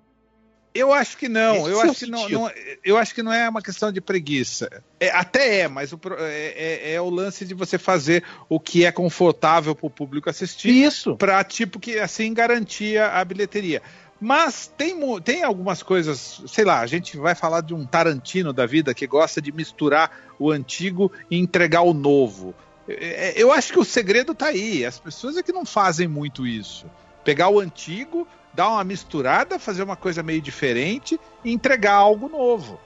[0.76, 1.68] Eu acho que não.
[1.68, 2.52] Eu é acho que não, não-
[2.84, 4.70] eu acho que não é uma questão de preguiça.
[5.00, 8.84] É, até é, mas o, é, é- é o lance de você fazer o que
[8.84, 10.70] é confortável para o público assistir.
[10.70, 11.16] Isso.
[11.16, 13.82] Para tipo que assim garantir a bilheteria.
[14.20, 18.66] Mas tem, tem algumas coisas, sei lá, a gente vai falar de um Tarantino da
[18.66, 22.54] vida que gosta de misturar o antigo e entregar o novo.
[22.88, 24.86] É, é, Eu acho que o segredo tá aí.
[24.86, 26.86] As pessoas é que não fazem muito isso.
[27.24, 32.80] Pegar o antigo, dar uma misturada, fazer uma coisa meio diferente e entregar algo novo.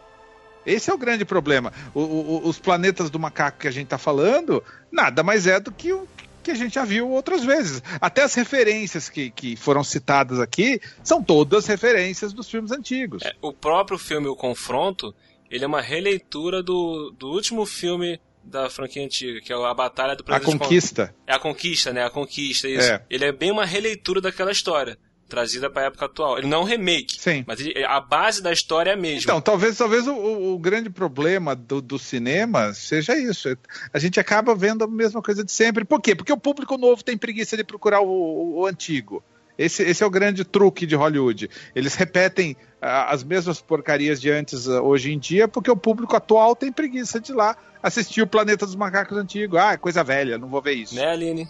[0.66, 1.72] Esse é o grande problema.
[1.94, 5.72] O- o- os planetas do macaco que a gente está falando, nada mais é do
[5.72, 6.08] que o
[6.44, 7.82] que a gente já viu outras vezes.
[8.00, 13.24] Até as referências que, que foram citadas aqui são todas referências dos filmes antigos.
[13.42, 15.14] O próprio filme O Confronto,
[15.52, 20.16] ele é uma releitura do, do último filme da franquia antiga, que é a Batalha
[20.16, 21.14] do A Planeta Con- Conquista.
[21.28, 22.04] É a Conquista, né?
[22.06, 22.90] A Conquista, isso.
[22.92, 23.04] É.
[23.10, 24.98] Ele é bem uma releitura daquela história,
[25.30, 26.38] trazida para a época atual.
[26.38, 27.44] Ele não é um remake, Sim.
[27.48, 29.22] mas ele- a base da história é a mesma.
[29.22, 33.48] Então, talvez, talvez o, o- grande problema do, do cinema seja isso.
[33.94, 35.86] A gente acaba vendo a mesma coisa de sempre.
[35.86, 36.16] Por quê?
[36.16, 39.24] Porque o público novo tem preguiça de procurar o, o- o antigo.
[39.58, 41.50] Esse, esse é o grande truque de Hollywood.
[41.76, 46.72] Eles repetem as mesmas porcarias de antes hoje em dia, porque o público atual tem
[46.72, 49.58] preguiça de ir lá assistir o Planeta dos Macacos antigo.
[49.58, 50.96] Ah, coisa velha, não vou ver isso.
[50.96, 51.46] Né, Aline?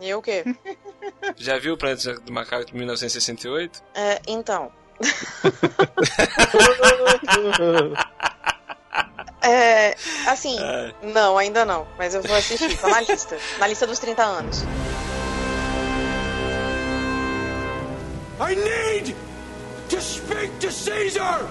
[0.00, 0.44] E o quê?
[1.36, 3.82] Já viu o Planeta dos Macacos de 1968?
[3.94, 4.72] É, então.
[9.42, 9.96] é,
[10.26, 10.92] assim, é.
[11.02, 13.38] não, ainda não, mas eu vou assistir, tá na lista.
[13.58, 14.62] Na lista dos 30 anos.
[18.40, 19.16] I need
[19.90, 21.46] to speak to Caesar!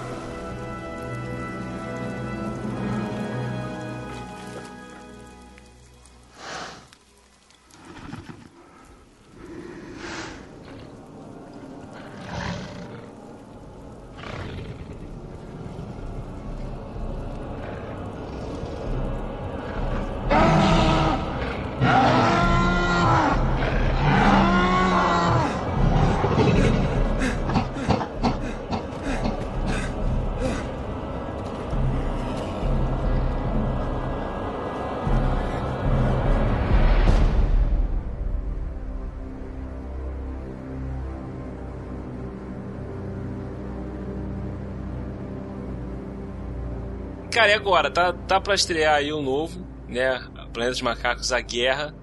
[47.50, 47.90] Cara, e agora?
[47.90, 50.20] Tá, tá pra estrear aí o um novo, né?
[50.52, 51.94] Planeta dos Macacos, A Guerra.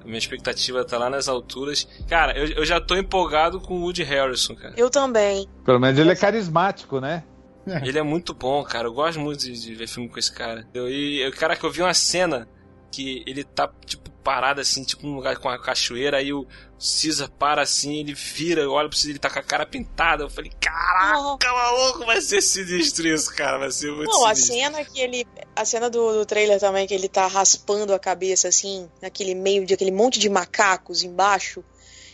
[0.00, 1.88] A minha expectativa tá lá nas alturas.
[2.08, 4.74] Cara, eu, eu já tô empolgado com o Woody Harrison, cara.
[4.76, 5.48] Eu também.
[5.64, 7.24] Pelo menos ele é carismático, né?
[7.66, 7.86] É.
[7.86, 8.88] Ele é muito bom, cara.
[8.88, 10.66] Eu gosto muito de, de ver filme com esse cara.
[10.74, 12.48] Eu, e, cara, que eu vi uma cena
[12.90, 16.46] que ele tá, tipo, parado assim, tipo, num lugar com a cachoeira, aí o
[16.78, 20.24] Caesar para assim, ele vira, olha pra você, ele tá com a cara pintada.
[20.24, 21.54] Eu falei, caraca, oh.
[21.54, 24.54] maluco, vai ser sinistro isso, cara, vai ser muito Não, sinistro.
[24.54, 25.26] a cena que ele.
[25.54, 29.66] A cena do, do trailer também, que ele tá raspando a cabeça assim, naquele meio
[29.66, 31.62] de aquele monte de macacos embaixo.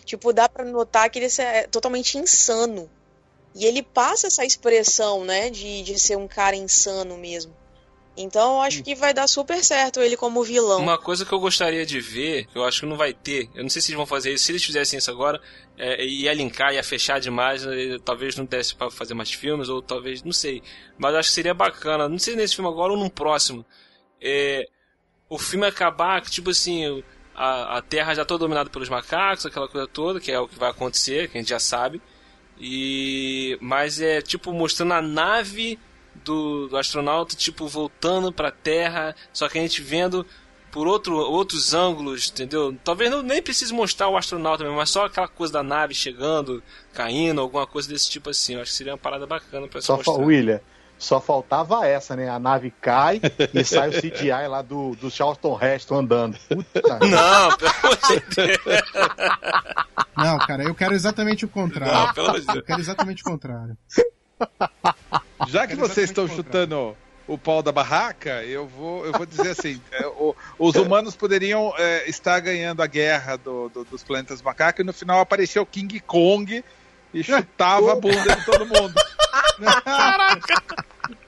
[0.04, 2.90] Tipo, dá pra notar que ele é totalmente insano.
[3.54, 7.54] E ele passa essa expressão, né, de, de ser um cara insano mesmo.
[8.18, 10.80] Então eu acho que vai dar super certo ele como vilão.
[10.80, 13.62] Uma coisa que eu gostaria de ver, que eu acho que não vai ter, eu
[13.62, 15.40] não sei se eles vão fazer isso, se eles fizessem isso agora,
[15.76, 19.80] é, ia linkar, ia fechar demais, né, talvez não desse para fazer mais filmes, ou
[19.80, 20.62] talvez, não sei.
[20.98, 23.64] Mas eu acho que seria bacana, não sei nesse filme agora ou num próximo.
[24.20, 24.66] É,
[25.28, 27.04] o filme acabar, que tipo assim,
[27.36, 30.58] a, a Terra já está dominada pelos macacos, aquela coisa toda, que é o que
[30.58, 32.02] vai acontecer, que a gente já sabe.
[32.60, 35.78] E mas é tipo mostrando a nave
[36.24, 40.26] do, do astronauta, tipo, voltando pra Terra, só que a gente vendo
[40.70, 42.76] por outro, outros ângulos, entendeu?
[42.84, 46.62] Talvez não, nem precise mostrar o astronauta mesmo, mas só aquela coisa da nave chegando,
[46.92, 48.54] caindo, alguma coisa desse tipo assim.
[48.54, 50.24] Eu acho que seria uma parada bacana pra só se mostrar.
[50.24, 50.60] William,
[50.98, 52.28] só faltava essa, né?
[52.28, 53.20] A nave cai
[53.54, 56.38] e sai o CGI lá do, do Charlton Heston andando.
[56.48, 58.82] Puta não, pelo amor de Deus.
[60.16, 61.94] Não, cara, eu quero exatamente o contrário.
[61.94, 62.56] Não, pelo amor de Deus.
[62.58, 63.76] Eu quero exatamente o contrário.
[65.46, 66.96] Já que vocês estão chutando
[67.26, 71.72] o pau da barraca, eu vou, eu vou dizer assim: é, o, os humanos poderiam
[71.76, 76.00] é, estar ganhando a guerra do, do, dos planetas macacos e no final apareceu King
[76.00, 76.64] Kong
[77.12, 78.94] e chutava a bunda de todo mundo.
[79.84, 80.86] Caraca!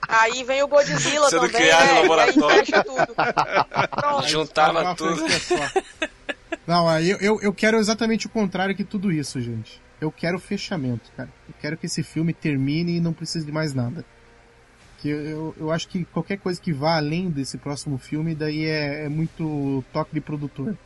[0.08, 1.92] Aí vem o Godzilla Sendo também, criado né?
[1.92, 2.64] no laboratório.
[2.84, 4.28] tudo.
[4.28, 5.22] Juntava tudo.
[6.66, 9.80] Não, aí eu, eu quero exatamente o contrário que tudo isso, gente.
[10.00, 11.28] Eu quero fechamento, cara.
[11.48, 14.04] Eu quero que esse filme termine e não precise de mais nada.
[14.98, 18.64] Que eu, eu, eu acho que qualquer coisa que vá além desse próximo filme, daí
[18.64, 20.76] é, é muito toque de produtor.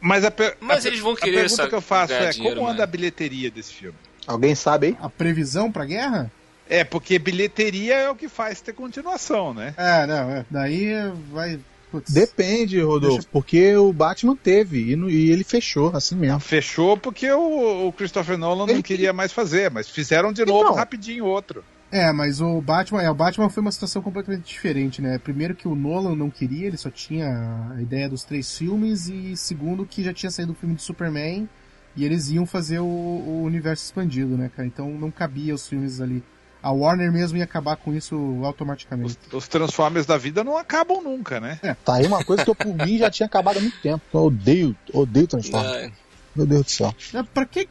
[0.00, 0.56] Mas, a per...
[0.60, 2.86] Mas a, eles vão querer a pergunta que eu faço é dinheiro, como anda a
[2.86, 3.98] bilheteria desse filme?
[4.26, 4.96] Alguém sabe aí?
[5.00, 6.30] A previsão pra guerra?
[6.68, 9.74] É, porque bilheteria é o que faz ter continuação, né?
[9.76, 10.46] É, não, é.
[10.50, 10.92] daí
[11.30, 11.60] vai
[11.96, 13.28] Putz, Depende, Rodolfo, deixa...
[13.32, 16.40] porque o Batman teve e, no, e, ele fechou assim mesmo.
[16.40, 18.74] Fechou porque o, o Christopher Nolan ele...
[18.74, 21.64] não queria mais fazer, mas fizeram de novo então, rapidinho outro.
[21.90, 25.18] É, mas o Batman, é, o Batman foi uma situação completamente diferente, né?
[25.18, 29.36] Primeiro que o Nolan não queria, ele só tinha a ideia dos três filmes e
[29.36, 31.48] segundo que já tinha saído o filme de Superman
[31.96, 34.68] e eles iam fazer o, o universo expandido, né, cara?
[34.68, 36.22] Então não cabia os filmes ali
[36.66, 39.16] a Warner mesmo ia acabar com isso automaticamente.
[39.28, 41.60] Os, os Transformers da vida não acabam nunca, né?
[41.62, 41.74] É.
[41.74, 44.02] Tá aí uma coisa que eu, por mim, já tinha acabado há muito tempo.
[44.12, 45.76] Eu odeio, odeio Transformers.
[45.76, 45.92] É.
[46.34, 46.92] Meu Deus do céu.
[47.14, 47.68] É, pra que...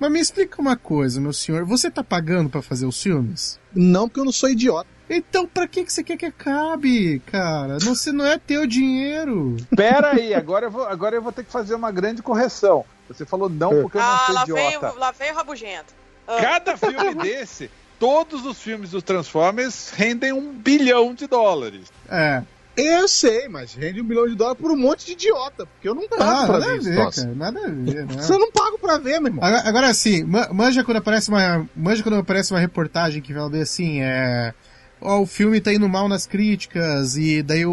[0.00, 1.66] Mas me explica uma coisa, meu senhor.
[1.66, 3.60] Você tá pagando para fazer os filmes?
[3.74, 4.88] Não, porque eu não sou idiota.
[5.10, 7.76] Então, pra que, que você quer que acabe, cara?
[7.82, 9.58] Não, você não é teu dinheiro.
[9.76, 12.82] Pera aí, agora eu, vou, agora eu vou ter que fazer uma grande correção.
[13.08, 14.88] Você falou não porque eu não ah, sou lá idiota.
[14.88, 15.94] Veio, lá veio o rabugento.
[16.26, 16.36] Ah.
[16.40, 21.82] Cada filme desse todos os filmes dos Transformers rendem um bilhão de dólares.
[22.08, 22.42] É.
[22.76, 25.96] Eu sei, mas rende um milhão de dólares por um monte de idiota, porque eu
[25.96, 27.34] não pago Ah, pra nada a ver, ver, isso, cara.
[27.34, 28.22] Nada a ver, né?
[28.22, 29.44] Você não paga pra ver, meu irmão.
[29.44, 31.68] Agora, agora assim, ma- manja quando aparece uma.
[31.74, 34.54] Manja quando aparece uma reportagem que fala bem assim, é.
[35.00, 37.72] Ó, o filme tá indo mal nas críticas, e daí o,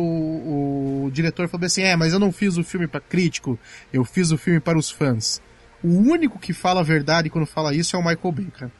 [1.05, 3.57] o diretor falou assim, é, mas eu não fiz o filme pra crítico,
[3.93, 5.41] eu fiz o filme para os fãs.
[5.83, 8.71] O único que fala a verdade quando fala isso é o Michael Bay, cara.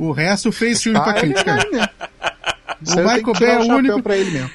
[0.00, 1.54] O resto fez filme pra Ah, é crítica.
[1.54, 1.70] mesmo.
[1.70, 4.02] O Michael Bay é o o único.
[4.02, 4.50] pra ele mesmo.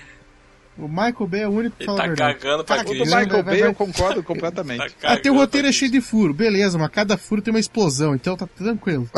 [0.78, 2.40] O Michael Bay é o único que fala tá a verdade.
[2.40, 3.20] cagando pra O do crítica.
[3.20, 4.96] Michael Bay eu concordo completamente.
[5.00, 7.60] Tá Ah, tem o roteiro é cheio de furo, beleza, mas cada furo tem uma
[7.60, 9.08] explosão, então tá tranquilo.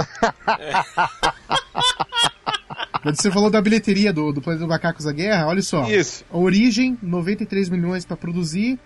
[3.02, 5.88] Quando você falou da bilheteria do, do Planeta dos Macacos da Guerra, olha só.
[5.90, 6.26] Isso.
[6.32, 8.78] A Origem, 93 milhões pra produzir,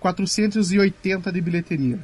[0.00, 1.98] 480 de bilheteria.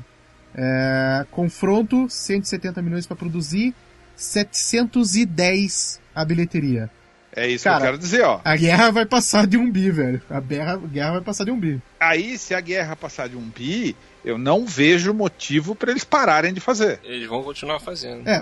[0.54, 3.72] É, Confronto, 170 milhões pra produzir,
[4.22, 6.90] 710 a bilheteria.
[7.34, 8.40] É isso Cara, que eu quero dizer, ó.
[8.44, 10.20] A guerra vai passar de um bi, velho.
[10.28, 11.80] A guerra, a guerra vai passar de um bi.
[12.00, 13.94] Aí, se a guerra passar de um bi,
[14.24, 16.98] eu não vejo motivo pra eles pararem de fazer.
[17.04, 18.28] Eles vão continuar fazendo.
[18.28, 18.38] É,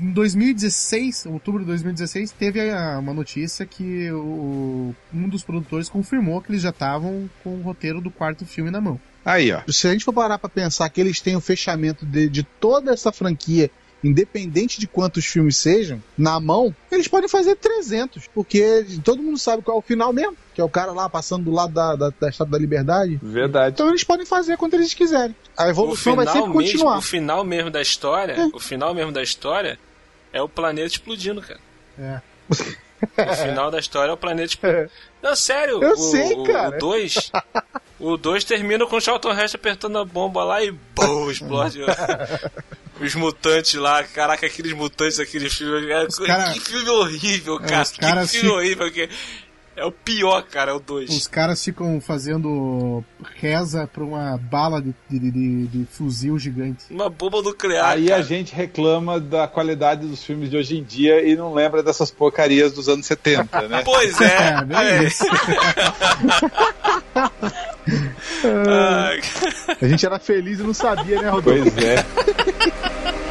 [0.00, 2.60] em 2016, outubro de 2016, teve
[2.98, 8.00] uma notícia que o- um dos produtores confirmou que eles já estavam com o roteiro
[8.00, 9.00] do quarto filme na mão.
[9.24, 9.60] Aí, ó.
[9.68, 12.92] Se a gente for parar pra pensar que eles têm o fechamento de, de toda
[12.92, 13.68] essa franquia,
[14.04, 19.62] independente de quantos filmes sejam, na mão, eles podem fazer 300, porque todo mundo sabe
[19.62, 22.10] qual é o final mesmo, que é o cara lá passando do lado da, da,
[22.10, 23.18] da Estátua da Liberdade.
[23.22, 23.74] Verdade.
[23.74, 25.34] Então eles podem fazer quando eles quiserem.
[25.56, 26.98] A O evolução vai sempre mesmo, continuar.
[26.98, 29.78] o final mesmo da história, o final mesmo da história
[30.32, 31.60] é o planeta explodindo, cara.
[31.98, 32.20] É.
[33.02, 34.90] O final da história é o planeta explodindo.
[35.22, 36.76] Não, sério, Eu o, sei, o, cara.
[36.76, 37.32] O 2
[38.00, 41.80] o dois termina com o Charlton Heston apertando a bomba lá e BOM, explode.
[43.00, 45.88] Os mutantes lá, caraca, aqueles mutantes daquele filme.
[45.88, 47.82] cara, cara- Que filme horrível, É, cara.
[47.82, 48.92] os que filme ficam- horrível.
[48.92, 49.08] Que...
[49.76, 51.10] É o pior, cara, é o 2.
[51.10, 53.02] Os caras ficam fazendo
[53.34, 56.84] reza pra uma bala de, de, de- de fuzil gigante.
[56.88, 57.84] Uma bomba nuclear.
[57.90, 58.20] Aí cara.
[58.20, 62.08] a gente reclama da qualidade dos filmes de hoje em dia e não lembra dessas
[62.08, 63.82] porcarias dos anos 70, né?
[63.84, 64.54] Pois é.
[64.78, 65.08] É, é.
[69.80, 71.70] A gente era feliz e não sabia, né, Rodolfo?
[71.70, 72.04] Pois é.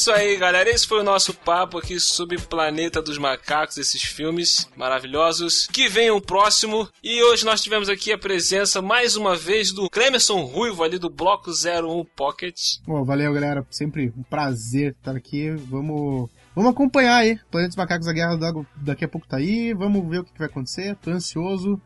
[0.00, 0.70] isso aí, galera.
[0.70, 5.66] Esse foi o nosso papo aqui sobre Planeta dos Macacos, esses filmes maravilhosos.
[5.66, 6.88] Que venham o próximo.
[7.04, 11.10] E hoje nós tivemos aqui a presença, mais uma vez, do Clemerson Ruivo, ali do
[11.10, 12.56] Bloco 01 Pocket.
[12.86, 13.66] Bom, valeu, galera.
[13.70, 15.50] Sempre um prazer estar aqui.
[15.50, 17.38] Vamos, vamos acompanhar aí.
[17.50, 19.74] Planeta dos Macacos da Guerra da- daqui a pouco tá aí.
[19.74, 20.96] Vamos ver o que, vai acontecer.
[20.96, 21.78] Tô ansioso.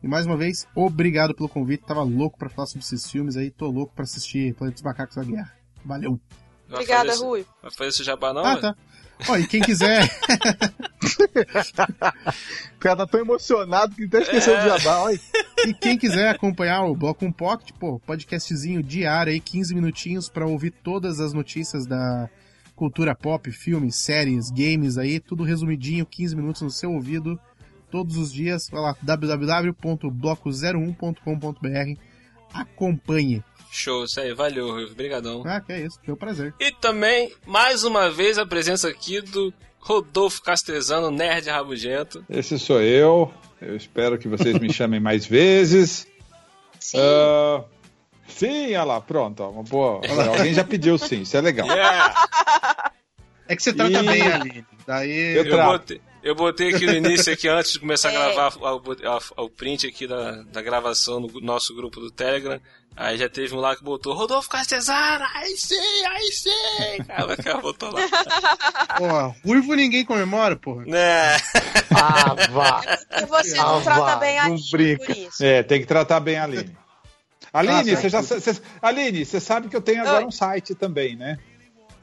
[0.00, 1.82] E mais uma vez, obrigado pelo convite.
[1.84, 3.50] Tava louco pra falar sobre esses filmes aí.
[3.50, 5.52] Tô louco pra assistir Planeta dos Macacos da Guerra.
[5.84, 6.20] Valeu.
[6.68, 7.46] Vai Obrigada, esse- Rui.
[7.62, 8.44] Vai fazer esse jabá não?
[8.44, 8.74] Ah, tá.
[9.28, 10.08] Ó, e quem quiser.
[12.74, 14.62] O cara tá tão emocionado que até esqueceu É.
[14.62, 15.20] do jabá, olha.
[15.66, 20.46] E quem quiser acompanhar o Bloco 1 Pocket, pô, podcastzinho diário aí, 15 minutinhos pra
[20.46, 22.28] ouvir todas as notícias da
[22.74, 27.40] cultura pop, filmes, séries, games aí, tudo resumidinho, 15 minutos no seu ouvido,
[27.90, 28.68] todos os dias.
[28.70, 32.00] Vai lá, www.bloco01.com.br.
[32.52, 33.42] Acompanhe.
[33.76, 34.32] Show, isso aí.
[34.34, 34.92] Valeu, Ruivo.
[34.92, 35.42] Obrigadão.
[35.46, 36.54] Ah, que é isso, foi um prazer.
[36.58, 42.24] E também, mais uma vez, a presença aqui do Rodolfo Castrezano, nerd rabugento.
[42.28, 43.32] Esse sou eu.
[43.60, 46.06] Eu espero que vocês me chamem mais vezes.
[46.80, 46.98] Sim.
[47.00, 47.64] Ah,
[48.28, 49.42] sim, olha lá, pronto.
[49.42, 50.00] ó, Uma boa.
[50.14, 51.68] Lá, alguém já pediu sim, isso é legal.
[53.48, 54.66] É que você trata E- bem, Aline.
[54.86, 55.36] Daí.
[55.36, 58.34] Eu Eu botei, eu botei aqui no início, aqui antes de começar a É.
[58.34, 58.52] gravar
[59.36, 62.60] o print aqui da, da gravação no nosso grupo do Telegram.
[62.96, 67.04] Aí já teve um lá que botou Rodolfo Castrezano, aí sim, aí sim.
[67.06, 68.00] Cara botou lá.
[68.96, 70.84] Pô, ruivo ninguém comemora, porra.
[70.86, 71.36] Né?
[71.94, 72.80] Ah, vá.
[73.20, 75.04] E você Ah, não trata vá, bem a brinca.
[75.04, 75.44] por isso.
[75.44, 76.74] É, tem que tratar bem a Aline.
[77.52, 80.24] Aline, Ah, você já, você- Aline, você sabe que eu tenho agora Oi.
[80.26, 81.38] um site também, né?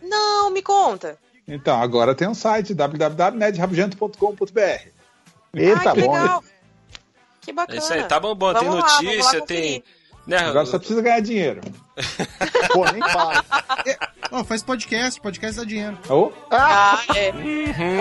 [0.02, 1.18] Não, me conta.
[1.48, 4.60] Então, agora tem um site, www.nedrabugento.com.br.
[5.56, 6.14] Eita, Ai, que bom.
[6.14, 6.44] legal.
[7.42, 7.80] Que É bacana.
[7.80, 8.54] isso aí, tá bom, bom.
[8.54, 9.84] Tem lá, notícia, conferir.
[10.26, 11.62] Né, Agora só precisa ganhar dinheiro.
[12.72, 13.44] Pô, nem fala.
[14.32, 15.98] Ó, faz podcast, podcast dá dinheiro.
[16.10, 17.32] Ô, Ah, é.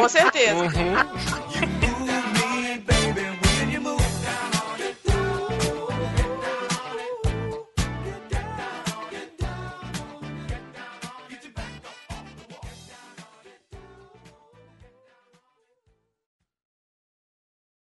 [0.00, 0.54] Com certeza.
[0.54, 1.72] Uhum.